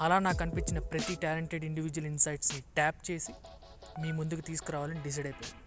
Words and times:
అలా 0.00 0.18
నాకు 0.18 0.42
అనిపించిన 0.42 0.78
ప్రతి 0.78 1.14
టాలెంటెడ్ 1.22 1.64
ఇండివిజువల్ 1.64 2.06
ఇన్సైట్స్ని 2.06 2.60
ట్యాప్ 2.60 3.10
చేసి 3.10 3.32
మీ 4.02 4.12
ముందుకు 4.12 4.40
తీసుకురావాలని 4.40 5.02
డిసైడ్ 5.02 5.26
అయిపోయింది 5.26 5.58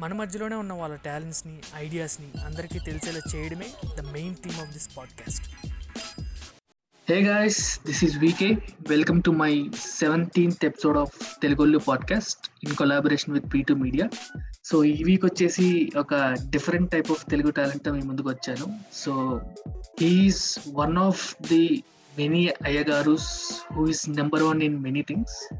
మన 0.00 0.12
మధ్యలోనే 0.12 0.56
ఉన్న 0.56 0.72
వాళ్ళ 0.72 0.94
టాలెంట్స్ని 0.94 1.60
ఐడియాస్ని 1.74 2.40
అందరికీ 2.44 2.78
తెలిసేలా 2.78 3.20
చేయడమే 3.34 3.66
the 3.96 4.00
main 4.00 4.34
theme 4.34 4.60
of 4.60 4.72
this 4.72 4.96
podcast. 4.96 5.48
Hey 7.10 7.20
guys 7.20 7.80
this 7.86 8.04
is 8.04 8.16
VK 8.18 8.50
welcome 8.88 9.22
to 9.22 9.30
my 9.30 9.70
seventeenth 10.00 10.64
episode 10.64 10.98
of 10.98 11.42
Telugollu 11.42 11.78
podcast 11.78 12.50
in 12.64 12.74
collaboration 12.74 13.34
with 13.34 13.54
P 13.54 13.62
two 13.62 13.74
media 13.74 14.08
so 14.64 14.84
ఈ 14.84 15.04
వీక్ 15.04 15.24
వచ్చేసి 15.24 15.92
ఒక 15.96 16.14
different 16.50 16.90
type 16.90 17.10
of 17.10 17.30
Telugu 17.30 17.50
talent 17.50 17.90
మీ 17.90 18.00
ముందుకు 18.00 18.28
వచ్చాను. 18.28 18.80
So 18.92 19.40
he is 20.00 20.58
one 20.72 20.98
of 20.98 21.34
the 21.42 21.84
many 22.18 22.54
అయ్యగారుస్ 22.64 23.60
who 23.72 23.86
is 23.86 24.10
number 24.10 24.42
one 24.42 24.62
in 24.62 24.82
many 24.82 25.02
things 25.02 25.54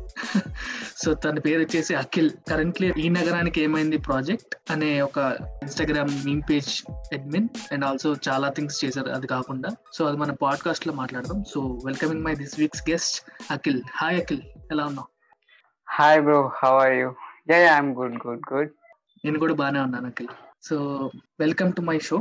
so 1.05 1.15
తన 1.15 1.39
పేరు 1.39 1.61
వచ్చేసి 1.61 1.95
Akhil. 1.95 2.31
Currently 2.51 2.93
ఈ 2.99 3.09
నగరానికి 3.09 3.61
ఏమైంది 3.61 3.97
ప్రాజెక్ట్ 3.97 4.57
అనే 4.71 5.01
ఒక 5.01 5.19
Instagram 5.63 6.25
meme 6.25 6.43
page 6.51 6.83
admin 6.91 7.49
and 7.73 7.85
also 7.85 8.17
చాలా 8.29 8.49
థింగ్స్ 8.49 8.85
చేశారు. 8.85 9.11
అది 9.11 9.27
కాకుండా. 9.27 9.69
సో 9.93 10.05
అది 10.05 10.17
మన 10.17 10.33
పాడ్కాస్ట్లో 10.33 10.93
మాట్లాడదాం. 10.93 11.45
So 11.45 11.79
welcoming 11.85 12.25
my 12.25 12.35
this 12.35 12.59
week's 12.59 12.91
guest 12.91 13.31
Akhil. 13.51 13.83
Hi 13.97 14.17
Akhil. 14.21 14.43
ఎలా 14.73 14.87
ఉన్నావు? 14.87 15.17
Hi, 15.97 16.21
bro. 16.21 16.37
How 16.37 16.85
are 16.85 16.95
you? 16.95 17.11
Yeah, 17.51 17.61
yeah, 17.67 17.77
I'm 17.81 18.01
good, 18.01 18.15
good, 18.23 18.41
good. 18.53 18.69
నేను 19.25 19.39
కూడా 19.39 19.55
బాగానే 19.55 19.81
ఉన్నాను 19.81 20.07
Akhil. 20.07 20.46
So 20.67 20.77
welcome 21.41 21.71
to 21.73 21.83
my 21.83 21.97
show 22.01 22.19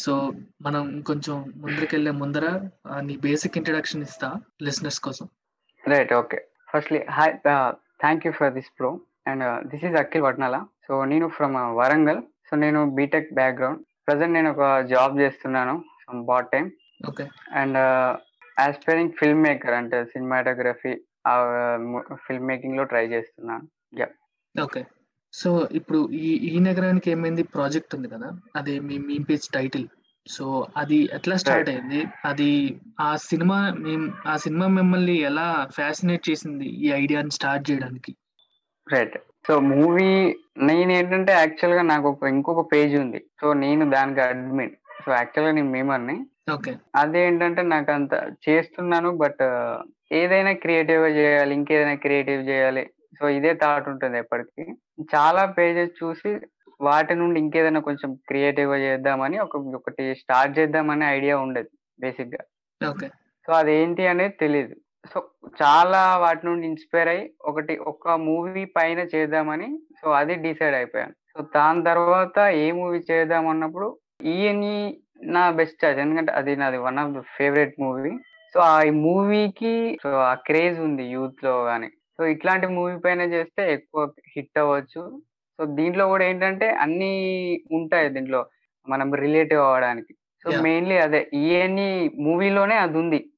so 0.00 0.12
మనం 0.60 0.84
కొంచెం 1.02 1.34
ముందరికెళ్ళే 1.56 2.12
ముందర 2.20 2.44
ఆ, 2.86 3.00
నీ 3.00 3.14
బేసిక్ 3.24 3.58
ఇంట్రడక్షన్ 3.60 4.06
ఇస్తా 4.08 4.28
లిసనర్స్ 4.66 5.02
కోసం. 5.06 5.26
Right, 5.84 6.10
okay. 6.12 6.40
Firstly, 6.70 7.00
hi, 7.08 7.26
uh, 7.46 7.68
thank 8.00 8.20
you 8.26 8.32
for 8.32 8.48
this, 8.50 8.66
bro. 8.76 8.88
And 9.26 9.40
uh, 9.42 9.58
this 9.70 9.82
is 9.82 9.94
Akhil 10.00 10.22
Vatnala. 10.26 10.60
So 10.86 10.96
నేను 11.04 11.26
ఫ్రమ్ 11.28 11.56
వరంగల్ 11.78 12.20
సో 12.48 12.56
నేను 12.56 12.80
బీటెక్ 12.98 13.30
బ్యాక్గ్రౌండ్ 13.38 13.80
ప్రజెంట్ 14.06 14.34
నేను 14.34 14.50
ఒక 14.54 14.62
జాబ్ 14.92 15.14
చేస్తున్నాను 15.20 15.74
from 16.02 16.22
part 16.28 16.50
time 16.52 16.66
okay 17.06 17.24
and 17.60 17.78
aspiring 18.56 19.12
filmmaker 19.46 19.74
అంటే 19.80 19.98
cinematography 20.12 20.92
film 22.24 22.48
మేకింగ్లో 22.50 22.84
try 22.92 23.04
చేస్తున్నాను. 23.14 23.66
Okay 24.54 24.82
so 25.32 25.68
ఇప్పుడు 25.72 26.08
ఈ 26.10 26.32
ఈ 26.34 26.58
నగరానికి 26.58 27.10
ఏమైంది? 27.10 27.42
ప్రాజెక్ట్ 27.42 27.94
ఉంది 27.94 28.08
కదా? 28.08 28.30
అది 28.56 28.80
మీ 28.80 28.98
మీ 28.98 29.18
పేజ్ 29.30 29.48
టైటిల్. 29.54 29.86
సో 30.28 30.66
అది 30.76 31.08
ఎట్లా 31.12 31.36
స్టార్ట్. 31.36 31.68
అయింది? 31.68 32.04
అది 32.24 32.80
ఆ 33.00 33.16
సినిమా 33.16 33.76
ఆ 34.26 34.36
సినిమా 34.36 34.66
మిమ్మల్ని 34.66 35.14
ఎలా 35.18 35.68
ఫ్యాసినేట్ 35.74 36.30
చేసింది 36.30 36.66
ఈ 36.66 36.90
ఐడియాని 36.90 37.30
స్టార్ట్ 37.30 37.70
చేయడానికి? 37.70 38.16
రైట్ 38.92 39.18
సో 39.46 39.60
మూవీ 39.60 40.36
నేను 40.58 40.92
ఏంటంటే 40.92 41.32
యాక్చువల్గా 41.32 41.82
నాకు 41.82 42.08
ఒక 42.08 42.24
ఇంకొక 42.24 42.72
పేజ్ 42.72 42.96
ఉంది. 42.96 43.24
సో 43.40 43.52
నేను 43.52 43.90
దానికి 43.90 44.20
అడ్మిన్. 44.20 44.70
సో 45.06 45.12
యాక్చువల్గా 45.12 45.54
నేను 45.54 45.70
మేమర్ని. 45.70 46.26
ఓకే. 46.52 46.76
అదేంటంటే 46.94 47.62
నాకు 47.62 47.92
అంత 47.92 48.34
చేస్తున్నాను 48.48 49.10
బట్ 49.10 49.76
ఏదైనా 50.12 50.52
క్రియేటివ్గా 50.52 51.08
చేయాలి 51.08 51.54
ఇంకేదైనా 51.54 51.94
క్రియేటివ్ 51.94 52.48
చేయాలి 52.48 52.90
సో 53.20 53.28
ఇదే 53.36 53.52
థాట్ 53.62 53.86
ఉంటుంది 53.92 54.16
ఎప్పటికీ. 54.24 54.64
చాలా 55.14 55.42
పేజెస్ 55.58 55.92
చూసి 56.02 56.32
వాటి 56.80 57.14
నుండి 57.20 57.38
ఇంకేదైనా 57.44 57.80
కొంచెం 57.86 58.10
క్రియేటివ్గా 58.28 58.78
చేద్దామని 58.86 59.36
ఒక 59.44 59.56
ఒకటి 59.78 60.04
స్టార్ట్ 60.20 60.52
చేద్దామనే 60.58 61.06
ఐడియా 61.16 61.36
ఉండేది 61.44 61.70
బేసిక్గా 61.98 62.42
ఓకే. 62.80 63.08
సో 63.48 63.52
అదేంటి 63.60 64.04
అనేది 64.12 64.36
తెలియదు 64.44 64.76
సో 65.12 65.18
చాలా 65.62 66.00
వాటి 66.22 66.42
నుండి 66.46 66.64
ఇన్స్పైర్ 66.66 67.10
అయ్యి 67.12 67.24
ఒకటి 67.50 67.74
ఒక 67.92 68.14
మూవీ 68.28 68.64
పైన 68.76 69.00
చేద్దామని 69.14 69.68
సో 70.00 70.06
అది 70.20 70.34
డిసైడ్ 70.46 70.76
అయిపోయాను. 70.80 71.14
సో 71.32 71.42
దాని 71.56 71.82
తర్వాత 71.90 72.38
ఏ 72.62 72.66
మూవీ 72.72 72.98
చేద్దాం 73.10 73.46
అన్నప్పుడు 73.52 73.88
ఈయన్ని 74.34 74.74
నా 75.36 75.44
బెస్ట్ 75.50 75.80
చాయిస్ 75.82 76.00
ఎందుకంటే 76.04 76.32
అది 76.32 76.52
నాది 76.56 76.78
one 76.86 76.98
of 77.02 77.14
the 77.16 77.22
favourite 77.36 77.74
movie. 77.84 78.12
So 78.54 78.58
ఆ 78.72 78.76
మూవీకి 79.06 79.74
సో 80.02 80.10
ఆ 80.30 80.34
క్రేజ్ 80.48 80.78
ఉంది 80.80 81.04
యూత్లో 81.14 81.54
కానీ 81.64 81.88
సో 82.18 82.26
ఇట్లాంటి 82.26 82.66
మూవీ 82.66 82.96
పైన 82.96 83.20
చేస్తే 83.20 83.72
ఎక్కువ 83.72 84.12
హిట్ 84.36 84.58
అవ్వచ్చు. 84.58 85.22
సో 85.58 85.64
దీంట్లో 85.64 86.06
కూడా 86.06 86.24
ఏంటంటే 86.24 86.70
అన్ని 86.70 87.12
ఉంటాయి 87.72 88.08
దీంట్లో 88.08 88.46
మనం 88.88 89.14
రిలేటివ్ 89.14 89.60
అవ్వడానికి. 89.60 90.14
సో. 90.44 90.50
మెయిన్లీ 90.62 90.98
అదే 90.98 91.30
ఈఎన్ని 91.34 92.10
మూవీలోనే 92.20 92.74
అది 92.74 92.98
ఉంది. 92.98 93.30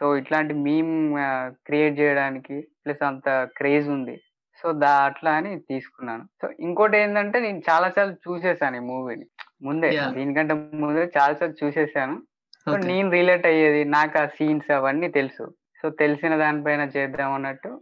సో 0.00 0.16
ఇట్లాంటి 0.16 0.54
మీమ్ 0.54 1.14
క్రియేట్ 1.50 2.00
చేయడానికి 2.00 2.60
ప్లస్ 2.86 3.04
అంత 3.04 3.48
క్రేజ్ 3.56 3.88
ఉంది. 3.88 4.20
సో 4.62 4.72
దా 4.72 4.90
అట్లా 4.90 5.30
అని 5.30 5.60
తీసుకున్నాను. 5.60 6.24
సో 6.42 6.50
ఇంకోటి 6.60 6.98
ఏంటంటే 6.98 7.40
నేను 7.40 7.62
చాలా 7.70 7.88
సార్లు 7.90 8.14
చూసేసాను 8.14 8.76
ఈ 8.76 8.80
మూవీని. 8.80 9.26
ముందే. 9.62 9.90
దీనికంటే 10.14 10.54
ముందే 10.54 11.00
చాలా 11.18 11.34
సార్లు 11.34 11.66
చూసేసాను. 11.66 12.22
సో 12.64 12.76
నేను 12.86 13.10
రిలేట్ 13.10 13.46
అయ్యేది 13.46 13.84
నాకు 13.84 14.18
ఆ 14.18 14.26
సీన్స్ 14.26 14.70
అవన్నీ 14.70 15.08
తెలుసు. 15.08 15.54
సో 15.82 15.90
తెలిసిన 15.90 16.36
దానిపైన 16.36 16.80
చేద్దాం 16.80 17.32
అన్నట్టు. 17.32 17.80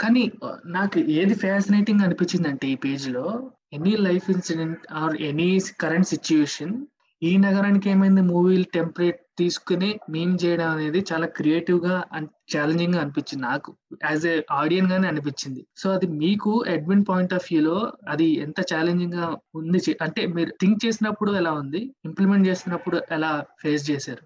కానీ 0.00 0.32
నాకు 0.66 0.98
ఏది 0.98 1.34
ఫ్యాసినేటింగ్ 1.34 2.00
అనిపించింది 2.00 2.48
అంటే 2.48 2.66
ఈ 2.68 2.74
పేజ్లో 2.74 3.26
any 3.72 3.96
life 3.96 4.30
incident 4.30 4.82
or 4.92 5.14
any 5.22 5.60
current 5.80 6.08
situation 6.08 6.74
ఈ 7.22 7.36
నగరానికి 7.36 7.90
ఏమైంది? 7.90 8.20
మూవీలు 8.20 8.66
టెంపరేట్ 8.74 9.20
తీసుకుని 9.38 10.00
మేం 10.10 10.30
చేయడం 10.44 10.68
అనేది 10.70 11.04
చాలా 11.12 11.26
క్రియేటివ్గా 11.26 12.04
అండ్ 12.12 12.28
ఛాలెంజింగ్గా 12.52 13.00
అనిపించింది. 13.00 13.42
నాకు 13.46 13.76
యాజ్ 14.04 14.26
ఏ 14.26 14.34
ఆడియన్ 14.50 14.90
గానే 14.92 15.08
అనిపించింది. 15.08 15.66
సో 15.76 15.90
అది 15.90 16.06
మీకు 16.06 16.64
అడ్మిన్ 16.68 17.04
పాయింట్ 17.08 17.34
ఆఫ్ 17.34 17.48
వ్యూలో 17.52 17.92
అది 18.08 18.24
ఎంత 18.24 18.60
ఛాలెంజింగ్గా 18.74 19.36
ఉంది 19.54 19.96
అంటే 20.02 20.26
మీరు 20.26 20.50
థింక్ 20.60 20.86
చేసినప్పుడు 20.86 21.32
ఎలా 21.32 21.52
ఉంది? 21.52 21.94
ఇంప్లిమెంట్ 22.04 22.48
చేసినప్పుడు 22.48 23.00
ఎలా 23.12 23.44
ఫేస్ 23.62 23.90
చేశారు? 23.90 24.24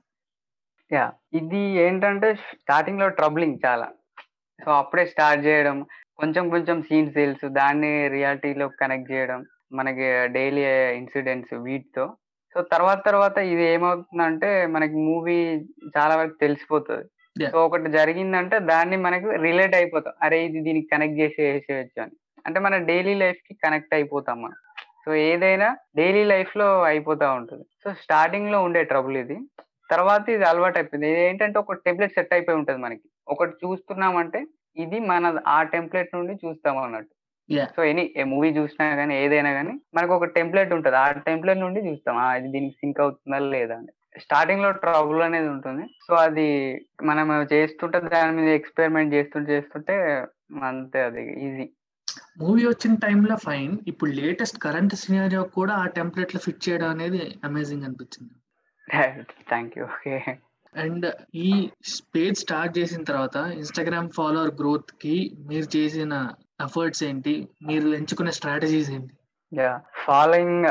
యా 0.92 1.12
ఇది 1.34 1.58
ఏంటంటే 1.58 2.34
స్టార్టింగ్లో 2.34 3.08
ట్రబ్లింగ్ 3.08 3.58
చాలా. 3.66 3.88
సో 4.64 4.70
అప్పుడే 4.72 5.06
స్టార్ట్ 5.06 5.46
చేయడం. 5.46 5.76
కొంచెం 6.18 6.50
కొంచెం 6.50 6.82
సీన్స్ 6.82 7.14
తెలుసు 7.14 7.46
దాన్ని 7.60 8.08
రియాలిటీలో 8.08 8.68
కనెక్ట్ 8.68 9.12
చేయడం 9.12 9.44
మనకి 9.72 10.06
డైలీ 10.26 10.64
ఇన్సిడెంట్స్ 11.00 11.54
వీటితో. 11.66 12.04
సో 12.54 12.62
తర్వాత 12.62 13.04
తర్వాత 13.04 13.38
ఇది 13.38 13.64
ఏమవుతుందంటే 13.74 14.66
మనకి 14.66 14.96
మూవీ 15.08 15.36
చాలా 15.96 16.16
వరకు 16.16 16.36
తెలిసిపోతుంది. 16.40 17.04
సో 17.52 17.64
ఒకటి 17.64 17.90
జరిగిందంటే 17.90 18.58
దాన్ని 18.58 18.96
మనకి 18.96 19.36
రిలేట్ 19.36 19.74
అయిపోతాం. 19.74 20.14
అరే 20.22 20.44
ఇది 20.44 20.60
దీనికి 20.60 20.88
కనెక్ట్ 20.92 21.20
చేసి 21.20 21.42
వేసేయచ్చు 21.42 22.02
అని. 22.02 22.16
అంటే 22.46 22.60
మన 22.60 22.76
డైలీ 22.76 23.14
లైఫ్కి 23.14 23.54
కనెక్ట్ 23.64 23.94
అయిపోతాం 23.94 24.42
మనం. 24.42 24.58
సో 25.04 25.14
ఏదైనా 25.14 25.76
డైలీ 25.96 26.24
లైఫ్లో 26.24 26.82
అయిపోతా 26.82 27.32
ఉంటుంది. 27.32 27.64
సో 27.84 27.94
స్టార్టింగ్లో 28.02 28.62
ఉండే 28.62 28.84
ట్రబుల్ 28.84 29.16
ఇది. 29.16 29.38
తర్వాత 29.90 30.28
ఇది 30.28 30.44
అలవాటు 30.44 30.78
అయిపోయింది 30.78 31.08
ఇది 31.10 31.20
ఏంటంటే 31.20 31.58
ఒక 31.58 31.72
టెంప్లెట్ 31.72 32.12
సెట్ 32.12 32.34
అయిపోయి 32.34 32.58
ఉంటుంది 32.58 32.80
మనకి. 32.82 33.06
ఒకటి 33.28 33.66
చూస్తున్నామంటే 33.66 34.46
ఇది 34.76 35.00
మన 35.00 35.38
ఆ 35.46 35.62
టెంప్లెట్ 35.62 36.10
నుండి 36.14 36.34
చూస్తాం 36.46 36.78
అన్నట్టు. 36.78 37.14
సో 37.76 37.84
ఎనీ 37.84 38.14
ఏ 38.16 38.24
మూవీ 38.24 38.48
చూసినా 38.48 38.96
కానీ 38.96 39.24
ఏదైనా 39.24 39.52
కానీ 39.52 39.80
మనకు 39.94 40.14
ఒక 40.14 40.24
టెంప్లెట్ 40.24 40.72
ఉంటుంది. 40.72 40.96
ఆ 40.96 41.10
టెంప్లెట్ 41.10 41.58
నుండి 41.58 41.80
చూస్తాం. 41.80 42.16
ఆ, 42.16 42.34
ఇది 42.34 42.48
దీనికి 42.48 42.74
సింక్ 42.74 43.00
అవుతుందా 43.00 43.38
లేదా 43.38 43.76
అని. 43.76 44.20
స్టార్టింగ్లో 44.20 44.70
ట్రబుల్ 44.72 45.22
అనేది 45.22 45.48
ఉంటుంది. 45.48 45.86
సో 46.06 46.14
అది 46.14 46.46
మనం 47.02 47.42
చేస్తుంటే 47.52 48.00
దాని 48.00 48.36
మీద 48.36 48.48
ఎక్స్పెరిమెంట్ 48.54 49.14
చేస్తుంటే 49.14 49.52
చేస్తుంటే 49.52 49.94
అంతే 50.62 51.02
అది 51.02 51.22
ఈజీ 51.46 51.70
మూవీ 52.40 52.66
వచ్చిన 52.66 52.94
టైంలో 52.94 53.36
ఫైన్ 53.36 53.78
ఇప్పుడు 53.86 54.10
లేటెస్ట్ 54.10 54.58
కరెంట్ 54.58 54.94
సినారియో 54.94 55.42
కూడా 55.42 55.74
ఆ 55.74 55.86
టెంప్లెట్లో 55.86 56.40
ఫిట్ 56.44 56.68
చేయడం 56.68 56.90
అనేది 56.90 57.40
అమేజింగ్ 57.44 57.84
అనిపించింది. 57.84 58.34
థ్యాంక్ 59.48 59.78
యూ 59.78 59.84
ఓకే 59.84 60.38
అండ్ 60.74 61.06
ఈ 61.34 61.50
పేజ్ 62.14 62.38
స్టార్ట్ 62.44 62.78
చేసిన 62.78 63.02
తర్వాత 63.02 63.36
ఇన్స్టాగ్రామ్ 63.60 64.10
ఫాలోవర్ 64.16 64.52
గ్రోత్కి 64.60 65.16
మీరు 65.50 65.68
చేసిన 65.76 66.14
ఎఫర్ట్స్ 66.66 67.04
ఏంటి? 67.04 67.34
మీరు 67.68 67.88
ఎంచుకున్న 67.98 68.30
స్ట్రాటజీస్ 68.30 68.90
ఏంటి? 68.96 69.14
యా 69.52 69.72
ఫాలోయింగ్ 70.06 70.66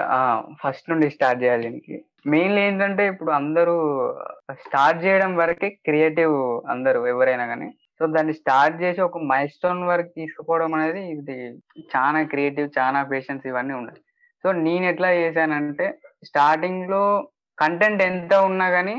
ఫస్ట్ 0.62 0.90
నుండి 0.92 1.10
స్టార్ట్ 1.10 1.42
చేయాలి 1.44 1.64
దీనికి. 1.68 1.98
మెయిన్లీ 2.34 2.62
ఏంటంటే 2.62 3.08
ఇప్పుడు 3.08 3.32
అందరూ 3.32 3.76
స్టార్ట్ 4.66 5.04
చేయడం 5.06 5.36
వరకే 5.36 5.70
క్రియేటివ్ 5.88 6.36
అందరూ 6.74 7.00
ఎవరైనా 7.14 7.46
కానీ. 7.52 7.70
సో 8.00 8.06
దాన్ని 8.16 8.34
స్టార్ట్ 8.34 8.76
చేసి 8.82 9.02
ఒక 9.02 9.20
మైల్ 9.32 9.54
స్టోన్ 9.54 9.82
వరకు 9.92 10.12
తీసుకుపోవడం 10.20 10.74
అనేది 10.78 11.02
ఇది 11.14 11.38
చాలా 11.96 12.20
క్రియేటివ్ 12.34 12.68
చాలా 12.80 13.00
పేషెన్స్ 13.04 13.48
ఇవన్నీ 13.52 13.74
ఉన్నాయి. 13.74 14.00
సో 14.44 14.52
నేను 14.52 14.86
ఎట్లా 14.86 15.10
చేశానంటే 15.22 15.86
స్టార్టింగ్లో 16.30 17.04
కంటెంట్ 17.58 18.02
ఎంత 18.02 18.34
ఉన్నా 18.50 18.70
కానీ 18.70 18.98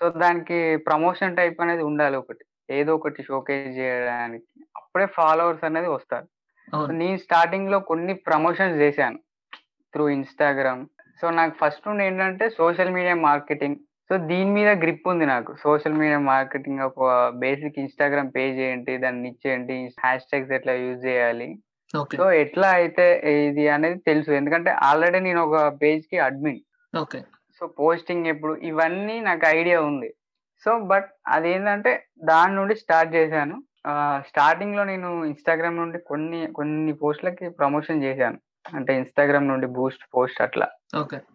సో 0.00 0.08
దానికి 0.22 0.58
ప్రమోషన్ 0.88 1.36
టైప్ 1.40 1.58
అనేది 1.64 1.82
ఉండాలి 1.90 2.16
ఒకటి. 2.22 2.44
ఏదో 2.78 2.90
ఒకటి 2.98 3.20
షోకేజ్ 3.28 3.72
చేయడానికి. 3.78 4.46
అప్పుడే 4.78 5.06
ఫాలోవర్స్ 5.18 5.64
అనేది 5.68 5.88
వస్తారు. 5.96 6.26
నేను 7.00 7.18
స్టార్టింగ్లో 7.26 7.78
కొన్ని 7.90 8.14
ప్రమోషన్స్ 8.28 8.76
చేశాను 8.82 9.18
త్రూ 9.94 10.04
ఇన్స్టాగ్రామ్ 10.16 10.82
సో 11.20 11.30
నాకు 11.38 11.54
ఫస్ట్ 11.62 11.86
నుండి 11.88 12.02
ఏంటంటే 12.08 12.44
సోషల్ 12.58 12.92
మీడియా 12.96 13.14
మార్కెటింగ్ 13.28 13.78
సో 14.10 14.16
దీని 14.30 14.50
మీద 14.58 14.70
గ్రిప్ 14.82 15.08
ఉంది 15.12 15.26
నాకు. 15.32 15.50
సోషల్ 15.64 15.98
మీడియా 16.02 16.20
మార్కెటింగ్ 16.30 16.80
ఒక 16.86 17.08
బేసిక్ 17.42 17.80
ఇన్స్టాగ్రామ్ 17.82 18.30
పేజ్ 18.36 18.58
ఏంటి 18.68 18.92
దాన్ని 19.04 19.28
ఇచ్చేయండి 19.32 19.76
హ్యాష్ 20.04 20.28
ట్యాగ్స్ 20.30 20.54
ఎట్లా 20.58 20.72
యూజ్ 20.84 21.02
చేయాలి. 21.08 21.48
సో 22.20 22.24
ఎట్లా 22.44 22.68
అయితే 22.80 23.04
ఇది 23.48 23.64
అనేది 23.76 23.98
తెలుసు. 24.08 24.30
ఎందుకంటే 24.40 24.72
ఆల్రెడీ 24.88 25.20
నేను 25.28 25.42
ఒక 25.48 25.60
పేజ్కి 25.82 26.18
అడ్మిన్ 26.28 26.60
ఓకే. 26.94 27.20
సో 27.60 27.66
పోస్టింగ్ 27.78 28.26
ఎప్పుడు 28.26 28.52
ఇవన్నీ 28.70 29.16
నాకు 29.20 29.44
ఐడియా 29.46 29.78
ఉంది. 29.88 30.08
సో 30.64 30.70
బట్ 30.90 31.08
అదేంటంటే 31.28 31.92
దాని 32.24 32.52
నుండి 32.54 32.74
స్టార్ట్ 32.74 33.10
చేశాను. 33.14 33.56
స్టార్టింగ్లో 34.28 34.82
నేను 34.84 35.08
ఇన్స్టాగ్రామ్ 35.24 35.76
నుండి 35.76 35.98
కొన్ని 36.10 36.40
కొన్ని 36.58 36.92
పోస్టులకి 37.02 37.48
ప్రమోషన్ 37.58 38.02
చేశాను. 38.06 38.38
అంటే 38.74 38.92
ఇన్స్టాగ్రామ్ 39.00 39.48
నుండి 39.48 39.66
బూస్ట్ 39.78 40.04
పోస్ట్ 40.14 40.40
అట్లా. 40.46 40.66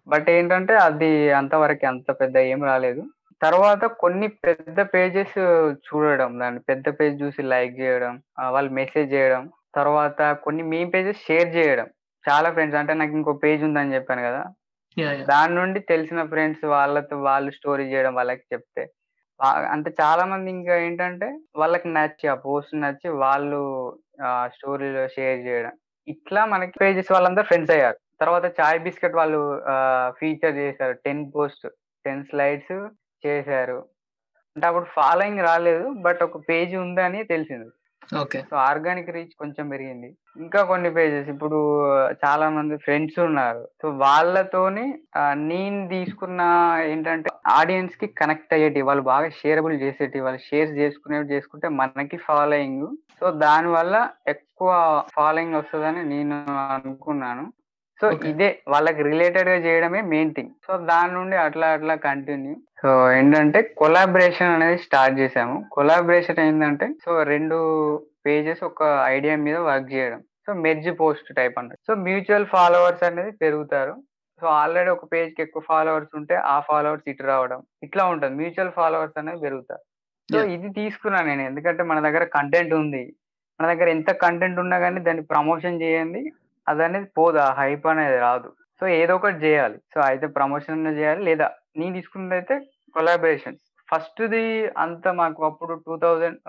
బట్ 0.08 0.28
ఏంటంటే 0.30 0.74
అది 0.88 1.12
అంతవరకు 1.40 1.86
అంత 1.92 2.12
పెద్ద 2.22 2.36
ఏం 2.52 2.60
రాలేదు. 2.64 3.04
తర్వాత 3.42 3.84
కొన్ని 4.02 4.28
పెద్ద 4.46 4.80
పేజెస్ 4.94 5.38
చూడడం 5.88 6.30
దాన్ని 6.40 6.62
పెద్ద 6.70 6.88
పేజ్ 7.00 7.16
చూసి 7.24 7.42
లైక్ 7.54 7.74
చేయడం 7.80 8.14
వాళ్ళు 8.56 8.72
మెసేజ్ 8.82 9.10
చేయడం 9.14 9.44
తర్వాత 9.76 10.22
కొన్ని 10.44 10.64
మీ 10.74 10.82
పేజెస్ 10.94 11.26
షేర్ 11.28 11.50
చేయడం. 11.56 11.88
చాలా 12.26 12.50
ఫ్రెండ్స్ 12.52 12.78
అంటే 12.82 12.94
నాకు 13.00 13.12
ఇంకో 13.12 13.34
పేజ్ 13.44 13.64
ఉందని 13.64 13.96
చెప్పాను 13.96 14.22
కదా. 14.22 14.44
దాని 15.32 15.54
నుండి 15.56 15.80
తెలిసిన 15.80 16.24
ఫ్రెండ్స్ 16.26 16.66
వాళ్ళతో 16.66 17.16
వాళ్ళు 17.22 17.52
స్టోరీ 17.52 17.86
చేయడం 17.94 18.16
వాళ్ళకి 18.16 18.46
చెప్తే 18.54 18.84
అంటే 19.72 19.90
చాలా 20.02 20.26
మంది 20.26 20.50
ఇంకా 20.52 20.76
ఏంటంటే 20.76 21.28
వాళ్ళకి 21.56 21.88
నచ్చి 21.94 22.28
ఆ 22.28 22.36
పోస్ట్ 22.36 22.76
నచ్చి 22.76 23.10
వాళ్ళు 23.24 23.60
స్టోరీలో 24.56 25.08
షేర్ 25.08 25.40
చేయడం. 25.48 25.74
ఇట్లా 26.08 26.46
మనకి 26.46 26.76
పేజెస్ 26.82 27.12
వాళ్ళందరూ 27.12 27.44
ఫ్రెండ్స్ 27.44 27.74
అయ్యారు. 27.76 27.98
తర్వాత 28.22 28.46
చాయ్ 28.60 28.80
బిస్కెట్ 28.80 29.16
వాళ్ళు 29.16 29.42
ఫీచర్ 30.20 30.56
చేశారు. 30.56 30.94
టెన్ 31.06 31.24
పోస్ట్ 31.36 31.66
టెన్ 32.06 32.24
స్లైడ్స్ 32.26 32.76
చేశారు. 33.24 33.78
అంటే 34.56 34.68
అప్పుడు 34.68 34.88
ఫాలోయింగ్ 34.98 35.40
రాలేదు 35.40 35.88
బట్ 36.06 36.24
ఒక 36.24 36.38
పేజ్ 36.50 36.76
ఉందని 36.76 37.24
తెలిసింది. 37.24 37.70
ఓకే. 38.22 38.42
సో 38.42 38.56
ఆర్గానిక్ 38.56 39.10
రీచ్ 39.10 39.36
కొంచెం 39.40 39.70
పెరిగింది. 39.70 40.16
ఇంకా 40.38 40.64
కొన్ని 40.64 40.94
పేజెస్ 40.94 41.30
ఇప్పుడు 41.30 41.92
చాలా 42.26 42.50
మంది 42.50 42.78
ఫ్రెండ్స్ 42.78 43.20
ఉన్నారు. 43.20 43.68
సో 43.82 43.90
వాళ్ళతోని 43.90 45.00
నేను 45.34 45.90
తీసుకున్న 45.90 46.42
ఏంటంటే 46.84 47.30
ఆడియన్స్కి 47.48 48.08
కనెక్ట్ 48.08 48.54
అయ్యేటి 48.54 48.82
వాళ్ళు 48.82 49.04
బాగా 49.04 49.30
షేరబుల్ 49.30 49.82
చేసేటి 49.82 50.20
వాళ్ళు 50.20 50.40
షేర్ 50.40 50.70
చేసుకునేవి 50.70 51.32
చేసుకుంటే 51.32 51.70
మనకి 51.70 52.18
ఫాలోయింగ్. 52.18 52.88
సో 53.20 53.32
దాని 53.32 53.68
వల్ల 53.68 54.10
ఎక్కువ 54.28 55.04
ఫాలోయింగ్ 55.14 55.56
వస్తుందని 55.56 56.04
నేను 56.10 56.46
అనుకున్నాను. 56.76 57.54
సో. 58.02 58.12
ఇదే 58.12 58.60
వాళ్ళకి 58.68 59.04
రిలేటెడ్గా 59.04 59.56
చేయడమే 59.56 60.02
మెయిన్ 60.02 60.34
థింగ్. 60.34 60.50
సో 60.68 60.78
దాని 60.78 61.14
నుండి 61.14 61.36
అట్లా 61.36 61.68
అట్లా 61.68 61.96
కంటిన్యూ. 61.96 62.56
సో 62.82 63.12
ఏంటంటే 63.12 63.62
కొలాబరేషన్ 63.62 64.48
అనేది 64.48 64.78
స్టార్ట్ 64.78 65.20
చేసాము. 65.20 65.66
కొలాబరేషన్ 65.72 66.40
ఏంటంటే 66.40 66.90
సో 67.06 67.24
రెండు 67.24 67.56
పేజెస్ 68.26 68.64
ఒక 68.64 68.84
ఐడియా 69.06 69.36
మీద 69.36 69.58
వర్క్ 69.58 69.94
చేయడం. 69.94 70.20
సో 70.20 70.54
మెర్జ్ 70.54 71.00
పోస్ట్ 71.00 71.36
టైప్ 71.36 71.60
అన్నట్టు. 71.60 71.84
సో 71.88 72.02
మ్యూచువల్ 72.02 72.46
ఫాలోవర్స్ 72.46 73.04
అనేది 73.04 73.32
పెరుగుతారు. 73.32 73.96
సో 74.42 74.48
ఆల్రెడీ 74.48 74.90
ఒక 74.90 75.12
పేజ్కి 75.14 75.42
ఎక్కువ 75.42 75.64
ఫాలోవర్స్ 75.68 76.10
ఉంటే 76.16 76.36
ఆ 76.36 76.60
ఫాలోవర్స్ 76.60 77.10
ఇటు 77.10 77.24
రావడం. 77.24 77.64
ఇట్లా 77.84 78.06
ఉంటుంది. 78.06 78.36
మ్యూచువల్ 78.36 78.72
ఫాలోవర్స్ 78.72 79.20
అనేది 79.20 79.40
పెరుగుతారు. 79.40 79.82
సో. 80.32 80.44
ఇది 80.44 80.70
తీసుకున్నాను 80.70 81.28
నేను. 81.28 81.42
ఎందుకంటే 81.42 81.84
మన 81.84 82.00
దగ్గర 82.00 82.24
కంటెంట్ 82.24 82.74
ఉంది. 82.74 83.16
మన 83.62 83.74
దగ్గర 83.74 83.90
ఎంత 83.90 84.12
కంటెంట్ 84.12 84.60
ఉన్నా 84.60 84.80
కానీ 84.80 85.00
దాన్ని 85.00 85.24
ప్రమోషన్ 85.24 85.82
చేయండి. 85.82 86.32
అది 86.68 86.84
అనేది 86.84 87.08
పోదు? 87.18 87.38
ఆ 87.38 87.54
హైప్ 87.54 87.86
అనేది 87.88 88.18
రాదు. 88.18 88.50
సో 88.80 88.88
ఏదో 88.88 89.16
ఒకటి 89.16 89.38
చేయాలి. 89.46 89.78
సో 89.94 90.00
అయితే 90.02 90.28
ప్రమోషన్ 90.28 90.88
చేయాలి. 90.88 91.22
లేదా 91.24 91.48
నేను 91.78 91.94
తీసుకున్నది 91.94 92.36
అయితే 92.36 92.56
కొలాబరేషన్ 92.94 93.58
ఫస్ట్ది 93.90 94.46
అంత 94.78 95.08
మాకు 95.08 95.46
అప్పుడు 95.46 95.74
two 95.86 95.94
thousand 95.98 96.40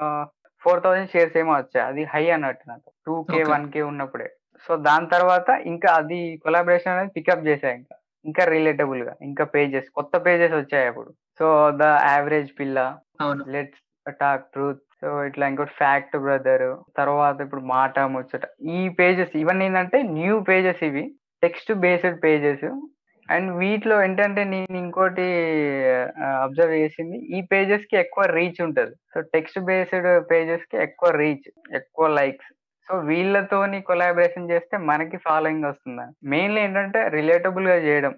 four 0.63 0.83
thousand 0.85 1.11
shares 1.11 1.37
ఏమో 1.37 1.53
వచ్చాయి. 1.53 1.87
అది 1.87 2.03
హై 2.05 2.31
అన్నట్టు 2.31 2.65
నాకు. 2.69 2.89
టూ 3.07 3.15
కే. 3.31 3.43
వన్ 3.43 3.73
కే 3.73 3.83
ఉన్నప్పుడే. 3.83 4.29
సో 4.69 4.77
దాని 4.77 5.07
తర్వాత 5.09 5.49
ఇంకా 5.73 5.89
అది 5.95 6.41
కొలాబరేషన్ 6.45 6.93
అనేది 6.93 7.13
పికప్ 7.17 7.47
చేశాయి 7.47 7.77
ఇంకా. 7.77 7.97
ఇంకా 8.25 8.45
రిలేటబుల్గా 8.45 9.15
ఇంకా 9.23 9.45
పేజెస్ 9.45 9.89
కొత్త 9.91 10.17
పేజెస్ 10.27 10.55
వచ్చాయి 10.55 10.87
అప్పుడు. 10.87 11.11
So 11.39 11.47
the 11.71 11.83
average 11.83 12.51
Pilla 12.61 12.79
let's 13.49 13.83
talk 14.21 14.53
truth 14.53 14.86
so 15.03 15.09
ఇట్లా 15.25 15.45
ఇంకోటి 15.49 15.73
ఫ్యాక్ట్ 15.77 16.17
బ్రదర్ 16.17 16.67
తర్వాత 16.97 17.37
ఇప్పుడు 17.41 17.63
మాట 17.77 17.99
ముచ్చట 18.15 18.47
ఈ 18.77 18.89
పేజెస్ 19.01 19.35
ఇవన్నీ 19.37 19.65
ఏంటంటే 19.65 19.99
న్యూ 20.19 20.37
పేజెస్ 20.41 20.85
ఇవి 20.85 21.05
టెక్స్ట్ 21.43 21.73
బేస్డ్ 21.85 22.23
పేజెస్ 22.25 22.67
అండ్ 23.29 23.49
వీటిలో 23.59 23.95
ఏంటంటే 24.03 24.45
నేను 24.45 24.77
ఇంకోటి 24.77 25.25
అబ్జర్వ్ 26.43 26.75
చేసింది 26.75 27.17
ఈ 27.37 27.41
పేజెస్కి 27.53 27.97
ఎక్కువ 27.97 28.25
రీచ్ 28.27 28.61
ఉంటది. 28.63 28.95
సో 29.13 29.21
టెక్స్ట్ 29.35 29.59
బేస్డ్ 29.61 30.09
పేజెస్కి 30.31 30.77
ఎక్కువ 30.83 31.11
రీచ్ 31.23 31.49
ఎక్కువ 31.81 32.07
లైక్స్ 32.21 32.51
సో 32.89 32.97
వీళ్ళతోని 33.09 33.79
కొలాబరేషన్ 33.83 34.51
చేస్తే 34.51 34.77
మనకి 34.91 35.17
ఫాలోయింగ్ 35.17 35.65
వస్తుంది? 35.65 36.05
మెయిన్లీ 36.29 36.61
ఏంటంటే 36.61 37.01
రిలేటబుల్గా 37.09 37.79
చేయడం. 37.87 38.13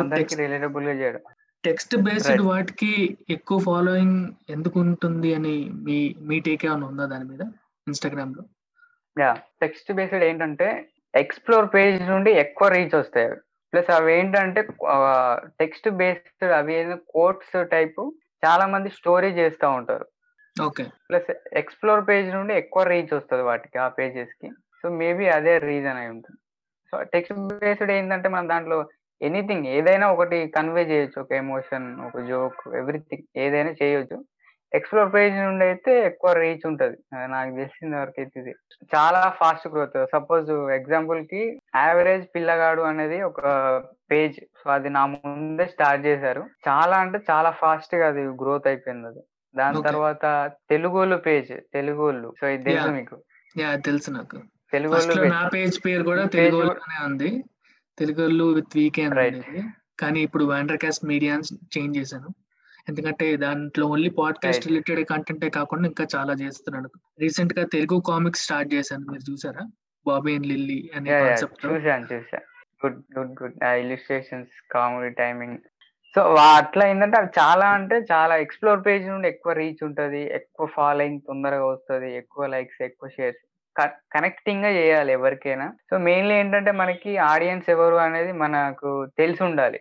అందరికి 0.00 0.34
రిలేటబుల్గా 0.42 0.94
చేయడం. 1.02 1.22
Text 1.64 1.94
based. 2.06 2.42
వాటికి 2.50 2.92
ఎక్కువ 3.30 3.58
ఫాలోయింగ్ 3.68 4.20
ఎందుకు 4.54 4.76
ఉంటుంది 4.80 5.30
అని 5.38 5.54
మీ 5.86 5.98
మీ 6.28 6.36
టేక్ 6.46 6.62
ఏమైనా 6.68 6.86
ఉందా 6.90 7.06
దాని 7.12 7.26
మీద? 7.30 7.42
ఇన్స్టాగ్రామ్లో? 7.86 8.42
యా 9.16 9.32
టెక్స్ట్ 9.62 9.90
బేస్డ్ 9.98 10.24
ఏంటంటే 10.28 10.68
ఎక్స్ప్లోర్ 11.14 11.68
పేజ్ 11.74 11.98
నుండి 12.12 12.30
ఎక్కువ 12.44 12.68
రీచ్ 12.68 12.96
వస్తాయి. 13.00 13.30
ప్లస్ 13.72 13.90
అవి 13.96 14.10
ఏంటంటే 14.18 14.60
టెక్స్ట్ 15.60 15.88
బేస్డ్ 16.00 16.52
అవి 16.58 16.76
కోట్స్ 17.14 17.56
టైప్ 17.74 18.00
చాలా 18.44 18.64
మంది 18.74 18.88
స్టోరీ 18.98 19.30
చేస్తూ 19.40 19.66
ఉంటారు. 19.78 20.06
ఓకే 20.56 20.84
ప్లస్ 21.08 21.30
ఎక్స్ప్లోర్ 21.60 22.02
పేజ్ 22.08 22.28
నుండి 22.36 22.52
ఎక్కువ 22.62 22.82
రీచ్ 22.92 23.12
వస్తుంది 23.16 23.44
వాటికి 23.48 23.78
ఆ 23.84 23.88
పేజెస్కి. 23.98 24.48
సో 24.80 24.88
మేబీ 25.00 25.26
అదే 25.38 25.54
రీజన్ 25.70 25.98
అయి 26.02 26.12
ఉంటుంది. 26.14 26.38
సో 26.90 26.96
టెక్స్ట్ 27.14 27.34
బేస్డ్ 27.62 27.92
ఏంటంటే 27.98 28.28
మనం 28.34 28.48
దాంట్లో 28.52 28.78
ఎనీథింగ్ 29.22 29.66
ఏదైనా 29.66 30.12
ఒకటి 30.12 30.52
కన్వే 30.56 30.82
చేయొచ్చు 30.82 31.22
ఒక 31.22 31.32
ఎమోషన్ 31.32 32.00
ఒక 32.00 32.20
జోక్ 32.20 32.76
ఎవ్రీథింగ్ 32.76 33.22
ఏదైనా 33.36 33.74
చేయొచ్చు. 33.82 34.24
ఎక్స్ప్లోర్ 34.74 35.14
పేజ్ 35.14 35.36
నుండి 35.36 35.64
అయితే 35.64 36.06
ఎక్కువ 36.06 36.32
రీచ్ 36.32 36.66
ఉంటుంది. 36.66 36.96
నాకు 37.26 37.56
తెలిసిన 37.56 37.96
వరకు 37.96 38.20
అయితే 38.20 38.40
ఇది. 38.40 38.50
చాలా 38.94 39.32
ఫాస్ట్ 39.40 39.68
గ్రోత్. 39.68 40.06
సపోజ్ 40.12 40.50
ఎగ్జాంపుల్కి 40.50 41.60
యావరేజ్ 41.76 42.26
పిల్లగాడు 42.34 42.82
అనేది 42.82 43.22
ఒక 43.22 43.40
పేజ్ 44.10 44.34
సో 44.34 44.70
అది 44.70 44.88
నా 44.88 45.06
ముందే 45.06 45.66
స్టార్ట్ 45.66 46.06
చేశారు. 46.06 46.40
చాలా 46.68 46.96
అంటే 46.96 47.20
చాలా 47.30 47.50
ఫాస్ట్గా 47.50 48.08
అది 48.08 48.22
గ్రోత్ 48.22 48.66
అయిపోయింది 48.66 49.06
అది. 49.06 49.20
దాని. 49.56 49.82
తర్వాత 49.82 50.50
తెలుగోళ్ళు 50.70 51.16
పేజ్ 51.16 51.48
తెలుగోళ్ళు. 51.48 52.34
సో 52.40 52.46
ఇది 52.46 52.62
తెలుసు. 52.62 52.88
మీకు. 52.88 53.16
తెలుసు 53.84 54.10
నాకు. 54.10 54.36
నా 55.24 55.50
పేజ్ 55.54 55.80
పేరు 55.86 56.02
కూడా 56.02 56.24
తెలుగు 56.24 56.76
ఉంది. 57.04 57.44
తెలుగులో 57.98 58.46
విత్ 58.46 58.66
వీకే 58.74 59.02
అని 59.02 59.14
Right. 59.14 59.34
ఉండేది 59.34 59.64
కానీ 60.00 60.20
ఇప్పుడు 60.20 60.44
వాండర్ 60.44 60.78
కాస్ట్ 60.78 61.04
మీడియా 61.04 61.34
చేంజ్ 61.78 61.98
చేశాను. 61.98 62.28
ఎందుకంటే 62.88 63.36
దాంట్లో 63.36 63.86
ఓన్లీ 63.86 64.10
పాడ్కాస్ట్. 64.10 64.66
రిలేటెడ్ 64.66 65.04
కంటెంటే 65.04 65.50
కాకుండా 65.50 65.86
ఇంకా 65.86 66.06
చాలా 66.16 66.32
చేస్తున్నాడు. 66.32 66.90
రీసెంట్గా 67.20 67.66
తెలుగు 67.66 68.00
కామిక్స్ 68.00 68.42
స్టార్ట్ 68.42 68.74
చేశాను. 68.74 69.06
మీరు 69.10 69.32
చూసారా? 69.32 69.70
బాబీ 70.06 70.34
అండ్ 70.34 70.46
లిల్లీ 70.46 70.90
అనే 70.96 71.10
కాన్సెప్ట్ 71.10 71.66
చూసాను 71.66 72.06
చూసాను 72.12 72.44
good 72.86 73.18
good 73.18 73.42
good 73.42 73.64
illustrations 73.64 74.50
comedy 74.72 75.14
timing 75.14 75.58
so 76.14 76.34
అట్లా 76.34 76.88
ఏంటంటే 76.88 77.18
అవి 77.18 77.40
చాలా 77.40 77.66
అంటే 77.66 77.96
చాలా 78.12 78.36
ఎక్స్ప్లోర్ 78.36 78.86
పేజ్ 78.86 79.08
నుండి 79.08 79.28
ఎక్కువ 79.28 79.52
రీచ్ 79.52 79.84
ఉంటది. 79.84 80.20
ఎక్కువ 80.34 80.66
ఫాలోయింగ్ 80.66 81.20
తొందరగా 81.20 81.66
వస్తుంది. 81.66 82.16
ఎక్కువ 82.16 82.46
లైక్స్ 82.46 82.82
ఎక్కువ 82.82 83.08
షేర్స్ 83.08 83.47
కనెక్టింగ్గా 83.86 84.70
చేయాలి 84.70 85.12
ఎవరికైనా. 85.12 85.72
సో 85.90 85.98
మెయిన్లీ 85.98 86.34
ఏంటంటే 86.34 86.70
మనకి 86.70 87.16
ఆడియన్స్ 87.16 87.70
ఎవరు 87.70 87.94
అనేది 87.94 88.32
మనకు 88.32 89.06
తెలిసి 89.18 89.42
ఉండాలి. 89.44 89.80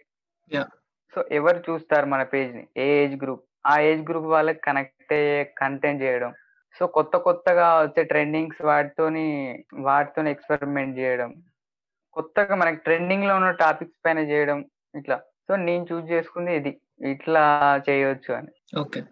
సో 1.16 1.26
ఎవరు 1.32 1.64
చూస్తారు 1.70 2.06
మన 2.06 2.24
పేజ్ని 2.24 2.68
ఏ 2.78 3.04
ఏజ్ 3.04 3.16
గ్రూప్ 3.24 3.44
ఆ 3.68 3.80
ఏజ్ 3.80 4.02
గ్రూప్ 4.02 4.26
వాళ్ళకి 4.26 4.60
కనెక్ట్ 4.60 5.14
అయ్యే 5.14 5.54
కంటెంట్ 5.58 6.04
చేయడం. 6.04 6.34
సో 6.80 6.88
కొత్త 6.88 7.18
కొత్తగా 7.18 7.82
వచ్చే 7.82 8.04
ట్రెండింగ్స్ 8.04 8.66
వాటితోని 8.66 9.64
వాటితోని 9.74 10.32
ఎక్స్పెరిమెంట్ 10.32 11.00
చేయడం. 11.00 11.34
కొత్తగా 12.14 12.56
మనకి 12.56 12.76
ట్రెండింగ్లో 12.76 13.36
ఉన్న 13.36 13.52
టాపిక్స్ 13.52 14.06
పైన 14.06 14.20
చేయడం 14.20 14.66
ఇట్లా. 14.96 15.18
సో 15.18 15.56
నేను 15.56 15.86
చూస్ 15.94 16.12
చేసుకుంది 16.12 16.56
ఇది. 16.56 16.82
ఇట్లా 17.02 17.44
చేయొచ్చు 17.90 18.34
అని. 18.34 18.80
ఓకే 18.80 19.04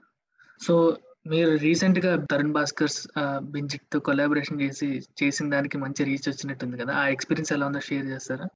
సో 0.62 0.98
మీరు 1.26 1.52
రీసెంట్గా 1.64 2.12
తరుణ్ 2.32 2.54
భాస్కర్ 2.56 2.92
బింజిక్తో 3.54 3.98
కొలాబరేషన్ 4.08 4.62
చేసి 4.64 4.88
చేసిన 5.22 5.46
దానికి 5.56 5.78
మంచి 5.84 6.02
రీచ్ 6.10 6.28
వచ్చినట్టుంది 6.30 6.76
కదా. 6.82 6.94
ఆ 7.02 7.06
ఎక్స్పీరియన్స్ 7.16 7.54
ఎలా 7.56 7.68
ఉందో 7.70 7.82
షేర్ 7.88 8.06
చేస్తారా? 8.14 8.48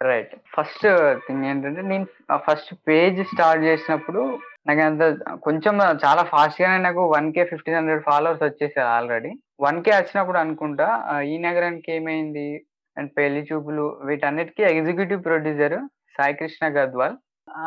రైట్ 0.00 0.32
ఫస్ట్ 0.54 0.86
థింగ్ 1.26 1.46
ఏంటంటే 1.50 1.82
నేను 1.90 2.06
ఫస్ట్ 2.46 2.72
పేజ్ 2.88 3.20
స్టార్ట్ 3.32 3.62
చేసినప్పుడు 3.68 4.22
నాకు 4.68 4.82
అంత 4.88 5.04
కొంచెం 5.46 5.74
చాలా 6.04 6.22
ఫాస్ట్ 6.32 6.60
గానే 6.62 6.78
నాకు 6.86 7.02
one 7.16 7.28
K 7.32 7.42
fifteen 7.50 7.78
hundred 7.78 8.06
followers 8.08 8.44
వచ్చేసారు 8.46 8.88
ఆల్రెడీ 8.96 9.30
వన్ 9.66 9.80
కే 9.84 9.92
వచ్చినప్పుడు 9.96 10.38
అనుకుంటా 10.44 10.86
ఈ 11.32 11.34
నగరానికి 11.38 11.90
ఏమైంది? 11.98 12.48
అండ్ 12.96 13.10
పెళ్ళి 13.18 13.42
చూపులు 13.48 13.84
వీటన్నిటికీ 14.08 14.62
ఎగ్జిక్యూటివ్ 14.72 15.24
ప్రొడ్యూసర్ 15.28 15.78
సాయి 16.16 16.36
కృష్ణ 16.40 16.64
గద్వాల్ 16.76 17.16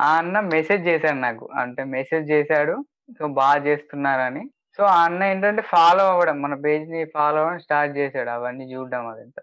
ఆ 0.01 0.11
అన్న 0.17 0.39
మెసేజ్ 0.55 0.83
చేశాడు 0.87 1.19
నాకు. 1.27 1.45
అంటే 1.61 1.81
మెసేజ్ 1.95 2.25
చేశాడు. 2.31 2.75
సో 3.19 3.27
బాగా 3.27 3.63
చేస్తున్నారని. 3.63 4.43
సో 4.77 4.83
ఆ 4.83 5.03
అన్న 5.03 5.23
ఏంటంటే 5.23 5.61
ఫాలో 5.61 6.03
అవ్వడం 6.11 6.41
మన 6.41 6.53
పేజ్ని 6.53 7.05
ఫాలో 7.05 7.37
అవ్వడం 7.39 7.59
స్టార్ట్ 7.59 7.97
చేశాడు. 7.97 8.29
అవన్నీ 8.29 8.65
చూడడం 8.73 9.07
అదంతా. 9.07 9.41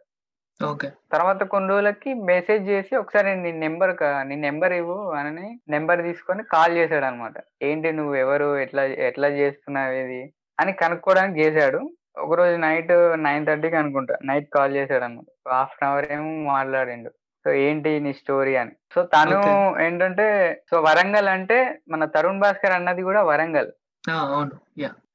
ఓకే. 0.61 0.89
తర్వాత 1.13 1.43
కొన్ని 1.43 1.71
రోజులకి 1.71 2.15
మెసేజ్ 2.15 2.69
చేసి 2.69 2.97
ఒకసారి 2.97 3.37
నీ 3.37 3.53
నెంబర్ 3.53 3.97
నీ 4.29 4.37
నెంబర్ 4.37 4.73
ఇవ్వు 4.73 5.11
అని 5.11 5.61
నెంబర్ 5.69 6.03
తీసుకొని 6.03 6.43
కాల్ 6.43 6.77
చేశాడు 6.77 7.05
అనమాట 7.05 7.35
ఏంటి 7.63 7.93
నువ్వు 7.93 8.15
ఎవరు? 8.15 8.59
ఎట్లా 8.59 8.83
ఎట్లా 9.09 9.29
చేస్తున్నావు 9.29 9.93
ఇది 9.93 10.35
అని 10.61 10.73
కనుక్కోవడానికి 10.73 11.41
చేశాడు. 11.41 11.81
ఒక 12.19 12.35
రోజు 12.35 12.57
నైట్ 12.57 12.93
నైన్ 13.23 13.47
థర్టీకి 13.47 13.77
అనుకుంటా 13.77 14.17
నైట్ 14.25 14.49
కాల్ 14.55 14.77
చేశాడు 14.77 15.05
అనమాట 15.05 15.49
హాఫ్ 15.49 15.77
అన్ 15.83 15.91
అవర్ 15.91 16.13
ఏమో 16.13 16.31
మాట్లాడిండు. 16.53 17.11
సో 17.45 17.53
ఏంటి 17.53 18.01
నీ 18.01 18.13
స్టోరీ 18.13 18.57
అని. 18.57 18.71
సో 18.95 19.03
తను. 19.03 19.81
ఏంటంటే 19.81 20.27
సో 20.71 20.81
వరంగల్ 20.81 21.29
అంటే 21.29 21.81
మన 21.89 22.05
తరుణ్ 22.05 22.39
భాస్కర్ 22.39 22.73
అన్నది 22.73 23.03
కూడా 23.03 23.23
వరంగల్. 23.23 23.73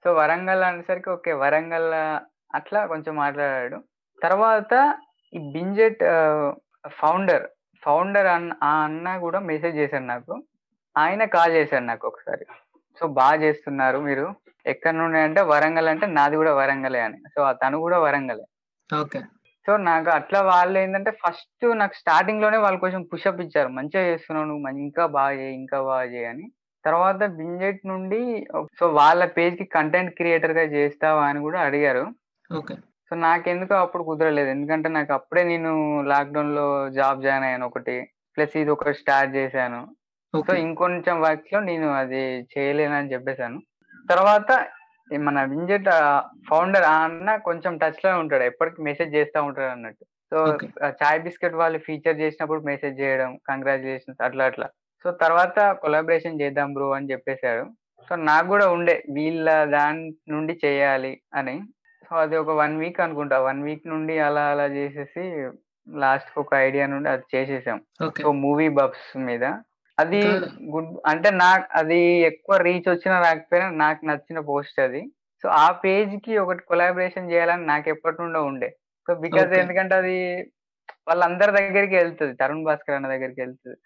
సో 0.04 0.14
వరంగల్ 0.14 0.64
అనేసరికి 0.64 1.10
ఓకే 1.10 1.34
వరంగల్ 1.34 1.94
అట్లా 2.56 2.86
కొంచెం 2.86 3.16
మాట్లాడాడు. 3.16 3.84
తర్వాత 4.24 4.96
ఈ 5.34 5.38
బింజెట్ 5.38 6.00
ఫౌండర్ 6.90 7.48
ఫౌండర్ 7.84 8.28
అన్న 8.28 8.54
ఆ 8.64 8.84
అన్న 8.84 9.18
కూడా 9.18 9.40
మెసేజ్ 9.40 9.78
చేశాడు 9.78 10.04
నాకు. 10.04 10.44
ఆయన 10.98 11.24
కాల్ 11.24 11.52
చేశాడు 11.52 11.84
నాకు 11.84 12.08
ఒకసారి. 12.08 12.46
సో 13.00 13.08
బాగా 13.08 13.36
చేస్తున్నారు 13.36 13.98
మీరు. 13.98 14.36
ఎక్కడ 14.66 14.94
నుండి 14.94 15.20
అంటే 15.20 15.42
వరంగల్ 15.42 15.88
అంటే 15.88 16.06
నాది 16.08 16.36
కూడా 16.36 16.56
వరంగలే 16.56 17.00
అని. 17.00 17.18
సో 17.18 17.54
తను 17.54 17.78
కూడా 17.78 18.00
వరంగలే. 18.00 18.44
ఓకే. 19.02 19.20
సో 19.70 19.78
నాకు 19.78 20.10
అట్లా 20.10 20.42
వాళ్ళు 20.42 20.80
ఏంటంటే 20.80 21.12
ఫస్ట్ 21.12 21.78
నాకు 21.78 21.94
స్టార్టింగ్లోనే 21.94 22.58
వాళ్ళు 22.58 22.80
కొంచెం 22.80 23.04
పుషప్ 23.04 23.42
ఇచ్చారు. 23.42 23.68
మంచిగా 23.68 24.04
చేస్తున్నావు 24.04 24.48
నువ్వు 24.48 24.78
ఇంకా 24.78 25.06
బాగా 25.06 25.32
చేయి 25.32 25.56
ఇంకా 25.56 25.82
బాగా 25.82 26.04
చేయి 26.04 26.26
అని. 26.26 26.52
తర్వాత 26.86 27.26
బింజెట్ 27.26 27.82
నుండి 27.88 28.48
సో 28.80 28.88
వాళ్ళ 28.88 29.26
పేజ్కి 29.26 29.64
కంటెంట్ 29.64 30.16
క్రియేటర్గా 30.16 30.62
చేస్తావా 30.62 31.26
అని 31.26 31.40
కూడా 31.40 31.62
అడిగారు. 31.62 32.08
సో 33.10 33.16
నాకెందుకో 33.16 33.76
అప్పుడు 33.76 34.04
కుదరలేదు. 34.04 34.50
ఎందుకంటే 34.50 34.90
నాకు 34.90 35.14
అప్పుడే 35.14 35.44
నేను 35.44 36.02
లాక్డౌన్లో 36.02 36.90
జాబ్ 36.90 37.22
జాయిన్ 37.22 37.44
అయ్యాను 37.44 37.66
ఒకటి. 37.66 38.10
ప్లస్ 38.38 38.58
ఇది 38.58 38.70
ఒకటి 38.70 38.94
స్టార్ట్ 38.94 39.36
చేశాను. 39.36 39.88
సో 40.48 40.56
ఇంకొంచెం 40.56 41.22
వర్క్లో 41.22 41.60
నేను 41.60 41.94
అది 41.94 42.48
చేయలేనని 42.58 43.14
చెప్పేశాను. 43.14 43.62
తర్వాత 44.10 44.68
మన 45.18 45.44
వింజెట్ 45.44 45.86
ఫౌండర్ 46.50 46.84
ఆ 46.84 47.04
అన్న 47.04 47.36
కొంచెం 47.36 47.78
టచ్లో 47.78 48.20
ఉంటాడు. 48.20 48.44
ఎప్పటికి 48.44 48.82
మెసేజ్ 48.82 49.16
చేస్తూ 49.16 49.44
ఉంటాడు 49.44 49.72
అన్నట్టు. 49.72 50.06
సో. 50.06 50.58
చాయ్ 50.88 51.22
బిస్కెట్ 51.22 51.54
వాళ్ళు 51.54 51.80
ఫీచర్ 51.80 52.20
చేసినప్పుడు 52.20 52.60
మెసేజ్ 52.60 53.00
చేయడం 53.02 53.40
కంగ్రాచులేషన్స్ 53.48 54.24
అట్లా 54.24 54.46
అట్లా. 54.46 54.70
సో 55.04 55.12
తర్వాత 55.12 55.72
కొలాబరేషన్ 55.72 56.42
చేద్దాం 56.42 56.74
బ్రో 56.74 56.92
అని 56.92 57.12
చెప్పేశాడు 57.12 57.66
సో 58.10 58.16
నాకు 58.16 58.48
కూడా 58.48 58.70
ఉండే 58.70 59.04
వీళ్ళ 59.14 59.64
దాని 59.64 60.14
నుండి 60.30 60.60
చేయాలి 60.66 61.22
అని. 61.36 61.62
సో 62.10 62.16
అది 62.16 62.38
ఒక 62.38 62.50
వన్ 62.50 62.80
వీక్ 62.80 63.00
అనుకుంటా. 63.00 63.40
వన్ 63.40 63.64
వీక్ 63.64 63.88
నుండి 63.88 64.20
అలా 64.20 64.42
అలా 64.42 64.66
చేసేసి 64.66 65.50
లాస్ట్ 65.90 66.40
ఒక 66.40 66.54
ఐడియా 66.54 66.88
నుండి 66.88 67.10
అది 67.10 67.24
చేసేసాం. 67.36 67.82
సో 68.22 68.32
మూవీ 68.32 68.70
బబ్స్ 68.70 69.18
మీద. 69.18 69.54
అది 70.00 70.20
గుడ్ 70.74 70.90
అంటే 71.06 71.30
నాకు 71.44 71.66
అది 71.80 72.00
ఎక్కువ 72.30 72.56
రీచ్ 72.58 72.88
వచ్చినా 72.90 73.16
రాకపోయినా 73.22 73.68
నాకు 73.84 74.02
నచ్చిన 74.06 74.40
పోస్ట్ 74.50 74.80
అది. 74.80 75.02
సో 75.44 75.48
ఆ 75.64 75.68
పేజ్కి 75.84 76.34
ఒకటి 76.38 76.62
కొలాబరేషన్ 76.70 77.32
చేయాలని 77.32 77.66
నాకు 77.66 77.88
ఎప్పటి 77.90 78.18
నుండో 78.22 78.40
ఉండే. 78.44 78.70
So 79.08 79.14
because 79.26 79.48
Okay. 79.50 79.62
ఎందుకంటే 79.62 79.96
అది 79.96 80.18
వాళ్ళందరి 81.08 81.52
దగ్గరికి 81.52 81.96
వెళ్తుంది. 81.96 82.34
తరుణ్ 82.42 82.66
భాస్కర్ 82.66 82.96
అన్న 82.96 83.08
దగ్గరికి 83.08 83.42
వెళ్తుంది. 83.42 83.78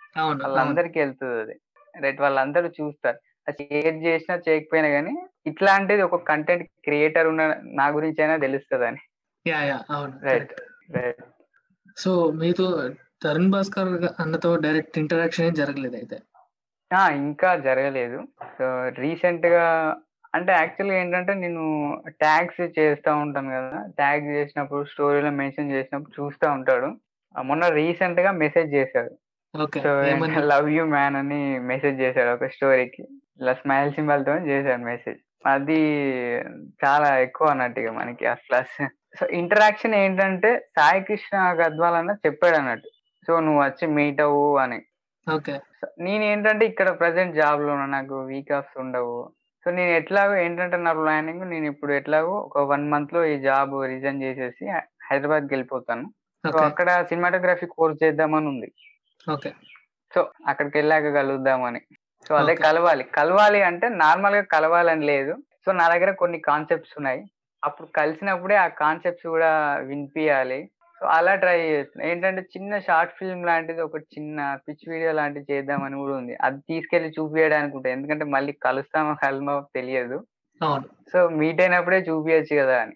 వాళ్ళందరికి 0.43 0.97
వెళ్తుంది 0.99 1.37
అది. 1.43 1.55
రైట్ 2.03 2.21
వాళ్ళందరూ 2.21 2.67
చూస్తారు. 2.79 3.19
అది 3.47 3.63
షేర్ 3.69 3.97
చేసినా 4.07 4.35
చేయకపోయినా 4.47 4.89
కానీ 4.89 5.13
ఇట్లాంటిది 5.45 6.01
ఒక 6.01 6.19
కంటెంట్ 6.29 6.67
క్రియేటర్ 6.85 7.27
ఉన్న 7.31 7.43
నా 7.79 7.85
గురించి 7.97 8.19
అయినా 8.23 8.35
తెలుస్తుంది 8.45 8.85
అని 8.89 9.01
రైట్. 10.27 10.53
రైట్ 10.97 11.23
సో 11.97 12.11
మీతో 12.41 12.67
తరుణ్ 13.23 13.49
భాస్కర్ 13.49 14.21
అన్నతో 14.21 14.55
డైరెక్ట్ 14.55 14.97
ఇంటరాక్షన్ 14.97 15.55
జరగలేదు 15.55 15.95
అయితే. 15.95 16.19
ఆ, 16.95 17.09
ఇంకా 17.09 17.55
జరగలేదు. 17.55 18.23
సో 18.43 18.89
రీసెంట్గా 18.89 19.95
అంటే 20.35 20.51
యాక్చువల్గా 20.51 20.97
ఏంటంటే 20.97 21.33
నేను 21.33 21.63
ట్యాగ్స్ 22.07 22.79
చేస్తూ 22.79 23.15
ఉంటాను 23.15 23.49
కదా. 23.49 23.85
ట్యాగ్ 23.87 24.27
చేసినప్పుడు 24.27 24.83
స్టోరీలో 24.83 25.31
మెన్షన్ 25.31 25.71
చేసినప్పుడు 25.71 26.23
చూస్తూ 26.23 26.51
ఉంటాడు. 26.51 26.95
మొన్న 27.41 27.67
రీసెంట్గా 27.67 28.31
మెసేజ్ 28.31 28.73
చేశాడు. 28.73 29.11
సో 29.83 30.01
లవ్ 30.51 30.69
యూ 30.69 30.85
మ్యాన్ 30.85 31.15
అని 31.15 31.59
మెసేజ్ 31.59 32.01
చేశాడు 32.01 32.29
ఒక 32.29 32.45
స్టోరీకి. 32.45 33.03
ఇలా 33.41 33.53
స్మైల్ 33.53 33.93
సింబల్తో 33.93 34.37
చేశాడు 34.37 34.81
మెసేజ్. 34.81 35.19
అది 35.45 35.79
చాలా 36.85 37.19
ఎక్కువ 37.19 37.47
అన్నట్టు 37.47 37.79
ఇక 37.79 37.89
మనకి 37.89 38.25
అసలు 38.25 38.87
సో 39.19 39.27
ఇంటరాక్షన్ 39.27 39.95
ఏంటంటే 39.95 40.59
సాయి 40.59 41.03
కృష్ణ 41.03 41.37
గద్వాల్ 41.37 41.95
అన్న 41.95 42.15
చెప్పాడు 42.25 42.55
అన్నట్టు. 42.55 42.89
సో 43.27 43.39
నువ్వు 43.39 43.63
వచ్చి 43.63 43.87
మీట్ 43.87 44.21
అవ్వు 44.21 44.57
అని. 44.57 44.81
ఓకే. 45.35 45.59
నేను 45.99 46.23
ఏంటంటే 46.23 46.65
ఇక్కడ 46.65 46.99
ప్రజెంట్ 46.99 47.35
జాబ్లో 47.35 47.85
నాకు 47.85 48.21
వీక్ 48.21 48.51
ఆఫ్స్ 48.51 48.79
ఉండవు. 48.79 49.31
సో 49.65 49.71
నేను 49.71 49.91
ఎట్లాగో 49.91 50.35
ఏంటంటే 50.35 50.77
నా 50.77 50.93
ప్లానింగ్ 50.93 51.41
నేను 51.41 51.65
ఇప్పుడు 51.65 51.93
ఎట్లాగో 51.93 52.31
ఒక 52.31 52.57
వన్ 52.57 52.91
మంత్లో 52.91 53.25
ఈ 53.25 53.39
జాబ్ 53.39 53.85
రిజైన్ 53.85 54.23
చేసేసి 54.23 54.69
హైదరాబాద్ 55.11 55.43
వెళ్ళిపోతాను. 55.43 56.09
సో 56.51 56.57
అక్కడ 56.57 57.03
సినిమాటోగ్రఫీ 57.03 57.65
కోర్స్ 57.65 58.03
చేద్దామని 58.03 58.47
ఉంది. 58.47 58.71
ఓకే. 59.31 59.53
సో 60.15 60.31
అక్కడికి 60.47 60.77
వెళ్ళాక 60.77 61.03
కలుద్దామని. 61.03 61.81
సో 62.27 62.35
అదే. 62.35 62.55
కలవాలి. 62.55 63.03
కలవాలి 63.03 63.63
అంటే 63.63 63.89
నార్మల్గా 63.89 64.41
కలవాలని 64.41 65.05
లేదు. 65.05 65.37
సో 65.65 65.71
నా 65.71 65.89
దగ్గర 65.89 66.11
కొన్ని 66.11 66.39
కాన్సెప్ట్స్ 66.39 66.93
ఉన్నాయి. 66.97 67.25
అప్పుడు 67.63 67.87
కలిసినప్పుడే 67.87 68.55
ఆ 68.55 68.67
కాన్సెప్ట్స్ 68.67 69.27
కూడా 69.27 69.75
వినిపించాలి 69.75 70.69
సో 71.03 71.07
అలా 71.07 71.35
ట్రై 71.35 71.61
చేస్తున్నా. 71.61 72.11
ఏంటంటే 72.11 72.41
చిన్న 72.41 72.79
షార్ట్ 72.79 73.13
ఫిల్మ్ 73.19 73.45
లాంటిది 73.45 73.81
ఒక 73.81 73.95
చిన్న 73.95 74.57
పిచ్ 74.67 74.89
వీడియో 74.89 75.11
లాంటిది 75.11 75.53
చేద్దామని 75.53 75.95
కూడా 75.95 76.15
ఉంది. 76.15 76.37
అది 76.41 76.57
తీసుకెళ్ళి 76.57 77.09
చూపించడానికి 77.09 77.75
ఉంటుంది 77.75 77.95
ఎందుకంటే 77.95 78.25
మళ్ళీ 78.25 78.53
కలుస్తామో 78.53 79.15
కలమో 79.23 79.67
తెలియదు. 79.75 80.27
సో 81.13 81.29
మీట్ 81.29 81.61
అయినప్పుడే 81.61 81.97
చూపించచ్చు 81.97 82.61
కదా 82.61 82.81
అని. 82.81 82.91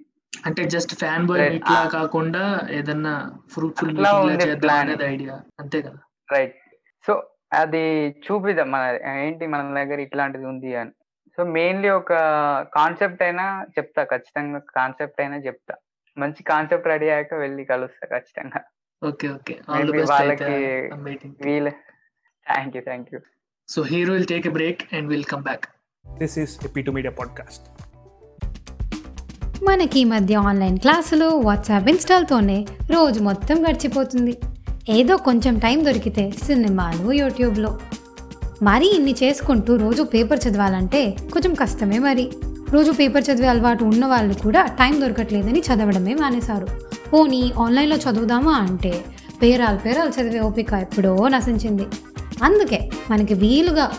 అంటే 0.46 0.64
జస్ట్ 0.64 0.96
ఫ్యాన్ 0.96 1.26
బాయ్. 1.26 1.42
ఇట్లా 1.42 1.90
కాకుండా 1.94 2.62
ఏదన్నా 2.72 3.32
ఫ్రూట్ఫుల్ 3.54 5.04
ఐడియా. 5.04 5.42
అంతే 5.60 5.82
కదా? 5.82 5.98
రైట్ 6.32 6.56
సో 7.08 7.24
అది 7.54 8.10
చూపిద్దాం. 8.10 8.72
మన 8.72 9.00
ఏంటి 9.18 9.48
మన 9.48 9.84
దగ్గర 9.84 10.00
ఇట్లాంటిది 10.00 10.46
ఉంది 10.46 10.76
అని. 10.76 10.92
సో 11.38 11.44
మెయిన్లీ 11.44 11.90
ఒక 11.90 12.14
కాన్సెప్ట్ 12.76 13.24
అయినా 13.24 13.64
చెప్తా. 13.64 14.04
ఖచ్చితంగా 14.04 14.60
కాన్సెప్ట్ 14.60 15.22
అయినా 15.22 15.36
చెప్తా. 15.36 15.76
మంచి 16.18 16.42
కాన్సెప్ట్ 16.44 16.88
రెడీ 16.88 17.08
అయ్యాక 17.10 17.34
వెళ్ళి 17.44 17.66
కలుస్తా 17.66 18.06
ఖచ్చితంగా. 18.14 18.60
Okay 19.02 19.28
okay. 19.30 19.56
All 19.70 19.86
the 19.86 19.92
Maybe 19.92 20.00
best 20.00 20.14
అయితే 20.22 20.46
వాళ్ళకి 20.94 21.30
wheel 21.46 21.70
thank 22.48 22.76
you 22.78 22.82
thank 22.82 23.10
you 23.14 23.20
so 23.70 23.84
hero 23.84 24.14
will 24.14 24.26
take 24.26 24.48
a 24.48 24.54
break 24.60 24.84
and 24.94 25.10
will 25.14 25.28
come 25.34 25.44
back 25.44 25.66
This 26.06 26.34
is 26.38 26.52
a 26.66 26.70
P2 26.76 26.92
Media 26.94 27.12
podcast. 27.12 27.62
మనకి 29.64 30.00
ఈ 30.00 30.06
మధ్య 30.06 30.36
ఆన్లైన్ 30.36 30.78
క్లాసులు 30.80 31.26
వాట్సాప్ 31.48 31.90
ఇన్స్టాల్తోనే 31.90 32.58
రోజు 32.90 33.20
మొత్తం 33.20 33.58
గడిచిపోతుంది. 33.66 34.34
ఏదో 34.90 35.18
కొంచెం 35.18 35.60
టైం 35.60 35.86
దొరికితే 35.86 36.32
సినిమాలు 36.46 37.12
యూట్యూబ్లో 37.12 37.72
మరీ 38.62 38.88
ఇన్ని 38.88 39.16
చేసుకుంటూ 39.24 39.76
రోజు 39.76 40.04
పేపర్ 40.04 40.40
చదవాలంటే 40.40 41.02
కొంచెం 41.34 41.54
కష్టమే 41.54 42.00
మరి. 42.00 42.26
రోజు 42.74 42.92
పేపర్ 42.92 43.24
చదివే 43.32 43.48
అలవాటు 43.48 43.84
ఉన్న 43.84 44.06
వాళ్ళు 44.06 44.34
కూడా 44.34 44.62
టైం 44.62 45.02
దొరకట్లేదని 45.02 45.60
చదవడమే 45.60 46.14
మానేశారు. 46.14 46.68
పోనీ 47.14 47.54
ఆన్లైన్లో 47.60 47.96
చదువుదామా 47.96 48.52
అంటే 48.52 49.06
పేరాలు 49.42 49.78
పేరాలు 49.78 50.10
చదివే 50.10 50.40
ఓపిక 50.40 50.74
ఎప్పుడో 50.74 51.28
నశించింది. 51.28 51.86
అందుకే 52.44 52.90
మనకి 53.12 53.34
వీలుగా 53.34 53.92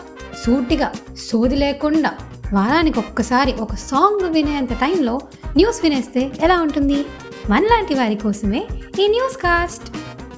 సూటిగా 0.45 0.91
సోది 1.17 1.55
లేకుండా 1.55 2.11
వారానికి 2.53 2.99
ఒక్కసారి 2.99 3.53
ఒక 3.59 3.73
సాంగ్ 3.73 4.29
వినేంత 4.29 4.73
టైంలో 4.73 5.19
న్యూస్ 5.55 5.79
వినేస్తే 5.83 6.31
ఎలా 6.43 6.61
ఉంటుంది? 6.61 7.05
మనలాంటి 7.49 7.93
వారి 7.93 8.15
కోసమే 8.15 8.67
ఈ 8.99 9.07
న్యూస్ 9.07 9.37
కాస్ట్. 9.37 9.87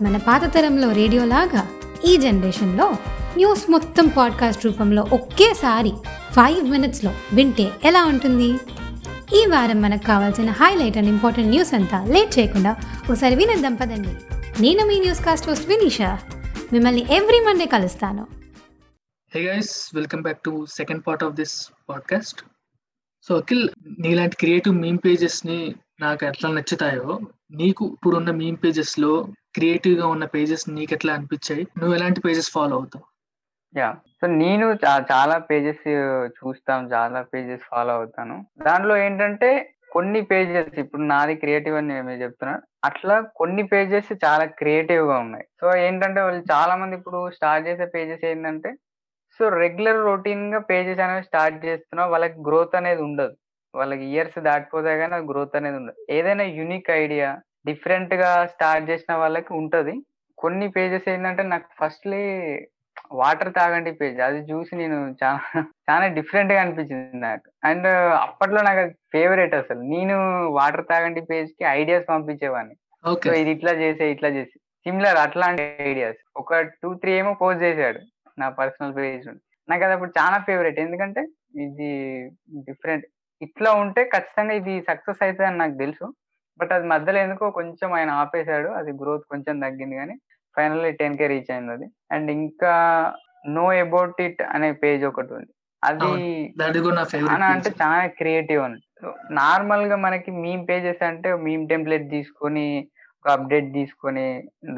మన 0.04 0.18
పాత 0.18 0.56
తరంలో 0.56 0.92
రేడియోలాగా 0.92 1.68
ఈ 2.06 2.18
జనరేషన్లో 2.18 2.88
న్యూస్ 3.36 3.72
మొత్తం 3.72 4.08
పాడ్కాస్ట్ 4.08 4.66
రూపంలో 4.66 5.02
ఒకేసారి 5.02 5.92
ఫైవ్ 6.32 6.70
మినిట్స్లో 6.70 7.12
వింటే 7.34 7.72
ఎలా 7.84 8.06
ఉంటుంది? 8.06 8.60
ఈ 9.38 9.46
వారం 9.46 9.82
మనకు 9.82 10.06
కావాల్సిన 10.06 10.50
హైలైట్ 10.50 10.98
అండ్ 10.98 11.10
ఇంపార్టెంట్ 11.10 11.50
న్యూస్ 11.50 11.74
అంతా 11.74 12.06
లేట్ 12.06 12.40
చేయకుండా 12.40 12.76
ఒకసారి 13.10 13.36
వినేద్దాం 13.36 13.76
పదండి. 13.76 14.10
నేను 14.62 14.86
మీ 14.86 15.00
న్యూస్ 15.00 15.26
కాస్ట్ 15.26 15.50
హోస్ట్ 15.50 15.70
వినీషా. 15.70 16.20
మిమ్మల్ని 16.74 17.06
ఎవ్రీ 17.14 17.40
మండే 17.40 17.66
కలుస్తాను. 17.66 18.28
Hey 19.36 19.42
guys 19.42 19.92
welcome 19.96 20.22
back 20.22 20.40
to 20.46 20.66
second 20.66 21.04
part 21.08 21.24
of 21.24 21.34
this 21.34 21.72
podcast 21.90 22.42
so 23.24 23.38
Akhil 23.38 23.70
నీలాంటి 24.00 24.36
క్రియేటివ్ 24.36 24.76
మీమ్ 24.76 24.98
పేజెస్ని 25.06 25.76
నాకు 26.00 26.26
ఎట్లా 26.26 26.52
నచ్చుతాయో 26.52 27.20
నీకు 27.52 27.86
ఇప్పుడున్న 27.86 28.32
మీమ్ 28.32 28.58
పేజెస్లో 28.64 29.28
క్రియేటివ్గా 29.56 30.08
ఉన్న 30.08 30.26
పేజెస్ 30.26 30.70
నీకు 30.70 30.94
ఎట్లా 30.94 31.14
అనిపించాయి? 31.14 31.68
నువ్వు 31.78 31.96
ఎలాంటి 31.96 32.22
పేజెస్ 32.22 32.52
ఫాలో 32.52 32.76
అవుతావు? 32.76 33.11
యా. 33.76 33.90
సో 34.20 34.26
నేను 34.42 34.66
చాలా 35.12 35.38
పేజెస్ 35.50 35.86
చూస్తాను 36.40 36.88
చాలా 36.88 37.20
పేజెస్ 37.34 37.64
ఫాలో 37.72 37.94
అవుతాను. 37.94 38.36
దాంట్లో 38.68 38.98
ఏంటంటే 38.98 39.50
కొన్ని 39.92 40.22
పేజెస్ 40.22 40.76
ఇప్పుడు 40.80 41.04
నాది 41.12 41.36
క్రియేటివ్ 41.36 41.76
అని 41.78 41.90
నేను 41.94 42.12
చెప్తున్నాను 42.24 42.62
అట్లా 42.84 43.16
కొన్ని 43.40 43.64
పేజెస్ 43.74 44.12
చాలా 44.26 44.46
క్రియేటివ్గా 44.60 45.16
ఉన్నాయి. 45.20 45.46
సో 45.62 45.66
ఏంటంటే 45.78 46.20
వాళ్ళు 46.22 46.44
చాలా 46.52 46.74
మంది 46.76 46.96
ఇప్పుడు 46.96 47.20
స్టార్ట్ 47.38 47.68
చేసే 47.68 47.86
పేజెస్ 47.96 48.26
ఏంటంటే 48.26 48.70
సో 49.40 49.50
రెగ్యులర్ 49.50 50.00
రొటీన్గా 50.10 50.60
పేజెస్ 50.72 51.02
అనేవి 51.06 51.28
స్టార్ట్ 51.30 51.58
చేస్తున్నా 51.66 52.06
వాళ్ళకి 52.14 52.38
గ్రోత్ 52.48 52.76
అనేది 52.80 53.02
ఉండదు. 53.02 53.34
వాళ్ళకి 53.74 54.06
ఇయర్స్ 54.14 54.40
దాటిపోతే 54.50 54.94
కానీ 55.02 55.20
గ్రోత్ 55.32 55.56
అనేది 55.60 55.78
ఉండదు. 55.78 55.98
ఏదైనా 56.18 56.46
యునిక్ 56.60 56.92
ఐడియా 57.04 57.30
డిఫరెంట్గా 57.66 58.32
స్టార్ట్ 58.54 58.90
చేసిన 58.90 59.14
వాళ్ళకి 59.24 59.52
ఉంటది. 59.54 59.94
కొన్ని 60.38 60.68
పేజెస్ 60.78 61.08
ఏంటంటే 61.10 61.44
నాకు 61.54 61.68
ఫస్ట్లీ 61.82 62.22
వాటర్ 63.22 63.52
తాగండి 63.54 63.92
పేజ్. 64.00 64.20
అది 64.28 64.40
చూసి 64.52 64.74
నేను 64.82 64.98
చాలా 65.22 65.62
చాలా 65.90 66.06
డిఫరెంట్గా 66.18 66.60
అనిపించింది 66.62 67.20
నాకు. 67.28 67.48
అండ్ 67.70 67.88
అప్పట్లో 68.26 68.62
నాకు 68.70 68.84
ఫేవరెట్ 69.14 69.56
అసలు. 69.62 69.82
నేను 69.94 70.18
వాటర్ 70.60 70.86
తాగండి 70.92 71.22
పేజ్కి 71.32 71.66
ఐడియాస్ 71.80 72.06
పంపించేవాడిని 72.14 72.76
సో 73.24 73.34
ఇది 73.42 73.52
ఇట్లా 73.56 73.74
చేసే 73.84 74.06
ఇట్లా 74.12 74.30
చేసి. 74.38 74.56
సిమిలర్ 74.86 75.20
అట్లాంటి 75.26 75.64
ఐడియాస్ 75.92 76.20
ఒక 76.42 76.60
టూ 76.82 76.90
త్రీ 77.02 77.12
ఏమో 77.22 77.34
పోస్ట్ 77.42 77.64
చేశాడు 77.64 78.00
నా 78.40 78.48
పర్సనల్ 78.60 78.96
పేజ్ 79.00 79.28
నాకు 79.70 79.84
అది 79.86 79.94
అప్పుడు 79.96 80.14
చాలా 80.20 80.38
ఫేవరెట్ 80.48 80.80
ఎందుకంటే 80.86 81.22
ఇది 81.66 81.90
డిఫరెంట్ 82.68 83.06
ఇట్లా 83.42 83.70
ఉంటే 83.84 84.02
ఖచ్చితంగా 84.16 84.54
ఇది 84.60 84.74
సక్సెస్ 84.90 85.24
అవుతుంది 85.24 85.48
అని 85.50 85.58
నాకు 85.58 85.76
తెలుసు. 85.78 86.06
బట్ 86.60 86.74
అది 86.76 86.86
మధ్యలో 86.88 87.20
ఎందుకో 87.20 87.46
కొంచెం 87.60 87.90
ఆయన 87.94 88.12
ఆపేశాడు. 88.22 88.70
అది 88.80 88.92
గ్రోత్ 89.02 89.26
కొంచెం 89.30 89.56
తగ్గింది 89.60 89.96
కానీ 89.96 90.16
ఫైనల్లీ 90.56 90.92
టెన్ 91.02 91.18
కే 91.20 91.28
రీచ్ 91.34 91.52
అయింది 91.56 91.74
అది. 91.78 91.88
అండ్ 92.16 92.30
ఇంకా 92.32 92.74
నో 93.58 93.66
అబౌట్ 93.86 94.22
ఇట్ 94.28 94.42
అనే 94.56 94.70
పేజ్ 94.84 95.04
ఒకటి 95.10 95.34
ఉంది. 95.40 95.52
అది 95.84 96.10
అంటే 97.52 97.70
చాలా 97.82 98.02
క్రియేటివ్ 98.20 98.64
అని 98.66 98.80
నార్మల్గా 99.42 99.96
మనకి 100.06 100.32
మీమ్ 100.44 100.66
పేజెస్ 100.68 101.04
అంటే 101.10 101.30
మీమ్ 101.46 101.64
టెంప్లెట్ 101.72 102.06
తీసుకొని 102.16 102.66
ఒక 103.20 103.32
అప్డేట్ 103.38 103.70
తీసుకొని 103.74 104.28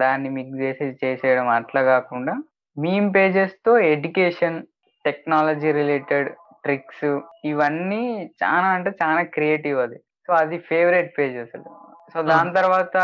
దాన్ని 0.02 0.30
మిక్స్ 0.38 0.62
చేసి 0.62 0.86
చేసేయడం 1.04 1.48
అట్లా 1.58 1.82
కాకుండా 1.84 2.34
మీమ్ 2.78 3.10
పేజెస్తో 3.18 3.72
ఎడ్యుకేషన్ 3.94 4.58
టెక్నాలజీ 5.06 5.72
రిలేటెడ్ 5.72 6.30
ట్రిక్స్ 6.66 7.06
ఇవన్నీ 7.46 8.04
చాలా 8.44 8.68
అంటే 8.76 8.92
చాలా 9.04 9.22
క్రియేటివ్ 9.36 9.78
అది. 9.86 9.98
సో 10.26 10.32
అది 10.34 10.58
ఫేవరెట్ 10.70 11.12
పేజ్ 11.18 11.36
అసలు. 11.38 11.68
సో 12.14 12.22
దాని 12.22 12.54
తర్వాత 12.54 12.98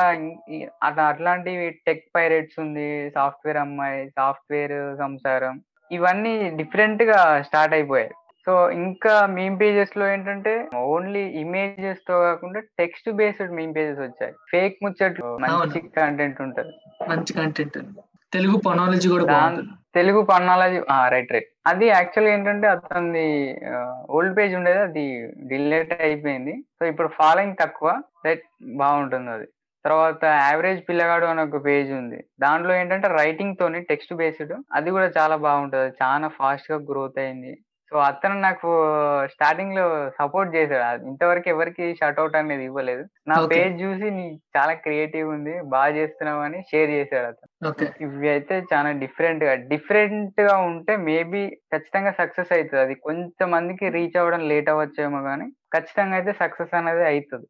అట్లా 0.83 1.03
అట్లాంటివి 1.03 1.69
టెక్ 1.87 2.05
పైరేట్స్ 2.15 2.59
ఉంది 2.59 3.11
సాఫ్ట్వేర్ 3.15 3.57
అమ్మాయి 3.57 4.09
సాఫ్ట్వేర్ 4.09 4.97
సంసారం. 4.97 5.61
ఇవన్నీ 5.91 6.49
డిఫరెంట్గా 6.49 7.41
స్టార్ట్ 7.41 7.73
అయిపోయాయి. 7.73 8.11
సో 8.45 8.53
ఇంకా 8.71 9.25
మీమ్ 9.25 9.59
పేజెస్లో 9.59 10.05
ఏంటంటే 10.11 10.53
ఓన్లీ 10.75 11.23
ఇమేజెస్తో 11.41 12.19
కాకుండా 12.19 12.59
టెక్స్ట్ 12.59 13.09
బేస్డ్ 13.11 13.51
మీమ్ 13.51 13.73
పేజెస్ 13.75 13.99
వచ్చాయి. 13.99 14.33
ఫేక్ 14.51 14.77
ముచ్చట్లు 14.83 15.37
మంచి 15.37 15.79
కంటెంట్ 15.97 16.41
ఉంటది. 16.41 16.73
మంచి 17.09 17.33
కంటెంట్ 17.33 17.77
తెలుగు 18.35 18.57
పొనాలజీ 18.65 19.07
కూడా 19.13 19.37
తెలుగు 19.97 20.19
పన్నాలజీ 20.31 20.79
రైట్ 21.13 21.31
రైట్ 21.35 21.47
అది 21.69 21.85
యాక్చువల్గా 21.87 22.33
ఏంటంటే 22.33 22.67
అతనిది 22.73 23.27
ఓల్డ్ 24.15 24.35
పేజ్ 24.37 24.53
ఉండేది 24.57 24.81
అది 24.87 25.05
డిలేట్ 25.51 25.93
అయిపోయింది. 26.07 26.53
సో 26.77 26.83
ఇప్పుడు 26.91 27.09
ఫాలోయింగ్ 27.19 27.57
తక్కువ 27.61 27.89
రైట్ 28.25 28.43
బాగుంటుంది 28.81 29.31
అది. 29.35 29.47
తర్వాత 29.85 30.23
యావరేజ్ 30.49 30.79
పిల్లగాడు 30.89 31.25
అని 31.31 31.41
ఒక 31.41 31.59
పేజ్ 31.65 31.91
ఉంది. 31.99 32.19
దాంట్లో 32.43 32.71
ఏంటంటే 32.79 33.07
రైటింగ్ 33.21 33.57
తోని 33.59 33.79
టెక్స్ట్ 33.91 34.13
బేస్డ్ 34.21 34.53
అది 34.77 34.89
కూడా 34.95 35.07
చాలా 35.17 35.35
బాగుంటది. 35.47 35.89
చాలా 36.03 36.29
ఫాస్ట్గా 36.39 36.77
గ్రోత్ 36.91 37.19
అయింది. 37.23 37.53
సో 37.91 37.97
అతను 38.07 38.35
నాకు 38.39 38.69
స్టార్టింగ్లో 39.33 39.85
సపోర్ట్ 40.17 40.55
చేశాడు. 40.55 41.05
ఇంతవరకు 41.11 41.47
ఎవరికి 41.49 41.85
షట్అవుట్ 41.99 42.35
అనేది 42.35 42.63
ఇవ్వలేదు. 42.63 43.03
నా. 43.27 43.35
పేజ్ 43.53 43.75
చూసి 43.83 44.07
నీ 44.17 44.25
చాలా 44.57 44.73
క్రియేటివ్ 44.85 45.29
ఉంది 45.35 45.53
బాగా 45.73 45.91
చేస్తున్నావు 45.97 46.41
అని 46.47 46.59
షేర్ 46.71 46.89
చేశాడు 46.89 47.27
అతను. 47.31 47.49
ఇవి 48.05 48.29
అయితే 48.29 48.55
చాలా 48.73 48.91
డిఫరెంట్గా 49.03 49.53
డిఫరెంట్గా 49.73 50.57
ఉంటే 50.69 50.95
మేబీ 51.09 51.41
ఖచ్చితంగా 51.73 52.11
సక్సెస్ 52.11 52.53
అవుతుంది. 52.53 52.81
అది 52.81 52.95
కొంతమందికి 53.07 53.89
రీచ్ 53.89 54.17
అవ్వడం 54.17 54.43
లేట్ 54.47 54.69
అవ్వచ్చేమో 54.69 55.21
కానీ 55.21 55.47
ఖచ్చితంగా 55.75 56.15
అయితే 56.15 56.33
సక్సెస్ 56.43 56.73
అనేది 56.73 57.05
అవుతుంది. 57.11 57.47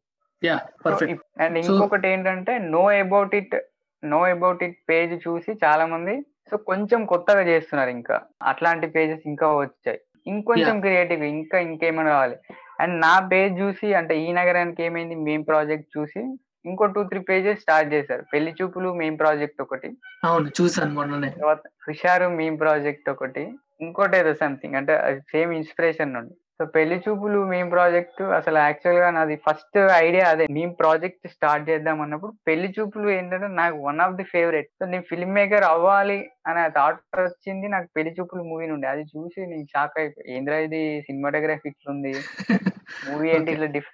అండ్ 1.44 1.58
ఇంకొకటి 1.58 2.08
ఏంటంటే 2.08 2.52
know 2.74 2.84
about 3.00 3.34
it 3.34 3.56
know 4.02 4.20
about 4.34 4.62
it 4.62 4.78
page 4.90 5.28
చూసి 5.28 5.52
చాలా 5.64 5.86
మంది 5.86 6.14
సో 6.50 6.56
కొంచెం 6.70 7.00
కొత్తగా 7.06 7.42
చేస్తున్నారు 7.42 7.90
ఇంకా. 7.90 8.16
అట్లాంటి 8.42 8.86
పేజెస్ 8.86 9.26
ఇంకా 9.26 9.48
వచ్చాయి. 9.56 10.00
ఇంకొంచెం 10.26 10.80
క్రియేటివ్ 10.80 11.24
ఇంకా 11.24 11.58
ఇంకేమైనా 11.58 12.10
కావాలి. 12.10 12.36
అండ్ 12.80 13.00
నా 13.00 13.28
పేజ్ 13.32 13.60
చూసి 13.60 13.94
అంటే 13.94 14.18
ఈ 14.18 14.32
నగరానికి 14.32 14.82
ఏమైంది 14.82 15.14
మేం 15.14 15.42
ప్రాజెక్ట్ 15.42 15.98
చూసి 15.98 16.36
ఇంకో 16.66 16.86
టూ 16.86 17.04
త్రీ 17.04 17.20
పేజెస్ 17.20 17.60
స్టార్ట్ 17.60 17.92
చేశారు. 17.92 18.24
పెళ్ళి 18.32 18.54
చూపులు 18.62 18.94
మేం 18.94 19.16
ప్రాజెక్ట్ 19.16 19.62
ఒకటి. 19.62 19.90
అవును 20.24 20.48
చూసాను 20.48 20.94
మొన్ననే. 20.94 21.30
తర్వాత 21.30 21.60
హుషారు 21.88 22.28
మీమ్ 22.28 22.58
ప్రాజెక్ట్ 22.58 23.10
ఒకటి. 23.10 23.52
ఇంకోటి 23.80 24.16
ఏదో 24.16 24.34
సంథింగ్ 24.34 24.74
అంటే 24.74 25.18
సేమ్ 25.18 25.52
ఇన్స్పిరేషన్ 25.52 26.12
నుండి. 26.12 26.34
సో 26.60 26.64
పెళ్ళి 26.74 26.96
చూపులు 27.04 27.38
మీమ్ 27.50 27.68
ప్రాజెక్ట్ 27.70 28.18
అసలు 28.38 28.58
యాక్చువల్గా 28.58 29.06
నాది 29.10 29.36
ఫస్ట్ 29.44 29.76
ఐడియా 30.00 30.24
అదే. 30.32 30.44
మీమ్ 30.56 30.72
ప్రాజెక్ట్ 30.80 31.26
స్టార్ట్ 31.34 31.64
చేద్దాం 31.70 31.98
అన్నప్పుడు 32.04 32.32
పెళ్ళి 32.48 32.68
చూపులు 32.76 33.08
ఏంటంటే 33.14 33.48
నాకు 33.60 33.76
one 33.86 34.00
of 34.04 34.16
the 34.18 34.26
favourite 34.32 34.68
so 34.78 34.86
నేను 34.86 35.04
ఫిల్మ్ 35.10 35.34
మేకర్ 35.38 35.66
అవ్వాలి 35.70 36.18
అనే 36.46 36.64
థాట్ 36.76 37.00
వచ్చింది. 37.20 37.68
నాకు 37.68 37.88
పెళ్ళి 37.96 38.12
చూపులు 38.18 38.42
మూవీ 38.50 38.66
నుండి. 38.66 38.86
అది 38.86 39.04
చూసి 39.14 39.40
నేను 39.52 39.66
షాక్ 39.72 39.96
అయిపోయి 40.02 40.28
ఏంద్రా 40.34 40.58
ఇది? 40.66 40.82
సినిమాటోగ్రఫీ 41.08 41.68
ఇట్లుంది. 41.72 42.12
మూవీ 43.08 43.26
ఏంటి 43.34 43.52
ఇట్లా 43.54 43.70
డిఫ్ 43.76 43.90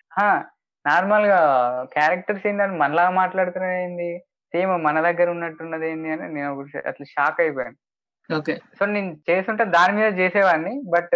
నార్మల్గా 0.85 1.38
క్యారెక్టర్స్ 1.94 2.44
ఏంటని 2.46 2.76
మనలా 2.83 3.05
మాట్లాడుతున్నది 3.20 3.79
ఏంది 3.85 4.11
సేమ్ 4.55 4.72
మన 4.85 4.96
దగ్గర 5.07 5.29
ఉన్నట్టున్నది 5.31 5.87
ఏంది 5.92 6.11
అని 6.14 6.26
నేను 6.35 6.50
అట్లా 6.90 7.07
షాక్ 7.14 7.40
అయిపోయాను. 7.40 7.76
ఓకే. 8.34 8.54
సో 8.78 8.86
నేను 8.86 9.16
చేస్తుంటే 9.30 9.64
దాని 9.64 9.92
మీద 9.96 10.18
చేసేవాడిని. 10.18 10.82
బట్ 10.88 11.14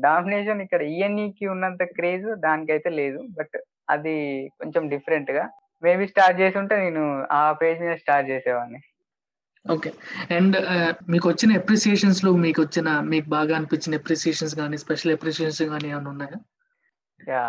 డామినేషన్ 0.00 0.60
ఇక్కడ 0.60 0.82
ఈఎన్ఈకి 0.82 1.46
ఉన్నంత 1.46 1.82
క్రేజ్ 1.82 2.36
దానికైతే 2.36 2.90
లేదు. 2.90 3.22
బట్ 3.38 3.56
అది 3.90 4.16
కొంచెం 4.60 4.88
డిఫరెంట్గా 4.88 5.50
మేబీ 5.82 6.06
స్టార్ట్ 6.06 6.40
చేసి 6.40 6.58
ఉంటే 6.58 6.76
నేను 6.76 7.26
ఆ 7.32 7.52
పేజ్ 7.52 7.80
మీద 7.80 7.96
స్టార్ట్ 7.96 8.30
చేసేవాడిని. 8.30 8.80
ఓకే. 9.70 9.92
అండ్ 10.36 10.56
మీకు 11.10 11.28
వచ్చిన 11.28 11.56
అప్రిసియేషన్స్లో 11.58 12.32
మీకు 12.32 12.62
వచ్చిన 12.62 13.00
మీకు 13.00 13.28
బాగా 13.28 13.56
అనిపించిన 13.56 13.94
అప్రిసియేషన్స్ 13.94 14.54
కానీ 14.54 14.76
స్పెషల్ 14.76 15.12
అప్రిసియేషన్స్ 15.12 15.62
కానీ 15.62 15.88
ఏమైనా 15.88 16.10
ఉన్నాయా? 16.10 16.38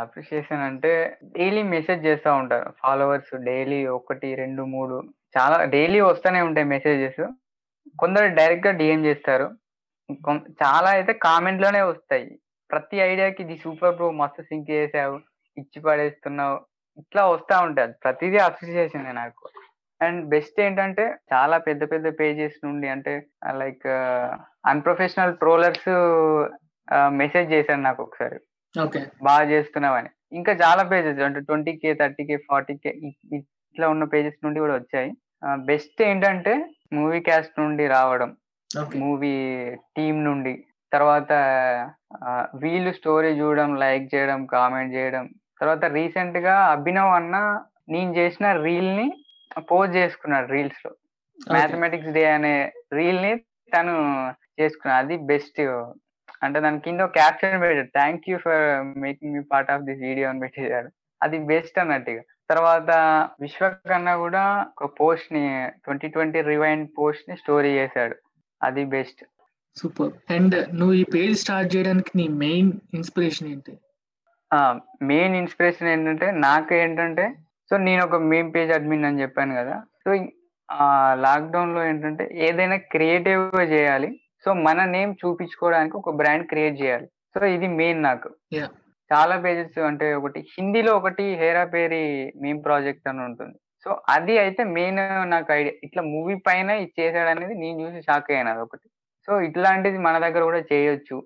అప్రిషియేషన్ 0.02 0.62
అంటే 0.62 1.18
డైలీ 1.38 1.64
మెసేజ్ 1.64 2.06
చేస్తూ 2.06 2.36
ఉంటారు 2.36 2.74
ఫాలోవర్స్ 2.82 3.44
డైలీ 3.44 3.86
ఒకటి 3.86 4.36
రెండు 4.36 4.64
మూడు. 4.64 5.04
చాలా 5.38 5.66
డైలీ 5.66 6.00
వస్తూనే 6.00 6.42
ఉంటాయి 6.42 6.68
మెసేజెస్. 6.68 7.22
కొందరు 8.02 8.28
డైరెక్ట్గా 8.40 8.74
డిఎం 8.82 9.02
చేస్తారు. 9.10 9.48
చాలా 10.64 10.90
అయితే 10.98 11.14
కామెంట్లోనే 11.28 11.82
వస్తాయి. 11.92 12.28
ప్రతి 12.70 12.98
ఐడియాకి 13.12 13.40
ఇది 13.46 13.56
సూపర్ 13.64 13.96
బ్రో 13.98 14.08
మస్తు 14.22 14.42
సింక్ 14.50 14.70
చేసావు 14.76 15.16
ఇచ్చి 15.62 15.80
పడేస్తున్నావు 15.88 16.58
ఇట్లా 17.02 17.24
వస్తా 17.34 17.56
ఉంటుంది. 17.68 17.94
ప్రతిదీ 18.04 18.40
అప్రిసియేషన్ 18.50 19.08
నాకు. 19.22 19.44
అండ్ 20.06 20.22
బెస్ట్ 20.34 20.58
ఏంటంటే 20.66 21.04
చాలా 21.34 21.58
పెద్ద 21.68 21.82
పెద్ద 21.92 22.08
పేజెస్ 22.20 22.58
నుండి 22.68 22.88
అంటే 22.96 23.14
లైక్ 23.62 23.88
అన్ప్రొఫెషనల్ 24.72 25.36
ట్రోలర్స్ 25.42 25.90
మెసేజ్ 27.22 27.50
చేశారు 27.56 27.82
నాకు 27.88 28.02
ఒకసారి. 28.08 28.38
ఓకే 28.76 29.02
బాగా 29.28 29.44
చేస్తున్నావని. 29.54 30.10
ఇంకా 30.40 30.52
చాలా 30.64 30.84
పేజెస్ 30.92 31.22
అంటే 31.28 31.40
twenty 31.50 31.74
K 31.84 31.92
thirty 32.02 32.24
K 32.30 32.36
forty 32.50 32.74
K 32.84 32.92
ఇట్లా 33.38 33.86
ఉన్న 33.94 34.04
పేజెస్ 34.14 34.40
నుండి 34.46 34.60
కూడా 34.64 34.76
వచ్చాయి. 34.80 35.12
బెస్ట్ 35.56 36.02
ఏంటంటే 36.02 36.54
మూవీ 36.94 37.20
క్యాస్ట్ 37.20 37.60
నుండి 37.60 37.88
రావడం. 37.88 38.36
మూవీ 38.96 39.34
టీమ్ 39.98 40.24
నుండి. 40.26 40.66
తర్వాత 40.94 41.32
వీళ్ళు 42.56 42.92
స్టోరీ 42.92 43.28
చూడడం 43.28 43.76
లైక్ 43.76 44.16
చేయడం 44.16 44.46
కామెంట్ 44.46 44.96
చేయడం. 44.96 45.30
తర్వాత 45.62 45.86
రీసెంట్గా 45.86 46.56
అభినవ్ 46.66 47.12
అన్న 47.14 47.64
నేను 47.90 48.12
చేసిన 48.14 48.52
రీల్ని 48.64 49.24
పోస్ట్ 49.72 49.96
చేసుకున్నాడు 49.96 50.48
రీల్స్లో. 50.52 50.92
మ్యాథమెటిక్స్ 51.52 52.12
డే 52.12 52.26
అనే 52.32 52.74
రీల్ని 52.94 53.36
తను 53.76 53.96
చేసుకున్నా 54.62 54.96
అది 54.98 55.18
బెస్ట్ 55.18 55.62
అంటే 56.44 56.60
దాని 56.60 56.80
కింద 56.80 57.02
క్యాప్షన్ 57.02 57.62
పెట్టాడు. 57.62 57.88
Thank 57.88 58.30
you 58.30 58.38
for 58.38 59.00
making 59.00 59.34
me 59.34 59.42
part 59.52 59.72
of 59.72 59.82
this 59.82 60.02
video 60.02 60.30
అని 60.30 60.40
పెట్టేశాడు. 60.40 60.90
అది 61.24 61.40
బెస్ట్ 61.40 61.80
అన్నట్టుగా. 61.80 62.22
తర్వాత 62.52 62.92
విశ్వకన్నా 63.42 64.16
కూడా 64.18 64.66
ఒక 64.82 64.92
పోస్ట్ని 65.00 65.44
ట్వంటీ 65.84 66.08
ట్వంటీ 66.08 66.42
రివైండ్ 66.42 66.90
పోస్ట్ని 66.98 67.36
స్టోరీ 67.38 67.70
చేశాడు. 67.70 68.16
అది 68.64 68.86
బెస్ట్. 68.86 69.24
సూపర్. 69.76 70.32
అండ్ 70.32 70.56
నువ్వు 70.80 70.94
ఈ 70.94 71.04
పేజ్ 71.04 71.40
స్టార్ట్ 71.40 71.76
చేయడానికి 71.76 72.12
నీ 72.16 72.28
మెయిన్ 72.28 72.72
ఇన్స్పిరేషన్ 72.94 73.48
ఏంటి? 73.48 73.74
మెయిన్ 75.02 75.36
ఇన్స్పిరేషన్ 75.36 75.88
ఏంటంటే 75.88 76.32
నాకు 76.32 76.74
ఏంటంటే 76.76 77.34
సో 77.70 77.78
నేను 77.78 78.04
ఒక 78.06 78.16
మెయిన్ 78.16 78.54
పేజ్ 78.56 78.72
అడ్మిన్ 78.72 79.06
అని 79.06 79.22
చెప్పాను 79.22 79.56
కదా. 79.56 79.78
సో 80.04 80.12
లాక్డౌన్లో 81.14 81.86
ఏంటంటే 81.86 82.30
ఏదైనా 82.34 82.76
క్రియేటివ్గా 82.76 83.64
చేయాలి. 83.64 84.10
సో 84.46 84.54
మన 84.54 84.86
నేమ్ 84.86 85.16
చూపించుకోవడానికి 85.26 85.98
ఒక 85.98 86.10
బ్రాండ్ 86.16 86.48
క్రియేట్ 86.48 86.82
చేయాలి. 86.82 87.08
సో 87.08 87.46
ఇది 87.46 87.68
మెయిన్ 87.68 88.04
నాకు. 88.04 88.30
చాలా 89.12 89.36
పేజెస్ 89.46 89.78
అంటే 89.90 90.08
ఒకటి 90.20 90.40
హిందీలో 90.54 90.92
ఒకటి 91.00 91.26
హేరా 91.42 91.64
పేరి 91.74 92.04
మేమ్ 92.44 92.62
ప్రాజెక్ట్ 92.68 93.10
అని 93.12 93.22
ఉంటుంది. 93.30 93.58
సో 93.86 93.90
అది 94.16 94.34
అయితే 94.44 94.62
మెయిన్ 94.78 95.02
నాకు 95.34 95.50
ఐడియా 95.60 95.74
ఇట్లా 95.86 96.02
మూవీ 96.14 96.36
పైన 96.48 96.70
ఇది 96.86 97.08
అనేది 97.34 97.54
నేను 97.64 97.78
చూసి 97.84 98.00
షాక్ 98.08 98.32
అయ్యాను 98.32 98.52
అది 98.54 98.62
ఒకటి 98.68 98.88
సో 99.28 99.32
ఇట్లాంటిది 99.48 99.98
మన 100.08 100.16
దగ్గర 100.26 100.44
కూడా 100.50 100.62
చేయొచ్చు. 100.72 101.18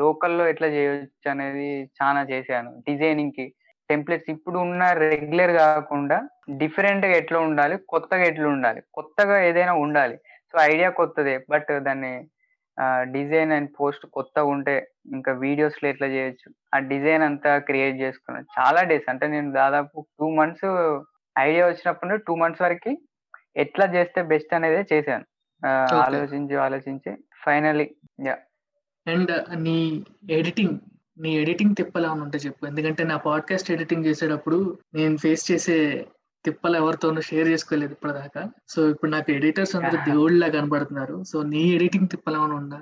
లోకల్లో 0.00 0.44
ఎట్లా 0.52 0.68
చేయొచ్చు 0.76 1.28
అనేది 1.32 1.68
చాలా 2.00 2.20
చేశాను. 2.32 2.70
డిజైనింగ్కి. 2.88 3.46
టెంప్లెట్స్ 3.90 4.30
ఇప్పుడు 4.34 4.58
ఉన్న 4.66 4.82
రెగ్యులర్ 5.06 5.52
కాకుండా 5.64 6.18
డిఫరెంట్గా 6.60 7.14
ఎట్లా 7.22 7.38
ఉండాలి 7.48 7.76
కొత్తగా 7.92 8.24
ఎట్లా 8.30 8.46
ఉండాలి 8.54 8.80
కొత్తగా 8.98 9.36
ఏదైనా 9.48 9.74
ఉండాలి. 9.84 10.16
సో 10.50 10.56
ఐడియా 10.72 10.88
కొత్తదే 11.00 11.34
బట్ 11.52 11.70
దాన్ని 11.88 12.12
డిజైన్ 13.12 13.52
అండ్ 13.52 13.70
పోస్ట్ 13.80 14.06
కొత్తగా 14.06 14.44
ఉంటే 14.44 14.74
ఇంకా 15.12 15.32
వీడియోస్లో 15.32 15.88
ఎట్లా 15.88 16.06
చేయొచ్చు? 16.06 16.48
ఆ 16.74 16.78
డిజైన్ 16.78 17.22
అంతా 17.22 17.58
క్రియేట్ 17.58 17.96
చేసుకున్నాను 18.00 18.46
చాలా 18.58 18.82
డేస్ 18.82 19.08
అంటే 19.08 19.26
నేను 19.28 19.52
దాదాపు 19.52 20.06
టూ 20.20 20.28
మంత్స్ 20.34 20.66
ఐడియా 21.38 21.66
వచ్చినప్పుడు 21.66 22.16
టూ 22.16 22.34
మంత్స్ 22.34 22.62
వరకు 22.62 22.92
ఎట్లా 23.56 23.86
చేస్తే 23.86 24.22
బెస్ట్ 24.22 24.54
అనేది 24.54 24.94
చేశాను. 24.94 25.24
ఆలోచించి 26.06 26.54
ఆలోచించి 26.56 27.12
ఫైనలీ 27.44 27.86
అండ్ 29.06 29.32
నీ 29.62 29.76
ఎడిటింగ్ 30.30 30.76
నీ 31.18 31.30
ఎడిటింగ్ 31.36 31.76
తిప్పలు 31.76 32.08
ఉంటే 32.22 32.38
చెప్పు. 32.38 32.66
ఎందుకంటే 32.66 33.02
నా 33.04 33.16
పాడ్కాస్ట్ 33.16 33.70
ఎడిటింగ్ 33.70 34.04
చేసేటప్పుడు 34.04 34.58
నేను 34.94 35.16
ఫేస్ 35.16 35.52
చేసే 35.52 35.76
తిప్పలు 36.46 36.76
ఎవరితోనూ 36.80 37.20
షేర్ 37.28 37.48
చేసుకోలేదు 37.52 37.92
ఇప్పటిదాకా. 37.96 38.42
సో 38.72 38.80
ఇప్పుడు 38.92 39.10
నాకు 39.14 39.28
ఎడిటర్స్ 39.36 39.74
అందరూ 39.78 39.98
దేవుళ్ళ 40.10 40.48
కనబడుతున్నారు. 40.56 41.16
సో 41.30 41.36
నీ 41.52 41.62
ఎడిటింగ్ 41.76 42.10
తిప్పలు 42.14 42.38
ఏమైనా 42.40 42.56
ఉందా? 42.62 42.80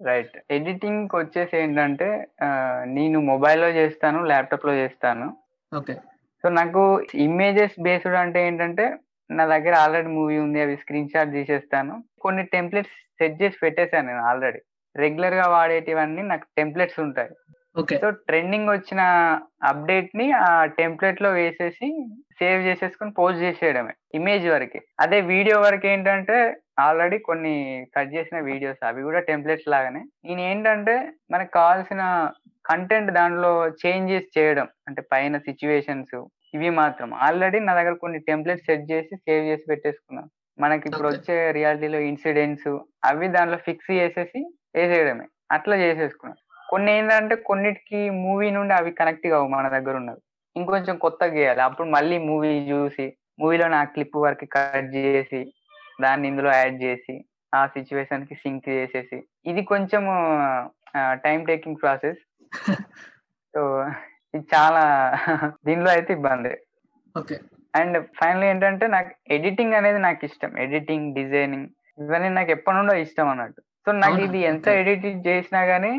రైట్ 0.00 0.36
ఎడిటింగ్ 0.56 1.14
వచ్చేసి 1.20 1.54
ఏంటంటే 1.62 2.08
నేను 2.96 3.18
మొబైల్లో 3.30 3.68
చేస్తాను 3.78 4.20
ల్యాప్టాప్లో 4.30 4.74
చేస్తాను. 4.82 5.26
ఓకే 5.72 5.94
సో 6.44 6.48
నాకు 6.58 6.82
ఇమేజెస్ 7.26 7.76
బేస్డ్ 7.86 8.18
అంటే 8.24 8.40
ఏంటంటే 8.48 8.84
నా 9.30 9.44
దగ్గర 9.54 9.74
ఆల్రెడీ 9.82 10.10
మూవీ 10.18 10.36
ఉంది 10.44 10.60
అవి 10.64 10.74
స్క్రీన్ 10.82 11.10
షాట్ 11.12 11.34
తీసేస్తాను. 11.38 11.94
కొన్ని 12.24 12.42
టెంప్లెట్స్ 12.54 12.96
సెట్ 13.20 13.36
చేసి 13.42 13.58
పెట్టేశాను 13.64 14.08
నేను 14.10 14.22
ఆల్రెడీ 14.30 14.60
రెగ్యులర్గా 14.96 15.44
వాడేటివన్నీ 15.54 16.22
నాకు 16.30 16.46
టెంప్లెట్స్ 16.58 16.98
ఉంటాయి. 17.06 17.30
సో 18.02 18.08
ట్రెండింగ్ 18.28 18.70
వచ్చిన 18.72 19.00
అప్డేట్ని 19.70 20.26
ఆ 20.46 20.48
టెంప్లెట్లో 20.78 21.30
వేసేసి 21.38 21.88
సేవ్ 22.40 22.60
చేసేసుకొని 22.66 23.12
పోస్ట్ 23.18 23.42
చేసేయడమే 23.44 23.94
ఇమేజ్ 24.18 24.46
వరకే. 24.54 24.80
అదే 25.04 25.18
వీడియో 25.32 25.56
వరకు 25.66 25.86
ఏంటంటే 25.92 26.36
ఆల్రెడీ 26.86 27.18
కొన్ని 27.28 27.54
కట్ 27.96 28.12
చేసిన 28.16 28.38
వీడియోస్ 28.50 28.82
అవి 28.88 29.00
కూడా 29.08 29.20
టెంప్లెట్స్ 29.30 29.68
లాగానే. 29.74 30.02
నేను 30.26 30.42
ఏంటంటే 30.50 30.94
మనకు 31.32 31.52
కావాల్సిన 31.60 32.02
కంటెంట్ 32.64 33.10
దాంట్లో 33.18 33.52
చేంజెస్ 33.82 34.28
చేయడం 34.36 34.68
అంటే 34.88 35.00
పైన 35.12 35.38
సిచ్యువేషన్స్ 35.48 36.16
ఇవి 36.56 36.70
మాత్రం. 36.82 37.08
ఆల్రెడీ 37.26 37.58
నా 37.68 37.72
దగ్గర 37.78 37.94
కొన్ని 38.04 38.20
టెంప్లెట్స్ 38.28 38.66
సెట్ 38.68 38.86
చేసి 38.92 39.14
సేవ్ 39.26 39.44
చేసి 39.50 39.64
పెట్టేసుకున్నాను 39.72 40.30
మనకి 40.58 40.84
ఇప్పుడు. 40.90 41.08
వచ్చే 41.14 41.36
రియాలిటీలో 41.58 42.00
ఇన్సిడెంట్స్ 42.10 42.70
అవి 43.10 43.28
దాంట్లో 43.36 43.58
ఫిక్స్ 43.68 43.90
చేసేసి 44.00 44.40
వేసేయడమే. 44.76 45.26
అట్లా 45.56 45.76
చేసేసుకున్నాను 45.84 46.40
కొన్ని 46.70 46.90
ఏంటంటే 46.92 47.34
కొన్నిటికి 47.48 48.00
మూవీ 48.24 48.48
నుండి 48.50 48.74
అవి 48.74 48.90
కనెక్ట్ 48.92 49.26
కావు 49.26 49.46
మన 49.48 49.66
దగ్గర 49.68 49.94
ఉన్నవి. 49.96 50.20
ఇంకొంచెం 50.56 50.96
కొత్తగా 50.98 51.34
చేయాలి 51.38 51.62
అప్పుడు 51.62 51.88
మళ్ళీ 51.88 52.16
మూవీ 52.28 52.52
చూసి 52.70 53.06
మూవీలో 53.40 53.66
నా 53.68 53.80
క్లిప్ 53.94 54.16
వరకు 54.24 54.46
కట్ 54.54 54.90
చేసి 54.96 55.40
దాన్ని 56.00 56.26
ఇందులో 56.28 56.50
యాడ్ 56.52 56.76
చేసి 56.82 57.14
ఆ 57.52 57.60
సిచ్యువేషన్కి 57.66 58.34
సింక్ 58.34 58.68
చేసేసి. 58.68 59.18
ఇది 59.46 59.62
కొంచెం 59.64 60.02
టైం 61.24 61.40
టేకింగ్ 61.44 61.80
ప్రాసెస్ 61.82 62.20
సో 63.54 63.62
ఇది 64.34 64.44
చాలా 64.54 64.82
దీనిలో 65.66 65.90
అయితే 65.90 66.10
ఇబ్బంది. 66.12 66.52
ఓకే. 67.14 67.36
అండ్ 67.74 67.96
ఫైనల్ 68.18 68.44
ఏంటంటే 68.44 68.86
నాకు 68.86 69.10
ఎడిటింగ్ 69.28 69.74
అనేది 69.74 69.98
నాకు 69.98 70.22
ఇష్టం. 70.24 70.52
ఎడిటింగ్ 70.58 71.08
డిజైనింగ్ 71.14 71.68
ఇవన్నీ 71.98 72.28
నాకు 72.28 72.50
ఎప్పటి 72.50 72.76
నుండో 72.76 72.94
ఇష్టం 73.04 73.28
అన్నట్టు. 73.28 73.60
సో 73.84 73.92
నాకు? 74.02 74.20
ఇది 74.26 74.38
ఎంత. 74.50 74.66
ఎడిట్ 74.80 75.06
చేసినా 75.28 75.62
గానీ 75.62 75.92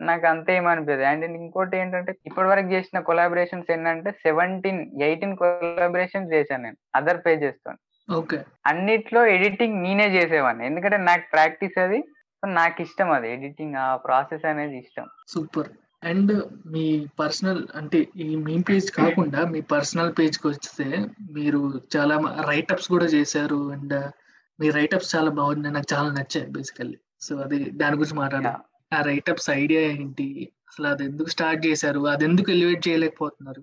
నాకు 0.00 0.26
అంత 0.26 0.50
ఏమనిపించదు 0.50 1.02
అండ్ 1.02 1.24
ఇంకోటి 1.24 1.76
ఏంటంటే 1.76 2.16
ఇప్పటి 2.26 2.48
వరకు 2.48 2.66
చేసిన 2.66 3.00
కొలాబరేషన్స్ 3.00 3.72
ఏంటంటే 3.72 4.10
సెవెంటీన్ 4.10 5.02
ఎయిటీన్ 5.02 5.36
కొలాబరేషన్స్ 5.36 6.32
చేశాను 6.32 6.62
నేను. 6.62 6.76
అదర్ 6.94 7.26
పేజెస్తో 7.26 7.72
ఓకే. 8.16 8.44
అన్నిట్లో 8.66 9.26
ఎడిటింగ్ 9.26 9.82
నేనే 9.82 10.08
చేసేవాడిని 10.08 10.66
ఎందుకంటే 10.66 10.96
నాకు 10.96 11.22
ప్రాక్టీస్ 11.32 11.78
అది 11.78 12.04
నాకు 12.46 12.82
ఇష్టం 12.82 13.10
అది. 13.10 13.32
ఎడిటింగ్ 13.32 13.74
ఆ 13.74 13.96
ప్రాసెస్ 13.96 14.44
అనేది 14.44 14.78
ఇష్టం. 14.78 15.06
సూపర్. 15.28 15.68
అండ్ 16.04 16.42
మీ 16.66 17.06
పర్సనల్ 17.20 17.66
అంటే 17.74 18.08
ఈ 18.16 18.36
మెయిన్ 18.36 18.64
పేజ్ 18.68 18.92
కాకుండా 18.92 19.44
మీ 19.44 19.60
పర్సనల్ 19.60 20.14
పేజ్కి 20.18 20.48
వస్తే 20.48 21.06
మీరు 21.32 21.72
చాలా 21.96 22.44
రైటప్స్ 22.48 22.88
కూడా 22.88 23.04
చేశారు. 23.04 23.72
అండ్ 23.72 24.12
మీ 24.60 24.70
రైటప్స్ 24.70 25.16
చాలా 25.16 25.30
బాగున్నాయి. 25.30 25.74
నాకు 25.74 25.94
చాలా 25.94 26.12
నచ్చాయి 26.12 26.50
బేసికల్లీ 26.50 26.98
సో 27.20 27.36
అది 27.36 27.70
దాని 27.70 27.96
గురించి 27.96 28.14
మాట్లాడాలి 28.14 28.73
ఆ 28.92 29.00
రైటప్స్ 29.00 29.50
ఐడియా 29.50 29.80
ఏంటి? 29.80 30.52
అసలు 30.68 30.86
అది 30.86 31.04
ఎందుకు 31.04 31.28
స్టార్ట్ 31.28 31.66
చేశారు? 31.66 32.00
అది 32.06 32.24
ఎందుకు 32.24 32.50
ఎలివేట్ 32.50 32.88
చేయలేకపోతున్నారు? 32.88 33.62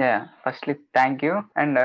Yeah 0.00 0.26
firstly 0.46 0.74
thank 0.74 1.24
you 1.24 1.42
and 1.56 1.78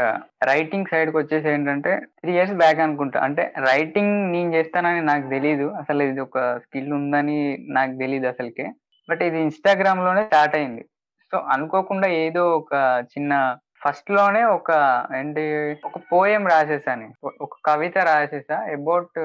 writing 0.45 0.85
సైడ్కి 0.91 1.17
వచ్చేసి 1.17 1.49
ఏంటంటే 1.49 1.99
త్రీ 2.19 2.31
ఇయర్స్ 2.33 2.53
బ్యాక్ 2.53 2.79
అనుకుంటా. 2.79 3.19
అంటే 3.19 3.53
రైటింగ్ 3.57 4.31
నేను 4.31 4.53
చేస్తానని 4.53 5.01
నాకు 5.01 5.29
తెలియదు 5.29 5.67
అసలు 5.69 6.03
ఇది 6.03 6.19
ఒక 6.19 6.57
స్కిల్ 6.57 6.93
ఉందని 6.93 7.57
నాకు 7.69 7.97
తెలియదు 7.97 8.27
అసలుకే. 8.27 8.67
బట్ 9.09 9.23
ఇది 9.23 9.39
ఇన్స్టాగ్రామ్లోనే 9.39 10.25
స్టార్ట్ 10.25 10.55
అయింది. 10.55 10.85
సో 11.31 11.37
అనుకోకుండా 11.37 12.07
ఏదో 12.07 12.57
ఒక 12.57 12.73
చిన్న 13.05 13.57
ఫస్ట్లోనే 13.87 14.43
ఒక 14.43 14.71
ఏంటి 15.15 15.77
ఒక 15.85 16.01
పోయం 16.11 16.47
రాసేసాను. 16.47 17.13
ఒక 17.41 17.49
కవిత 17.65 17.97
రాసేసా 17.97 18.55
అబౌట్ 18.55 19.19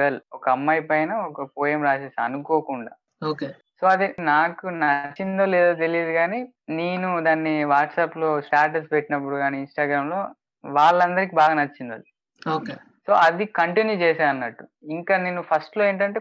గర్ల్ 0.00 0.20
ఒక 0.32 0.48
అమ్మాయి 0.48 0.80
పైన 0.80 1.12
ఒక 1.12 1.50
పోయం 1.58 1.84
రాసేసా 1.84 2.24
అనుకోకుండా. 2.24 2.90
ఓకే. 3.28 3.48
సో 3.80 3.86
అది 3.86 4.14
నాకు 4.18 4.66
నచ్చిందో 4.66 5.44
లేదో 5.44 5.74
తెలియదు 5.74 6.12
కానీ 6.12 6.52
నేను 6.68 7.20
దాన్ని 7.20 7.64
వాట్సాప్లో 7.64 8.40
స్టాటస్ 8.40 8.92
పెట్టినప్పుడు 8.92 9.36
కానీ 9.36 9.58
ఇన్స్టాగ్రామ్లో 9.58 10.28
వాళ్ళందరికి 10.64 11.36
బాగా 11.36 11.54
నచ్చింది 11.54 11.94
అది. 11.94 12.04
ఓకే. 12.50 12.72
సో 13.06 13.12
అది 13.12 13.44
కంటిన్యూ 13.44 13.96
చేసా 13.96 14.28
అన్నట్టు. 14.28 14.66
ఇంకా 14.84 15.16
నేను 15.16 15.42
ఫస్ట్లో 15.42 15.84
ఏంటంటే 15.84 16.20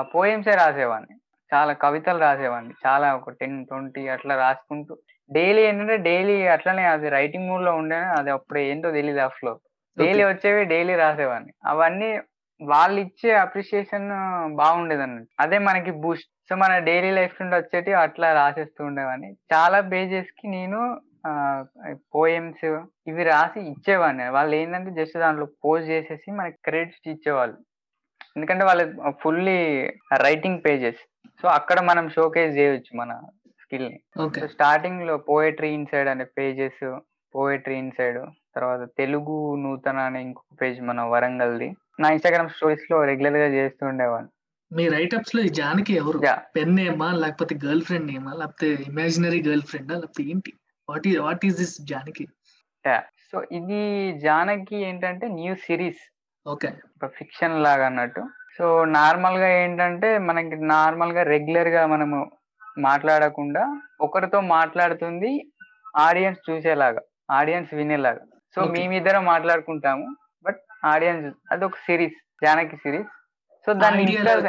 పోయమ్సే 0.00 0.50
రాసేవాడిని. 0.50 1.18
చాలా 1.54 1.72
కవితలు 1.72 2.18
రాసేవాడిని. 2.18 2.74
చాలా 2.86 3.14
ఒక 3.14 3.30
టెన్ 3.30 3.66
ట్వంటీ 3.66 4.08
అట్లా 4.08 4.36
రాసుకుంటూ 4.36 4.96
డైలీ 5.36 5.62
ఏంటంటే 5.68 5.96
డైలీ 6.08 6.36
అట్లనే 6.54 6.84
అది 6.94 7.06
రైటింగ్ 7.16 7.48
మూడ్లో 7.50 7.72
ఉండే 7.74 8.00
అది 8.18 8.30
అప్పుడు 8.36 8.58
ఏంటో 8.58 8.90
తెలియదు 8.98 9.22
ఆ 9.26 9.30
ఫ్లో 9.38 9.52
డైలీ 9.96 10.24
వచ్చేవి 10.24 10.62
డైలీ 10.64 10.94
రాసేవాడిని. 10.94 11.52
అవన్నీ 11.66 12.10
వాళ్ళు 12.60 12.98
ఇచ్చే 13.00 13.30
అప్రిషియేషన్ 13.44 14.06
బాగుండేది 14.60 15.02
అన్నట్టు. 15.02 15.30
అదే 15.42 15.58
మనకి 15.68 15.92
బూస్ట్ 16.04 16.28
సో 16.48 16.56
మన 16.56 16.72
డైలీ 16.88 17.10
లైఫ్ 17.18 17.34
నుండి 17.42 17.56
వచ్చేటి 17.56 17.92
అట్లా 18.04 18.28
రాసేస్తూ 18.40 18.80
ఉండేవాడిని. 18.84 19.30
చాలా 19.54 19.78
పేజెస్కి 19.94 20.46
నేను 20.56 20.80
పోయమ్స్ 22.14 22.64
ఇవి 23.10 23.24
రాసి 23.32 23.60
ఇచ్చేవాడిని. 23.72 24.24
వాళ్ళు 24.36 24.54
ఏంటంటే 24.60 24.90
జస్ట్ 25.00 25.18
దాంట్లో 25.24 25.46
పోస్ట్ 25.64 25.90
చేసేసి 25.90 26.28
మనకి 26.38 26.58
క్రెడిట్స్ 26.64 27.08
ఇచ్చేవాళ్ళు. 27.14 27.58
ఎందుకంటే 28.36 28.64
వాళ్ళ 28.64 28.82
ఫుల్లీ 29.22 29.58
రైటింగ్ 30.26 30.62
పేజెస్ 30.66 31.00
సో 31.42 31.46
అక్కడ 31.58 31.78
మనం 31.90 32.04
షోకేస్ 32.16 32.54
చేయొచ్చు 32.58 32.92
మన 33.00 33.12
స్కిల్. 33.72 33.90
ని 34.20 34.48
స్టార్టింగ్లో 34.54 35.14
పోయట్రీ 35.28 35.68
ఇన్సైడ్ 35.76 36.08
అనే 36.08 36.24
పేజెస్ 36.38 36.80
పోయట్రీ 37.34 37.76
ఇన్సైడ్ 37.82 38.18
తర్వాత 38.56 38.82
తెలుగు 38.98 39.36
నూతన 39.62 39.98
అనే 40.08 40.20
ఇంకొక 40.22 40.56
పేజ్ 40.62 40.80
మన 40.88 41.00
వరంగల్ది. 41.12 41.68
నా 42.00 42.08
ఇన్స్టాగ్రామ్ 42.14 42.50
స్టోరీస్లో 42.56 42.96
రెగ్యులర్గా 43.10 43.46
చేస్తూ 43.54 43.82
ఉండేవాడిని 43.86 44.30
మీ 44.70 44.84
రైటప్స్లో 44.96 45.40
ఈ 45.42 45.48
జానకి 45.60 45.92
ఎవరు? 45.94 46.18
పెన్ 46.56 46.74
నేమా 46.76 47.08
లేకపోతే 47.22 47.54
గర్ల్ 47.64 47.82
ఫ్రెండ్ 47.88 48.06
నేమా 48.12 48.32
లేకపోతే 48.40 48.68
ఇమాజినరీ 48.90 49.40
గర్ల్ 49.48 49.64
ఫ్రెండా 49.70 49.94
లేకపోతే 49.94 50.22
ఏంటి? 50.32 50.52
వాట్ 50.88 51.08
ఈ 51.08 51.16
what 51.26 51.46
is 51.46 51.56
this 51.56 51.74
Janaki? 51.92 52.26
So 53.30 53.42
ఇది 53.58 53.82
జానకి 54.26 54.76
ఏంటంటే 54.88 55.26
న్యూ 55.40 55.54
సిరీస్. 55.66 56.04
ఓకే. 56.46 56.70
ఫిక్షన్ 57.18 57.56
లాగా 57.62 57.86
అన్నట్టు. 57.86 58.22
సో 58.58 58.84
నార్మల్గా 58.98 59.50
ఏంటంటే 59.64 60.08
మనకి 60.28 60.56
నార్మల్గా 60.74 61.22
రెగ్యులర్గా 61.34 61.82
మనము 61.86 62.18
మాట్లాడకుండా 62.78 63.80
ఒకరితో 64.00 64.40
మాట్లాడుతుంది 64.40 65.46
ఆడియన్స్ 65.96 66.50
చూసేలాగా 66.50 67.00
ఆడియన్స్ 67.30 67.74
వినేలాగా. 67.74 68.20
సో. 68.54 68.60
మేమిద్దరం 68.64 69.24
మాట్లాడుకుంటాము 69.24 70.16
బట్ 70.44 70.58
ఆడియన్స్ 70.84 71.36
అది 71.52 71.64
ఒక 71.64 71.74
సిరీస్ 71.74 72.44
జానకి 72.44 72.76
సిరీస్. 72.76 73.08
సో 73.66 73.72
దాన్ని 73.72 74.02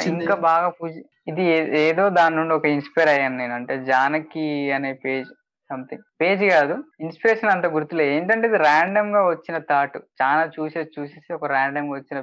ఇంకా 0.07 0.36
బాగా 0.36 0.69
పూజ 0.69 0.91
ఇది 1.27 1.43
ఏదో 1.79 2.09
దాని 2.09 2.36
నుండి 2.36 2.53
ఒక 2.53 2.65
ఇన్స్పైర్ 2.65 3.09
అయ్యాను 3.09 3.38
నేను. 3.38 3.53
అంటే 3.53 3.83
జానకి 3.83 4.71
అనే 4.71 4.93
పేజ్ 4.93 5.27
సంథింగ్ 5.69 6.01
పేజ్ 6.21 6.43
కాదు 6.43 6.83
ఇన్స్పిరేషన్ 6.99 7.49
అంత 7.49 7.65
గుర్తులే 7.65 8.15
ఏంటంటే 8.15 8.47
ఇది 8.47 8.57
ర్యాండమ్గా 8.57 9.27
వచ్చిన 9.27 9.57
థాట్ 9.57 9.97
చాలా 10.21 10.51
చూసేసి 10.59 11.01
చూసేసి 11.01 11.33
ఒక 11.33 11.45
ర్యాండమ్గా 11.45 11.91
వచ్చిన 11.91 12.21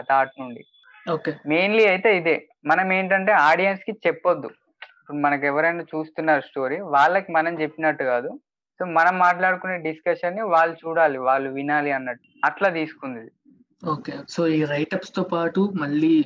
థాట్ 0.00 0.30
నుండి. 0.40 0.64
మెయిన్లీ 1.46 1.86
అయితే 1.86 2.16
ఇదే. 2.16 2.48
మనం 2.66 2.92
ఏంటంటే 2.92 3.32
ఆడియన్స్కి 3.32 3.92
చెప్పొద్దు. 4.06 4.50
ఇప్పుడు 5.02 5.16
మనకి 5.16 5.46
ఎవరైనా 5.46 5.82
చూస్తున్నారు 5.82 6.40
స్టోరీ 6.40 6.80
వాళ్ళకి 6.80 7.32
మనం 7.32 7.62
చెప్పినట్టు 7.62 8.04
కాదు. 8.04 8.40
సో 8.78 8.84
మనం 8.84 9.18
మాట్లాడుకునే 9.18 9.78
డిస్కషన్ని 9.78 10.42
వాళ్ళు 10.42 10.76
చూడాలి 10.76 11.18
వాళ్ళు 11.18 11.50
వినాలి 11.50 11.92
అన్నట్టు. 11.92 12.46
అట్లా 12.46 12.68
తీసుకుంది. 12.68 13.32
ఓకే. 13.86 14.12
సో 14.28 14.46
ఈ 14.46 14.64
రైటప్స్తో 14.64 15.22
పాటు 15.22 15.72
మళ్ళీ 15.76 16.24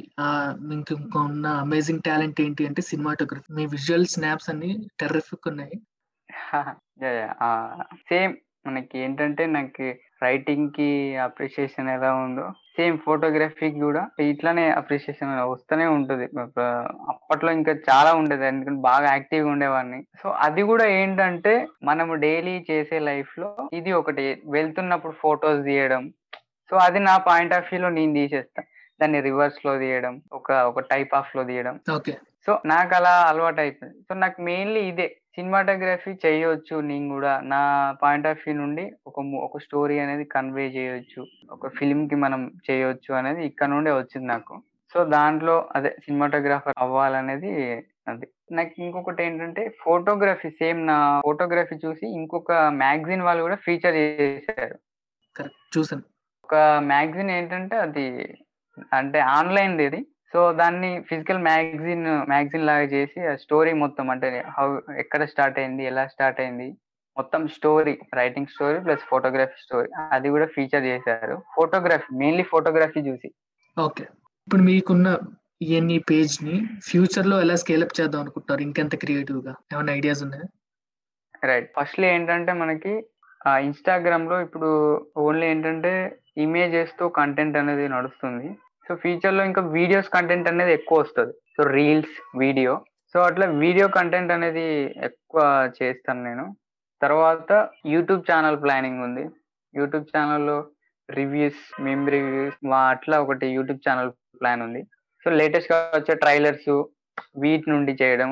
మీకు 0.58 0.94
ఇంకా 1.00 1.20
ఉన్న 1.20 1.46
అమేజింగ్ 1.46 2.02
టాలెంట్ 2.06 2.40
ఏంటి 2.40 2.66
అంటే 2.66 2.82
సినిమాటోగ్రఫీ 2.82 3.54
మీ 3.54 3.66
విజువల్ 3.66 4.06
స్నాప్స్ 4.06 4.50
అన్ని 4.50 4.88
టెర్రిఫిక్ 5.00 5.48
ఉన్నాయి. 5.48 5.80
సేమ్ 8.08 8.36
మనకి 8.66 8.98
ఏంటంటే 8.98 9.46
నాకు 9.46 9.94
రైటింగ్కి 10.22 11.16
అప్రిషియేషన్ 11.16 11.88
ఎలా 11.88 12.14
ఉందో. 12.14 12.50
సేమ్ 12.76 12.98
ఫోటోగ్రఫీకి 12.98 13.80
కూడా 13.80 14.08
ఇట్లానే 14.20 14.70
అప్రిషియేషన్ 14.70 15.40
వస్తూనే 15.40 15.86
ఉంటుంది. 15.86 16.28
అప్పట్లో 17.08 17.52
ఇంకా 17.52 17.72
చాలా 17.72 18.14
ఉండేది. 18.14 18.46
ఎందుకంటే 18.46 18.80
బాగా 18.80 19.12
యాక్టివ్గా 19.12 19.52
ఉండేవాడిని. 19.52 20.06
సో 20.22 20.30
అది 20.30 20.62
కూడా 20.62 20.86
ఏంటంటే 20.86 21.66
మనము 21.82 22.14
డైలీ 22.14 22.66
చేసే 22.70 22.98
లైఫ్లో 22.98 23.56
ఇది 23.72 23.92
ఒకటి. 23.92 24.42
వెళ్తున్నప్పుడు 24.46 25.12
ఫొటోస్ 25.12 25.64
తీయడం. 25.64 26.12
సో 26.70 26.76
అది 26.76 26.98
నా 26.98 27.16
పాయింట్ 27.16 27.54
ఆఫ్ 27.54 27.68
వ్యూలో 27.72 27.88
నేను 27.88 28.14
తీసేస్తా. 28.14 28.62
దాన్ని 29.02 29.20
రివర్స్లో 29.20 29.78
తీయడం. 29.78 30.22
ఒక 30.32 30.52
ఒక 30.52 30.80
టైప్ 30.80 31.14
ఆఫ్లో 31.14 31.44
తీయడం. 31.44 31.80
సో 32.46 32.60
నాకు 32.66 32.94
అలా 32.94 33.10
అలవాటు 33.10 33.60
అయిపోయింది 33.60 34.00
సో 34.00 34.14
నాకు 34.14 34.42
మెయిన్లీ 34.42 34.80
ఇదే. 34.80 35.16
సినిమాటోగ్రఫీ 35.36 36.12
చేయొచ్చు 36.24 36.76
నేను 36.80 37.06
కూడా. 37.08 37.32
నా 37.52 37.60
పాయింట్ 38.02 38.26
ఆఫ్ 38.26 38.42
వ్యూ 38.44 38.54
నుండి 38.56 38.84
ఒక 39.06 39.24
ఒక 39.46 39.58
స్టోరీ 39.58 39.96
అనేది 39.98 40.24
కన్వే 40.24 40.66
చేయొచ్చు. 40.76 41.20
ఒక 41.50 41.68
ఫిల్మ్కి 41.68 42.14
మనం 42.14 42.40
చేయొచ్చు 42.70 43.10
అనేది 43.14 43.42
ఇక్కడ 43.46 43.68
నుండే 43.68 43.92
వచ్చింది 43.92 44.26
నాకు. 44.26 44.54
సో 44.94 45.04
దాంట్లో 45.04 45.68
అదే 45.76 45.90
సినిమాటోగ్రాఫర్ 46.04 46.78
అవ్వాలనేది 46.78 47.52
అది. 48.08 48.26
నాకు 48.52 48.74
ఇంకొకటి 48.78 49.20
ఏంటంటే 49.24 49.62
ఫోటోగ్రఫీ 49.84 50.50
సేమ్ 50.50 50.80
నా 50.86 50.96
ఫోటోగ్రఫీ 51.26 51.76
చూసి 51.84 52.06
ఇంకొక 52.18 52.52
మ్యాగజైన్ 52.82 53.22
వాళ్ళు 53.22 53.42
కూడా 53.42 53.58
ఫీచర్ 53.66 53.96
చేశారు. 53.96 54.76
చూసాను 55.76 56.04
ఒక 56.44 56.54
మ్యాగజైన్ 56.90 57.30
ఏంటంటే 57.30 57.76
అది 57.76 58.04
అంటే 58.92 59.18
ఆన్లైన్ 59.36 59.74
ఇది 59.80 60.00
సో 60.32 60.52
దాన్ని 60.52 61.02
ఫిజికల్ 61.08 61.38
మ్యాగజైన్ 61.38 62.06
మ్యాగజైన్ 62.28 62.66
లాగా 62.66 62.86
చేసి 62.94 63.20
ఆ 63.26 63.36
స్టోరీ 63.36 63.72
మొత్తం 63.72 64.10
అంటే 64.10 64.44
హౌ 64.58 64.66
ఎక్కడ 64.98 65.24
స్టార్ట్ 65.24 65.58
అయింది 65.58 65.84
ఎలా 65.84 66.06
స్టార్ట్ 66.06 66.40
అయింది 66.40 66.68
మొత్తం 67.16 67.48
story 67.48 67.98
writing 68.14 68.46
story 68.46 68.78
plus 68.80 69.04
photography 69.08 69.58
story. 69.62 69.88
అది 70.10 70.28
కూడా 70.28 70.46
ఫీచర్ 70.46 70.84
చేశారు. 70.84 71.42
ఫోటోగ్రఫీ 71.54 72.16
మెయిన్లీ 72.16 72.42
ఫోటోగ్రఫీ 72.42 73.00
చూసి. 73.00 73.28
ఓకే. 73.78 74.04
ఇప్పుడు 74.48 74.62
మీకున్న 74.62 75.18
ఈఎన్ఈ 75.62 75.98
పేజ్ని 76.10 76.56
ఫ్యూచర్లో 76.88 77.40
ఎలా 77.40 77.56
స్కేలప్ 77.56 78.00
చేద్దాం 78.00 78.20
అనుకుంటారు 78.20 78.60
ఇంకెంత 78.60 78.96
క్రియేటివ్గా 78.96 79.54
ఏమైనా 79.74 79.92
ఐడియాస్ 79.92 80.22
ఉన్నాయా? 80.22 80.46
రైట్. 81.44 81.70
ఫస్ట్లీ 81.76 82.06
ఏంటంటే 82.08 82.52
మనకి 82.52 82.92
ఇన్స్టాగ్రామ్లో 83.68 84.40
ఇప్పుడు 84.40 84.68
ఓన్లీ 85.16 85.46
ఏంటంటే 85.46 85.92
ఇమేజెస్తో 86.36 87.08
కంటెంట్ 87.08 87.56
అనేది 87.56 87.88
నడుస్తుంది. 87.88 88.48
సో 88.86 88.94
ఫ్యూచర్లో 89.02 89.42
ఇంకా 89.50 89.62
వీడియోస్ 89.78 90.08
కంటెంట్ 90.16 90.48
అనేది 90.52 90.72
ఎక్కువ 90.78 90.98
వస్తుంది. 91.02 91.34
సో 91.56 91.62
రీల్స్ 91.78 92.16
వీడియో 92.44 92.72
సో 93.12 93.18
అట్లా 93.28 93.46
వీడియో 93.64 93.86
కంటెంట్ 93.98 94.32
అనేది 94.36 94.64
ఎక్కువ 95.08 95.42
చేస్తాను 95.78 96.22
నేను. 96.28 96.44
తర్వాత 97.04 97.52
యూట్యూబ్ 97.94 98.22
ఛానల్ 98.30 98.58
ప్లానింగ్ 98.64 99.00
ఉంది. 99.06 99.24
యూట్యూబ్ 99.74 100.10
ఛానల్లో 100.12 100.58
రివ్యూస్ 101.08 101.62
మేమ్ 101.86 102.04
రివ్యూస్ 102.16 102.58
అట్లా 102.94 103.16
ఒకటి 103.24 103.46
యూట్యూబ్ 103.56 103.84
ఛానల్ 103.86 104.10
ప్లాన్ 104.40 104.62
ఉంది. 104.66 104.82
సో 105.22 105.30
లేటెస్ట్గా 105.40 105.78
వచ్చే 105.98 106.14
ట్రైలర్స్ 106.24 106.70
వీటి 107.42 107.66
నుండి 107.74 107.92
చేయడం. 108.02 108.30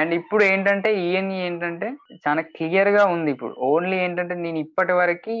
అండ్ 0.00 0.12
ఇప్పుడు 0.18 0.42
ఏంటంటే 0.50 0.90
ఈఎన్ఈ 1.04 1.38
ఏంటంటే 1.46 1.88
చాలా 2.24 2.42
క్లియర్గా 2.56 3.02
ఉంది 3.14 3.30
ఇప్పుడు. 3.34 3.54
ఓన్లీ 3.72 3.96
ఏంటంటే 4.04 4.34
నేను 4.44 4.58
ఇప్పటి 4.66 4.94
వరకు 5.00 5.34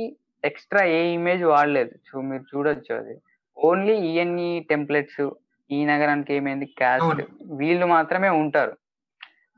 ఎక్స్ట్రా 0.48 0.82
ఏ 0.98 1.00
ఇమేజ్ 1.18 1.44
వాడలేదు. 1.52 1.94
సో 2.08 2.14
మీరు 2.30 2.44
చూడొచ్చు 2.50 2.92
అది. 3.00 3.14
ఓన్లీ 3.56 3.94
ఈఎన్ఈ 4.10 4.50
టెంప్లెట్స్ 4.70 5.24
ఈ 5.70 5.78
నగరానికి 5.90 6.32
ఏమైంది? 6.38 6.66
క్యాస్ట్. 6.80 7.20
వీళ్ళు 7.60 7.86
మాత్రమే 7.96 8.30
ఉంటారు. 8.42 8.74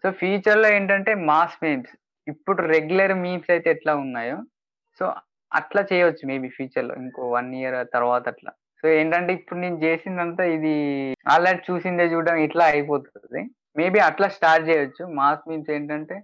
సో 0.03 0.11
ఫ్యూచర్లో 0.21 0.69
ఏంటంటే 0.77 1.13
మాస్ 1.31 1.57
మీమ్స్. 1.65 1.95
ఇప్పుడు 2.27 2.61
రెగ్యులర్ 2.75 3.15
మీమ్స్ 3.23 3.51
అయితే 3.55 3.69
ఎట్లా 3.77 3.93
ఉన్నాయో 4.05 4.37
సో 4.99 5.05
అట్లా 5.53 5.83
చేయొచ్చు 5.91 6.23
మేబీ 6.31 6.49
ఫ్యూచర్లో 6.57 6.95
ఇంకో 7.03 7.23
వన్ 7.37 7.51
ఇయర్ 7.55 7.77
తర్వాత 7.97 8.25
అట్లా. 8.33 8.53
సో 8.81 8.87
ఏంటంటే 8.99 9.33
ఇప్పుడు 9.39 9.59
నేను 9.65 9.79
చేసిందంతా 9.85 10.45
ఇది 10.57 10.75
ఆల్రెడీ 11.35 11.61
చూసిందే 11.69 12.07
చూడడం 12.13 12.39
ఇట్లా 12.47 12.65
అయిపోతుంది. 12.65 13.43
మేబీ 13.81 13.99
అట్లా 14.09 14.29
స్టార్ట్ 14.37 14.69
చేయొచ్చు. 14.71 15.05
మాస్ 15.19 15.47
మీమ్స్ 15.51 15.71
ఏంటంటే 15.77 16.17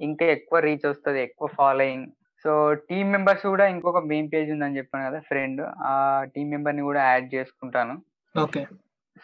ఇంకా 0.00 0.24
ఎక్కువ 0.36 0.58
రీచ్ 0.66 0.86
వస్తుంది 0.90 1.20
ఎక్కువ 1.22 1.48
ఫాలోయింగ్ 1.60 2.06
సో 2.44 2.74
టీమ్ 2.74 3.12
మెంబర్స్ 3.12 3.46
కూడా 3.46 3.66
ఇంకొక 3.66 4.04
మెయిన్ 4.04 4.30
పేజ్ 4.32 4.50
ఉందని 4.50 4.76
చెప్పాను 4.76 5.10
కదా 5.10 5.20
ఫ్రెండ్. 5.20 5.66
ఆ 5.78 6.24
టీమ్ 6.36 6.50
మెంబర్ని 6.50 6.82
కూడా 6.82 7.04
యాడ్ 7.04 7.34
చేసుకుంటాను. 7.34 8.02
ఓకే. 8.38 8.66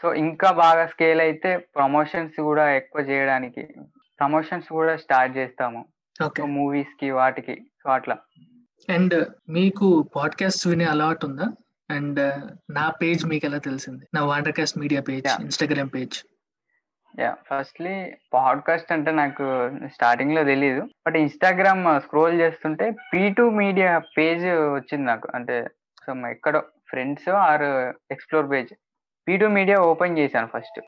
సో 0.03 0.15
ఇంకా 0.15 0.51
బాగా 0.51 0.87
స్కేల్ 0.87 1.21
అయితే 1.21 1.57
ప్రమోషన్స్ 1.57 2.41
కూడా 2.41 2.71
ఎక్కువ 2.71 3.03
చేయడానికి 3.03 3.67
ప్రమోషన్స్ 4.21 4.69
కూడా 4.69 4.97
స్టార్ట్ 4.97 5.37
చేస్తాము. 5.37 5.85
మూవీస్కి 6.45 7.11
వాటికి 7.11 7.55
సో 7.55 7.91
అట్లా. 7.91 8.19
అండ్ 8.93 9.27
మీకు 9.49 10.05
పాడ్కాస్ట్ 10.17 10.67
వినే 10.67 10.85
అలవాటు 10.85 11.27
ఉందా? 11.27 11.45
అండ్ 11.91 12.21
నా 12.71 12.91
పేజ్ 12.91 13.27
మీకు 13.27 13.47
ఎలా 13.47 13.59
తెలిసింది? 13.59 14.07
నా 14.15 14.25
Wandercast 14.25 14.79
media 14.79 15.01
page. 15.01 15.41
Instagram 15.41 15.91
page. 15.95 16.40
Yeah 17.19 17.37
firstly 17.51 18.13
podcast 18.33 18.93
అంటే 18.93 19.11
నాకు 19.11 19.71
స్టార్టింగ్లో 19.95 20.45
తెలియదు 20.45 20.83
బట్ 21.07 21.17
ఇన్స్టాగ్రామ్ 21.17 22.01
స్క్రోల్ 22.01 22.41
చేస్తుంటే 22.41 22.91
పీ 22.91 23.33
టూ 23.33 23.51
మీడియా 23.51 23.99
పేజ్ 23.99 24.45
వచ్చింది 24.47 25.05
నాకు. 25.05 25.29
అంటే 25.35 25.67
సో 26.07 26.29
ఎక్కడో 26.29 26.63
friends 26.89 27.29
or 27.29 27.95
explore 28.13 28.51
page 28.51 28.75
P 29.29 29.37
two 29.37 29.49
media 29.49 29.79
open 29.79 30.19
చేశాను 30.19 30.47
ఫస్ట్ 30.47 30.81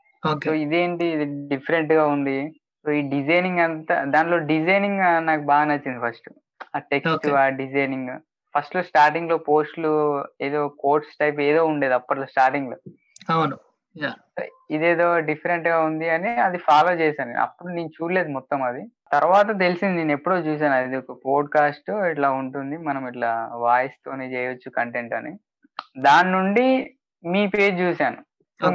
సో 0.45 0.55
ఇదేంటి? 0.55 1.07
ఇది 1.07 1.49
డిఫరెంట్గా 1.49 2.07
ఉంది. 2.07 2.51
సో 2.87 2.93
ఈ 2.93 3.03
డిజైనింగ్ 3.09 3.59
అంతా 3.59 4.05
దాంట్లో 4.05 4.39
డిజైనింగ్ 4.39 5.27
నాకు 5.27 5.43
బాగా 5.43 5.65
నచ్చింది 5.65 6.01
ఫస్ట్ 6.07 6.31
ఆ 6.77 6.79
టెక్స్ట్. 6.79 7.29
ఆ 7.29 7.49
డిజైనింగ్ 7.49 8.21
ఫస్ట్లో 8.57 8.83
స్టార్టింగ్లో 8.83 9.37
పోస్టులు 9.37 10.25
ఏదో 10.41 10.69
కోట్స్ 10.69 11.17
టైప్ 11.21 11.41
ఏదో 11.41 11.67
ఉండేది 11.67 11.95
అప్పట్లో 11.95 12.27
స్టార్టింగ్లో. 12.27 12.77
అవును. 13.31 13.59
ఇదేదో 14.70 15.20
డిఫరెంట్గా 15.20 15.81
ఉంది 15.81 16.11
అని 16.11 16.28
అది 16.28 16.59
ఫాలో 16.59 16.92
చేశాను. 16.92 17.40
అప్పుడు 17.40 17.68
నేను 17.68 17.88
చూడలేదు 17.88 18.28
మొత్తం 18.28 18.62
అది. 18.62 18.83
తర్వాత 19.12 19.59
తెలిసింది 19.59 19.96
నేను 19.96 20.12
ఎప్పుడో 20.12 20.37
చూసాను 20.37 20.74
అది 20.74 20.96
ఒక 20.96 21.18
పోడ్కాస్ట్ 21.26 21.90
ఇట్లా 21.90 22.31
ఉంటుంది. 22.31 22.76
మనం 22.76 23.09
ఇట్లా 23.09 23.50
వాయిస్ 23.55 23.94
తోనే 24.07 24.26
చేయొచ్చు 24.26 24.70
కంటెంట్ 24.70 25.14
అని. 25.14 25.33
దాని 25.98 26.33
నుండి 26.33 26.96
మీ 27.26 27.46
పేజ్ 27.46 27.81
చూశాను. 27.81 28.16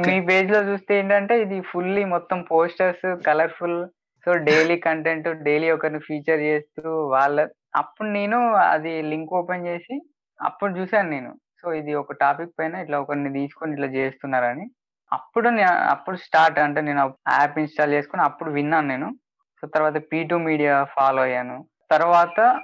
మీ 0.08 0.20
పేజ్లో 0.26 0.58
చూస్తే 0.58 0.98
ఏంటంటే 0.98 1.40
ఇది 1.40 1.60
ఫుల్లీ 1.60 2.04
మొత్తం 2.04 2.42
posters 2.42 3.24
colourful 3.26 3.86
so 4.26 4.34
daily 4.34 4.76
content 4.76 5.42
daily 5.42 5.70
ఒకరిని 5.70 5.98
ఫీచర్ 5.98 6.40
చేస్తూ 6.40 7.06
వాళ్ళ 7.06 7.48
అప్పుడు 7.74 8.08
నేను 8.08 8.52
అది 8.54 9.02
లింక్ 9.02 9.32
ఓపెన్ 9.32 9.66
చేసి 9.66 10.00
అప్పుడు 10.40 10.72
చూశాను 10.72 11.10
నేను. 11.10 11.34
సో 11.62 11.72
ఇది 11.72 11.94
ఒక 11.94 12.12
టాపిక్ 12.12 12.52
పైన 12.58 12.74
ఇట్లా 12.74 13.00
ఒకరిని 13.00 13.32
తీసుకొని 13.32 13.72
ఇట్లా 13.72 13.86
చేస్తున్నారని. 13.86 14.70
అప్పుడు 15.12 15.48
నే- 15.48 15.66
అప్పుడు 15.66 16.16
స్టార్ట్ 16.16 16.58
అంటే 16.58 16.80
నేను 16.80 17.14
యాప్ 17.40 17.58
ఇన్స్టాల్ 17.58 17.92
చేసుకుని 17.92 18.22
అప్పుడు 18.22 18.50
విన్నాను 18.50 18.88
నేను. 18.88 19.14
సో 19.60 19.66
తర్వాత 19.66 19.96
పీ 20.12 20.24
టూ 20.24 20.38
మీడియా 20.38 20.84
ఫాలో 20.84 21.22
అయ్యాను. 21.22 21.66
తర్వాత 21.90 22.60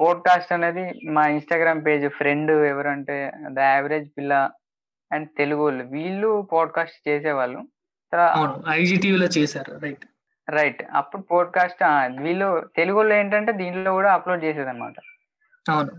పోడ్కాస్ట్ 0.00 0.52
అనేది 0.52 1.00
మా 1.10 1.26
ఇన్స్టాగ్రామ్ 1.26 1.86
పేజ్ 1.86 2.08
ఫ్రెండ్ 2.08 2.50
ఎవరంటే 2.50 3.32
the 3.48 3.58
average 3.58 4.10
Pilla 4.18 4.50
and 5.12 5.28
Telugu 5.38 5.62
వాళ్ళు 5.62 5.84
వీళ్ళు 5.84 6.48
పోడ్కాస్ట్ 6.52 7.08
చేసేవాళ్ళు. 7.08 7.62
ఐజీటీవీలో 8.70 9.26
చేశారు 9.26 9.78
రైట్ 9.78 10.04
రైట్ 10.50 10.82
అప్పుడు 10.94 11.22
పోడ్కాస్ట్ 11.22 11.84
వీళ్ళు 12.22 12.68
తెలుగు 12.76 12.96
వాళ్ళు 12.96 13.14
ఏంటంటే 13.14 13.52
దీంట్లో 13.52 13.92
కూడా 13.92 14.14
అప్లోడ్ 14.14 14.44
చేసేది 14.44 14.68
అనమాట 14.68 14.94
అవును. 15.70 15.90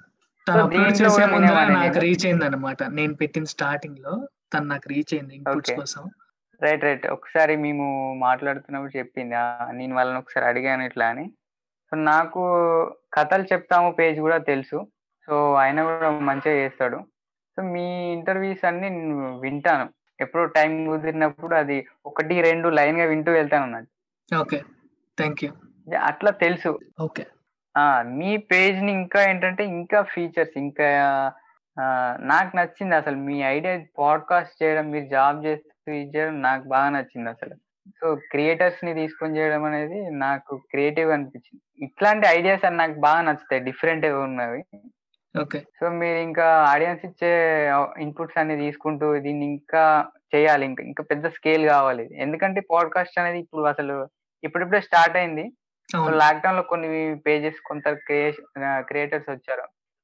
తను 0.48 0.64
అప్లోడ్ 0.64 1.02
చేసే 1.02 1.26
వినేవాడిని 1.26 1.76
నాకు. 1.76 2.00
రీచ్ 2.00 2.26
అయింది 2.26 2.46
అనమాట 2.46 2.84
నేను 2.84 3.14
పెట్టిన 3.16 3.44
స్టార్టింగ్లో 3.44 4.14
తను 4.54 4.66
నాకు 4.66 4.90
రీచ్ 4.90 5.14
అయింది 5.14 5.36
ఇన్పుట్స్. 5.36 5.74
కోసం. 5.80 6.04
రైట్ 6.62 6.84
రైట్ 6.84 7.08
ఒకసారి 7.08 7.56
మేము 7.56 8.14
మాట్లాడుతున్నప్పుడు 8.14 8.98
చెప్పింది? 8.98 9.36
నేను 9.72 9.96
వాళ్ళని 9.96 10.20
ఒకసారి 10.20 10.46
అడిగాను 10.46 10.84
ఇట్లా 10.84 11.08
అని. 11.08 11.26
సో 11.92 11.98
నాకు 11.98 12.42
కథలు 13.14 13.46
చెప్తాము 13.54 13.92
పేజ్ 13.92 14.20
కూడా 14.20 14.38
తెలుసు. 14.38 14.88
సో 15.28 15.54
ఆయన 15.54 15.84
కూడా 15.84 16.10
మంచిగా 16.30 16.56
చేస్తాడు. 16.56 16.98
సో 17.56 17.62
మీ 17.74 17.86
ఇంటర్వ్యూస్ 18.14 18.66
అన్ని 18.66 18.90
నేను 18.90 19.40
వింటాను. 19.40 19.86
ఎప్పుడు 20.20 20.44
టైం 20.58 20.72
కుదిరినప్పుడు 20.86 21.56
అది 21.56 21.78
ఒకటి 22.06 22.42
రెండు 22.42 22.68
లైన్గా 22.70 23.06
వింటూ 23.06 23.32
వెళ్తాను 23.32 23.64
అన్నట్టు. 23.64 23.92
ఓకే 24.42 24.60
థ్యాంక్ 25.18 25.44
యూ 25.44 25.52
అట్లా 26.10 26.32
తెలుసు. 26.32 26.80
ఓకే 27.02 27.26
మీ 28.04 28.38
పేజ్ని 28.38 28.92
ఇంకా 28.92 29.30
ఏంటంటే 29.30 29.66
ఇంకా 29.66 30.02
ఫీచర్స్ 30.02 30.58
ఇంకా 30.58 30.86
నాకు 32.20 32.58
నచ్చింది 32.58 32.96
అసలు. 32.96 33.16
మీ 33.16 33.42
ఐడియా 33.42 33.82
పాడ్కాస్ట్ 34.00 34.64
చేయడం 34.64 34.92
మీరు 34.92 35.06
జాబ్ 35.06 35.46
చేస్తూ 35.46 35.92
ఇది 35.92 36.18
చేయడం 36.18 36.42
నాకు 36.42 36.68
బాగా 36.68 36.90
నచ్చింది 36.90 37.30
అసలు. 37.30 37.56
సో 37.90 38.16
క్రియేటర్స్ని 38.16 38.94
తీసుకొని 38.94 39.38
చేయడం 39.38 39.64
అనేది 39.64 40.10
నాకు 40.10 40.58
క్రియేటివ్ 40.58 41.12
అనిపించింది. 41.12 41.86
ఇట్లాంటి 41.86 42.28
ఐడియాస్ 42.28 42.66
అని 42.66 42.78
నాకు 42.78 42.94
బాగా 43.00 43.22
నచ్చుతాయి. 43.22 43.62
డిఫరెంట్ 43.62 44.06
ఉన్నవి. 44.06 44.64
ఓకే. 45.42 45.60
సో 45.60 45.90
మీరు 45.90 46.18
ఇంకా 46.18 46.46
ఆడియన్స్ 46.46 47.06
ఇచ్చే 47.06 47.72
ఇన్పుట్స్ 48.00 48.38
అన్ని 48.38 48.56
తీసుకుంటూ 48.58 49.20
దీన్ని 49.20 49.46
ఇంకా 49.46 50.06
చేయాలి. 50.36 50.66
ఇంకా 50.66 50.84
ఇంకా 50.84 51.04
పెద్ద 51.04 51.28
స్కేల్ 51.28 51.70
కావాలి. 51.70 52.10
ఎందుకంటే 52.14 52.62
పాడ్కాస్ట్ 52.72 53.20
అనేది 53.20 53.40
ఇప్పుడు 53.40 53.62
అసలు 53.62 54.08
ఇప్పుడిప్పుడే 54.44 54.82
స్టార్ట్ 54.82 55.18
అయింది. 55.18 55.52
సో 55.92 56.10
లాక్డౌన్లో 56.10 56.62
కొన్ని 56.62 57.20
పేజెస్ 57.20 57.56
కొంత 57.66 57.84
క్రియేటర్స్ 58.80 59.30
వచ్చారు. 59.30 59.64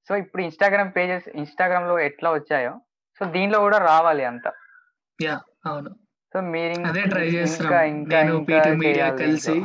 సో 0.10 0.16
ఇప్పుడు 0.16 0.42
ఇన్స్టాగ్రామ్ 0.42 0.92
పేజెస్ 0.96 1.30
ఇన్స్టాగ్రామ్లో 1.30 2.00
ఎట్లా 2.00 2.32
వచ్చాయో 2.32 2.82
సో 3.20 3.32
దీనిలో 3.32 3.60
కూడా 3.60 3.78
రావాలి 3.78 4.26
అంత. 4.26 4.52
యా 5.22 5.42
అవును. 5.66 5.90
సో 6.34 6.42
మీరు 6.42 6.88
అదే 6.88 7.02
try 7.02 7.34
చేస్తున్నాం. 7.34 8.04
నేను 8.04 8.38
Media 8.74 9.18
కలిసి. 9.18 9.64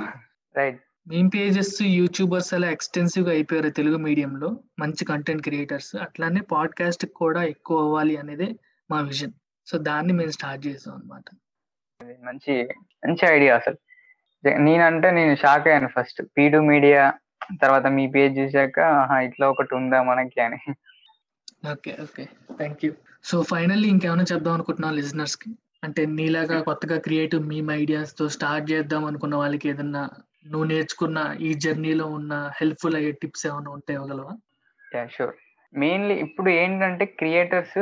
రైట్ 0.56 0.82
మేము 1.08 1.30
పేజెస్ 1.34 1.82
యూట్యూబర్స్ 1.82 2.54
అలా 2.54 2.70
ఎక్స్టెన్సివ్గా 2.70 3.30
అయిపోయారు 3.32 3.68
తెలుగు 3.68 3.96
మీడియంలో. 3.96 4.60
మంచి 4.78 5.04
కంటెంట్ 5.04 5.42
క్రియేటర్స్. 5.42 5.96
అట్లానే 5.96 6.40
పాడ్కాస్ట్ 6.40 7.06
కూడా 7.06 7.42
ఎక్కువ 7.42 7.78
అవ్వాలి 7.78 8.16
అనేది 8.16 8.58
మా 8.90 9.00
విజన్. 9.00 9.32
సో 9.66 9.78
దాన్ని 9.78 10.12
మేము 10.12 10.30
స్టార్ట్ 10.30 10.66
చేసాం 10.66 10.94
అనమాట 10.94 11.24
మంచి 12.24 12.68
మంచి 13.06 13.26
ఐడియా 13.28 13.56
అసలు. 13.56 13.76
నేనంటే 14.44 15.10
నేను 15.10 15.34
షాక్ 15.36 15.66
అయ్యాను 15.68 15.88
ఫస్ట్ 15.88 16.22
పీటు 16.36 16.56
మీడియా 16.70 17.02
తర్వాత 17.62 17.86
మీ 17.86 18.06
పేజ్ 18.08 18.38
చూసాక 18.38 18.78
ఇట్లా 19.22 19.48
ఒకటి 19.48 19.74
ఉందా 19.74 20.02
మనకి 20.02 20.40
అని. 20.40 20.58
Okay 21.70 21.92
okay. 22.02 22.24
Thank 22.58 22.84
you 22.84 22.90
so 23.24 23.42
finally 23.42 23.88
ఇంకేమైనా 23.88 24.22
చెప్దాం 24.22 24.54
అనుకుంటున్నాం 24.54 24.94
లిజనర్స్కి? 24.94 25.48
అంటే 25.84 26.06
నీలాగా 26.06 26.60
కొత్తగా 26.60 26.96
క్రియేటివ్ 26.98 27.42
మీమ్ 27.46 27.70
ఐడియాస్తో 27.70 28.28
స్టార్ట్ 28.28 28.70
చేద్దాం 28.72 29.04
అనుకున్న 29.04 29.34
వాళ్ళకి 29.36 29.68
ఏదన్నా 29.68 30.02
నువ్వు 30.46 30.66
నేర్చుకున్న 30.68 31.18
ఈ 31.40 31.54
జర్నీలో 31.54 32.06
ఉన్న 32.06 32.50
హెల్ప్ఫుల్ 32.60 32.96
అయ్యే 32.96 33.12
టిప్స్ 33.12 33.46
ఏమైనా 33.46 33.70
ఉంటే 33.70 33.92
ఇవ్వగలవా? 33.92 34.34
షూర్ 35.08 35.34
మెయిన్లీ 35.74 36.14
ఇప్పుడు 36.14 36.50
ఏంటంటే 36.50 37.04
క్రియేటర్స్ 37.04 37.80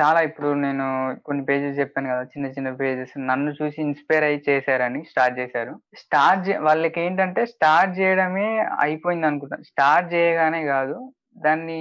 చాలా 0.00 0.20
ఇప్పుడు 0.20 0.54
నేను 0.54 0.84
కొన్ని 1.24 1.44
పేజెస్ 1.44 1.78
చెప్పాను 1.78 2.08
కదా 2.10 2.22
చిన్న 2.22 2.46
చిన్న 2.46 2.70
పేజెస్ 2.70 3.14
నన్ను 3.18 3.50
చూసి 3.50 3.82
ఇన్స్పైర్ 3.82 4.24
అయ్యి 4.24 4.40
చేశారని 4.48 5.04
స్టార్ట్ 5.04 5.38
చేశారు. 5.38 5.72
స్టార్ట్ 5.96 6.48
వాళ్ళకి 6.58 7.00
ఏంటంటే 7.00 7.46
స్టార్ట్ 7.46 7.98
చేయడమే 7.98 8.48
అయిపోయింది 8.80 9.26
అనుకుంటాను 9.26 9.62
స్టార్ట్ 9.62 10.14
చేయగానే 10.14 10.64
కాదు 10.64 10.96
దాన్ని 11.36 11.78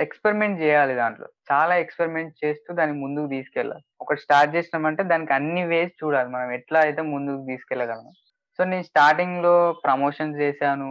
ఎక్స్పెరిమెంట్ 0.00 0.60
చేయాలి 0.60 0.94
దాంట్లో. 0.94 1.26
చాలా 1.52 1.76
ఎక్స్పెరిమెంట్ 1.76 2.34
చేస్తూ 2.44 2.74
దాన్ని 2.74 3.00
ముందుకు 3.00 3.26
తీసుకెళ్ళాలి. 3.26 3.84
ఒకటి 4.00 4.20
స్టార్ట్ 4.20 4.54
చేసినామంటే 4.56 5.02
దానికి 5.02 5.32
అన్ని 5.32 5.64
వేస్ 5.64 5.92
చూడాలి. 6.04 6.28
మనం 6.28 6.50
ఎట్లా 6.52 6.80
అయితే 6.80 7.02
ముందుకు 7.02 7.42
తీసుకెళ్ళగలం 7.46 8.10
సో 8.58 8.64
నేను 8.64 8.82
స్టార్టింగ్లో 8.82 9.54
ప్రమోషన్స్ 9.84 10.38
చేశాను 10.40 10.88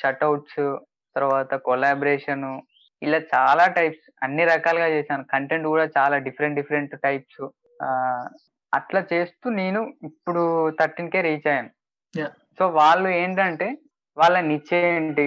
షట్అవుట్స్ 0.00 0.62
తర్వాత 1.16 1.54
కొలాబరేషన్ 1.54 2.46
ఇలా 3.02 3.18
చాలా 3.34 3.66
టైప్స్ 3.66 4.06
అన్ని 4.24 4.44
రకాలుగా 4.52 4.88
చేశాను. 4.96 5.24
కంటెంట్ 5.32 5.66
కూడా 5.72 5.84
చాలా 5.96 6.16
డిఫరెంట్ 6.26 6.58
డిఫరెంట్ 6.60 6.94
టైప్స్ 7.06 7.42
అట్లా 8.72 9.00
చేస్తూ 9.12 9.46
నేను 9.60 9.80
ఇప్పుడు 10.08 10.42
థర్టీన్ 10.80 11.12
కే 11.14 11.20
రీచ్ 11.28 11.48
అయ్యాను. 11.52 11.70
సో 12.58 12.64
వాళ్ళు 12.80 13.08
ఏంటంటే 13.22 13.68
వాళ్ళ 14.16 14.36
నిచ్చే 14.50 14.80
ఏంటి 14.96 15.26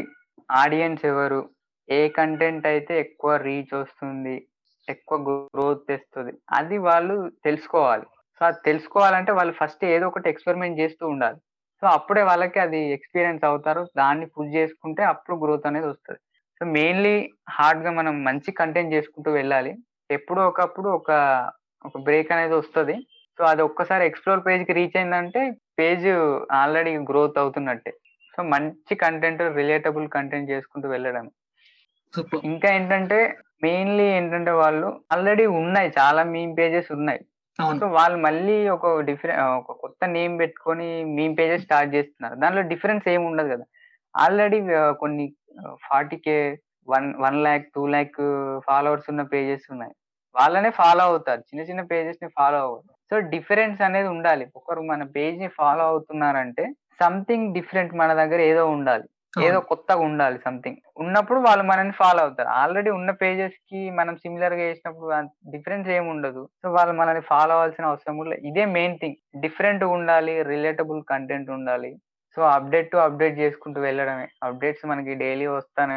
ఆడియన్స్ 0.62 1.03
ఎవరు 1.12 1.39
ఏ 1.89 1.99
కంటెంట్ 2.19 2.65
అయితే 2.73 2.93
ఎక్కువ 3.05 3.31
రీచ్ 3.47 3.73
వస్తుంది 3.81 4.36
ఎక్కువ 4.88 5.17
గ్రోత్ 5.55 5.81
తెస్తుంది 5.89 6.33
అది 6.57 6.77
వాళ్ళు 6.88 7.15
తెలుసుకోవాలి. 7.45 8.05
సో 8.38 8.41
అది 8.49 8.60
తెలుసుకోవాలంటే 8.67 9.31
వాళ్ళు 9.38 9.53
ఫస్ట్ 9.60 9.83
ఏదో 9.95 10.05
ఒకటి 10.12 10.27
ఎక్స్పెరిమెంట్ 10.31 10.79
చేస్తూ 10.81 11.03
ఉండాలి. 11.13 11.39
సో 11.81 11.86
అప్పుడే 11.97 12.21
వాళ్ళకి 12.29 12.60
అది 12.65 12.79
ఎక్స్పీరియన్స్ 12.97 13.43
అవుతారు. 13.49 13.81
దాన్ని 14.01 14.25
పుష్ 14.36 14.53
చేసుకుంటే 14.57 15.03
అప్పుడు 15.13 15.36
గ్రోత్ 15.43 15.67
అనేది 15.69 15.88
వస్తుంది. 15.93 16.21
సో 16.59 16.65
మెయిన్లీ 16.65 17.15
హార్డ్గా 17.49 17.91
మనం 17.91 18.23
మంచి 18.23 18.51
కంటెంట్ 18.51 18.93
చేసుకుంటూ 18.93 19.31
వెళ్ళాలి. 19.31 19.71
ఎప్పుడో 20.11 20.47
ఒకప్పుడు 20.47 20.89
ఒక 20.89 21.11
ఒక 21.85 21.97
బ్రేక్ 21.97 22.31
అనేది 22.31 22.53
వస్తుంది. 22.53 22.95
సో 23.37 23.43
అది 23.43 23.61
ఒక్కసారి 23.61 24.05
ఎక్స్ప్లోర్ 24.05 24.45
పేజ్కి 24.47 24.73
రీచ్ 24.73 24.97
అయిందంటే 24.97 25.41
పేజ్ 25.79 26.07
ఆల్రెడీ 26.51 26.97
గ్రోత్ 27.09 27.37
అవుతున్నట్టే. 27.37 27.91
సో 28.35 28.43
మంచి 28.43 28.95
కంటెంట్ 28.95 29.41
రిలేటబుల్ 29.41 30.07
కంటెంట్ 30.09 30.51
చేసుకుంటూ 30.51 30.89
వెళ్ళడం. 30.89 31.25
ఇంకా 32.43 32.67
ఏంటంటే 32.75 33.37
మెయిన్లీ 33.63 34.03
ఏంటంటే 34.03 34.51
వాళ్ళు 34.51 35.01
ఆల్రెడీ 35.11 35.45
ఉన్నాయి. 35.45 35.89
చాలా 35.99 36.23
మీమ్ 36.23 36.57
పేజెస్ 36.57 36.91
ఉన్నాయి. 36.91 37.21
సో 37.79 37.87
వాళ్ళు 37.87 38.17
మళ్ళీ 38.17 38.69
ఒక 38.69 38.99
డిఫరెంట్ 38.99 39.41
ఒక 39.41 39.71
కొత్త 39.71 40.05
నేమ్ 40.05 40.39
పెట్టుకొని 40.39 41.03
మీమ్ 41.03 41.37
పేజెస్ 41.37 41.63
స్టార్ట్ 41.63 41.95
చేస్తున్నారు. 41.95 42.35
దానిలో 42.35 42.61
డిఫరెన్స్ 42.61 43.09
ఏమి 43.09 43.25
ఉండదు 43.25 43.49
కదా. 43.55 43.65
ఆల్రెడీ 44.17 44.59
కొన్ని 44.99 45.25
forty 45.89 46.17
K 46.17 46.37
one 46.89 47.07
one 47.15 47.37
lakh 47.43 47.65
two 47.75 47.87
lakh 47.87 48.19
followers 48.67 49.09
ఉన్న 49.09 49.21
పేజెస్ 49.21 49.65
ఉన్నాయి. 49.71 49.93
వాళ్ళనే 50.35 50.69
ఫాలో 50.69 51.03
అవుతారు. 51.03 51.39
చిన్న 51.39 51.61
చిన్న 51.69 51.81
పేజెస్ని 51.81 52.29
ఫాలో 52.37 52.57
అవుతారు 52.57 52.97
సో 53.11 53.29
డిఫరెన్స్ 53.29 53.81
అనేది 53.81 54.07
ఉండాలి. 54.07 54.47
ఒకరు 54.55 54.81
మన 54.81 55.03
పేజ్ని 55.03 55.47
ఫాలో 55.47 55.83
అవుతున్నారంటే 55.83 56.65
సంథింగ్ 57.01 57.53
డిఫరెంట్ 57.53 57.93
మన 57.93 58.13
దగ్గర 58.13 58.39
ఏదో 58.41 58.67
ఉండాలి. 58.69 59.03
ఏదో 59.45 59.59
కొత్తగా 59.59 60.01
ఉండాలి 60.01 60.37
సంథింగ్ 60.45 60.77
ఉన్నప్పుడు 60.97 61.39
వాళ్ళు 61.39 61.63
మనల్ని 61.63 61.93
ఫాలో 61.93 62.21
అవుతారు. 62.21 62.47
ఆల్రెడీ 62.47 62.89
ఉన్న 62.89 63.11
పేజెస్కి 63.11 63.89
మనం 63.89 64.15
సిమిలర్గా 64.15 64.59
చేసినప్పుడు 64.59 65.09
డిఫరెన్స్ 65.51 65.89
ఏమి 65.89 66.09
ఉండదు. 66.09 66.49
సో 66.63 66.71
వాళ్ళు 66.71 66.93
మనల్ని 66.93 67.21
ఫాలో 67.21 67.51
అవ్వాల్సిన 67.51 67.85
అవసరం 67.85 68.17
కూడా. 68.17 68.35
ఇదే 68.49 68.65
మెయిన్ 68.65 68.97
థింగ్ 68.99 69.41
డిఫరెంట్ 69.41 69.83
ఉండాలి 69.83 70.43
రిలేటబుల్ 70.43 71.03
కంటెంట్ 71.03 71.49
ఉండాలి. 71.49 71.91
సో 72.38 72.43
అప్డేట్ 72.43 72.91
టు 72.91 72.97
అప్డేట్ 72.97 73.39
చేసుకుంటూ 73.39 73.82
వెళ్ళడమే. 73.82 74.28
అప్డేట్స్ 74.43 74.88
మనకి 74.88 75.13
డైలీ 75.13 75.45
వస్తానే 75.47 75.95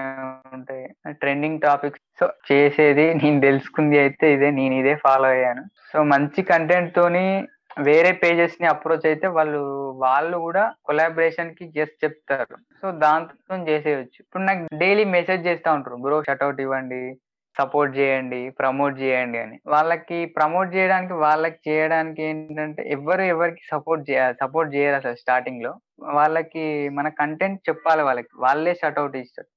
ఉంటాయి. 0.54 1.12
Trending 1.12 1.60
topics. 1.60 2.02
సో 2.20 2.28
చేసేది 2.52 3.14
నేను 3.14 3.40
తెలుసుకుంది 3.40 3.98
అయితే 3.98 4.32
ఇదే 4.34 4.50
నేను 4.50 4.74
ఇదే 4.74 4.94
ఫాలో 4.94 5.28
అయ్యాను. 5.28 5.62
సో 5.92 6.02
మంచి 6.02 6.42
కంటెంట్ 6.42 6.96
తోని 6.96 7.48
వేరే 7.78 8.12
పేజెస్ని 8.12 8.68
అప్రోచ్ 8.68 9.06
అయితే 9.06 9.26
వాళ్ళు 9.26 9.90
వాళ్ళు 9.98 10.38
కూడా 10.38 10.74
కొలాబరేషన్కి 10.84 11.72
జస్ట్ 11.76 12.04
చెప్తారు. 12.04 12.56
సో 12.82 12.90
దాంతో 12.90 13.56
చేసేయచ్చు. 13.56 14.18
ఇప్పుడు 14.20 14.42
నాకు 14.42 14.68
డైలీ 14.74 15.04
మెసేజ్ 15.04 15.46
చేస్తూ 15.46 15.72
ఉంటారు. 15.72 15.96
బ్రో 15.96 16.22
షట్అవుట్ 16.22 16.60
ఇవ్వండి. 16.60 17.20
సపోర్ట్ 17.58 17.98
చేయండి 17.98 18.50
ప్రమోట్ 18.50 19.00
చేయండి 19.00 19.38
అని. 19.38 19.60
వాళ్ళకి 19.66 20.24
ప్రమోట్ 20.24 20.74
చేయడానికి 20.74 21.12
వాళ్ళకి 21.12 21.70
చేయడానికి 21.70 22.22
ఏంటంటే 22.22 22.90
ఎవరు 22.90 23.22
ఎవరికి 23.22 23.60
సపోర్ట్ 23.70 24.10
చేయాలి 24.10 24.36
సపోర్ట్ 24.40 24.74
చేయరు 24.74 24.96
అసలు 24.96 25.14
స్టార్టింగ్లో. 25.14 25.80
వాళ్ళకి 26.00 26.88
మన 26.88 27.08
కంటెంట్ 27.08 27.68
చెప్పాలి 27.68 28.02
వాళ్ళకి. 28.02 28.28
వాళ్ళే 28.36 28.74
షట్అవుట్ 28.74 29.16
ఇస్తారు. 29.16 29.48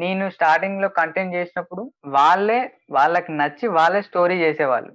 నేను 0.00 0.30
స్టార్టింగ్లో 0.30 0.88
కంటెంట్ 0.88 1.34
చేసినప్పుడు 1.34 1.92
వాళ్ళే 2.06 2.72
వాళ్ళకి 2.90 3.36
నచ్చి 3.36 3.68
వాళ్ళే 3.68 4.02
స్టోరీ 4.02 4.34
చేసేవాళ్ళు. 4.40 4.92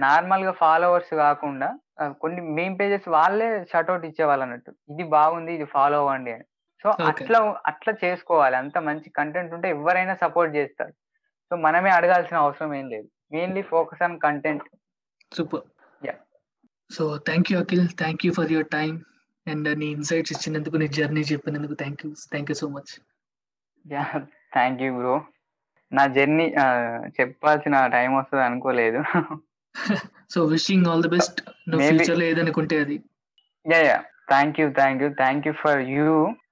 నార్మల్గా 0.00 0.50
ఫాలోవర్స్ 0.52 1.14
కాకుండా 1.14 1.78
కొన్ని 2.20 2.40
మెయిన్ 2.40 2.78
పేజెస్ 2.80 3.08
వాళ్ళే 3.08 3.64
షట్అవుట్ 3.64 4.04
ఇచ్చేవాళ్ళు 4.04 4.42
అన్నట్టు. 4.42 4.72
ఇది 4.90 5.02
బాగుంది 5.02 5.54
ఇది 5.54 5.64
ఫాలో 5.64 5.98
అవ్వండి 5.98 6.32
అని. 6.32 6.44
సో. 6.82 6.90
అట్లా 7.04 7.56
అట్లా 7.66 7.94
చేసుకోవాలి. 8.04 8.56
అంత 8.56 8.78
మంచి 8.78 9.10
కంటెంట్ 9.10 9.54
ఉంటే 9.54 9.68
ఎవరైనా 9.68 10.14
సపోర్ట్ 10.14 10.56
చేస్తారు. 10.56 10.92
సో 11.50 11.56
మనమే 11.66 11.90
అడగాల్సిన 11.98 12.36
అవసరం 12.44 12.72
ఏం 12.80 12.86
లేదు. 12.94 13.08
Mainly 13.34 13.62
focus 13.74 14.02
on 14.08 14.16
content 14.26 14.66
super 15.38 15.66
Yeah. 16.06 16.18
So 16.90 17.04
thank 17.28 17.48
you 17.52 17.56
Akhil 17.62 17.86
thank 18.02 18.22
you 18.26 18.30
for 18.38 18.52
your 18.54 18.68
time 18.76 18.92
and 19.46 19.68
నీ 19.80 19.88
ఇన్సైట్స్ 19.96 20.32
ఇచ్చినందుకు 20.34 20.76
నీ 20.82 20.86
జర్నీ 20.98 21.22
చెప్పినందుకు. 21.32 21.74
Thank 21.82 22.02
you 22.04 22.10
thank 22.32 22.50
you 22.52 22.56
so 22.62 22.68
much 22.76 22.92
yeah 23.84 24.04
thank 24.56 24.80
you 24.84 24.90
bro 24.98 25.14
నా 25.92 26.02
జర్నీ 26.16 26.46
చెప్పాల్సిన 27.18 27.76
టైం 27.96 28.10
వస్తుంది 28.18 28.44
అనుకోలేదు. 28.48 29.00
So 30.34 30.40
wishing 30.54 30.88
all 30.90 31.04
the 31.06 31.12
best 31.16 31.40
నువ్వు 31.70 31.86
ఫ్యూచర్లో 31.88 32.26
ఏదనుకుంటే 32.32 32.76
అది. 32.84 32.96
Yeah 33.66 33.80
yeah 33.90 33.98
thank 34.32 34.58
you 34.60 34.66
thank 34.80 35.02
you 35.04 35.10
thank 35.22 35.46
you 35.48 35.54
for 35.62 35.80
you 35.96 36.10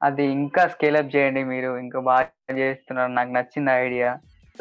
అది 0.09 0.25
ఇంకా 0.39 0.63
స్కేల్ 0.75 0.99
అప్ 1.01 1.13
చేయండి 1.17 1.43
మీరు. 1.53 1.71
ఇంకా 1.85 2.01
బాగా 2.11 2.57
చేస్తున్నారు. 2.63 3.13
నాకు 3.19 3.33
నచ్చింది 3.39 3.73
ఐడియా 3.85 4.11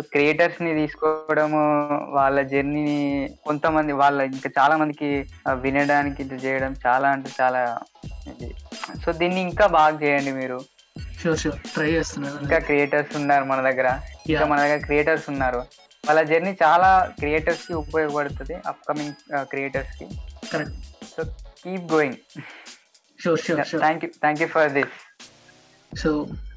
క్రియేటర్స్ని 0.01 0.73
తీసుకోవడము 0.73 1.61
వాళ్ళ 2.09 2.41
జర్నీని 2.41 3.29
కొంతమంది 3.45 3.93
వాళ్ళ 3.93 4.21
ఇంకా 4.21 4.49
చాలా 4.59 4.77
మందికి 4.77 5.25
వినడానికి 5.49 6.23
ఇది 6.23 6.35
చేయడం 6.35 6.75
చాలా 6.87 7.09
అంటే 7.09 7.29
చాలా 7.41 7.79
ఇది. 8.27 8.55
సో 9.05 9.11
దీన్ని 9.11 9.41
ఇంకా 9.41 9.67
బాగా 9.67 9.99
చేయండి 10.01 10.31
మీరు. 10.31 10.59
షూర్ 11.23 11.39
షూర్ 11.39 11.55
ట్రై 11.55 11.91
చేస్తున్నాను 11.91 12.39
ఇంకా 12.41 12.57
క్రియేటర్స్ 12.57 13.15
ఉన్నారు 13.15 13.43
మన 13.43 13.61
దగ్గర. 13.69 13.99
ఇంకా. 14.29 14.45
మన 14.45 14.59
దగ్గర 14.59 14.77
క్రియేటర్స్ 14.77 15.29
ఉన్నారు. 15.29 15.57
వాళ్ళ 16.07 16.21
జర్నీ 16.21 16.57
చాలా 16.63 17.13
క్రియేటర్స్కి 17.19 17.73
ఉపయోగపడుతుంది 17.73 18.53
upcoming 18.53 19.13
క్రియేటర్స్కి. 19.35 20.07
Correct 20.53 20.75
so 21.17 21.23
keep 21.63 21.93
going 21.93 22.15
sure 23.23 23.39
sure 23.39 23.65
sure 23.67 23.81
thank 23.81 24.05
you 24.05 24.11
thank 24.21 24.41
you 24.41 24.47
for 24.47 24.71
this 24.71 25.06
so 25.91 26.09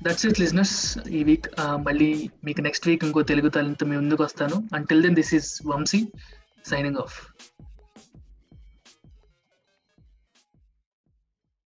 that's 0.03 0.27
it 0.27 0.41
listeners 0.41 0.75
ఈ 1.09 1.25
వీక్ 1.25 1.47
మళ్ళీ 1.61 2.31
మీకు 2.45 2.61
నెక్స్ట్ 2.61 2.89
వీక్ 2.89 3.05
ఇంకో 3.05 3.23
తెలుగు 3.23 3.49
తల్లితో 3.49 3.87
మీ 3.87 3.97
ముందుకు 3.97 4.23
వస్తాను. 4.23 4.69
Until 4.75 5.03
then 5.03 5.15
this 5.15 5.35
is 5.35 5.51
Vamsi 5.67 6.01
signing 6.71 6.97
off 6.97 7.17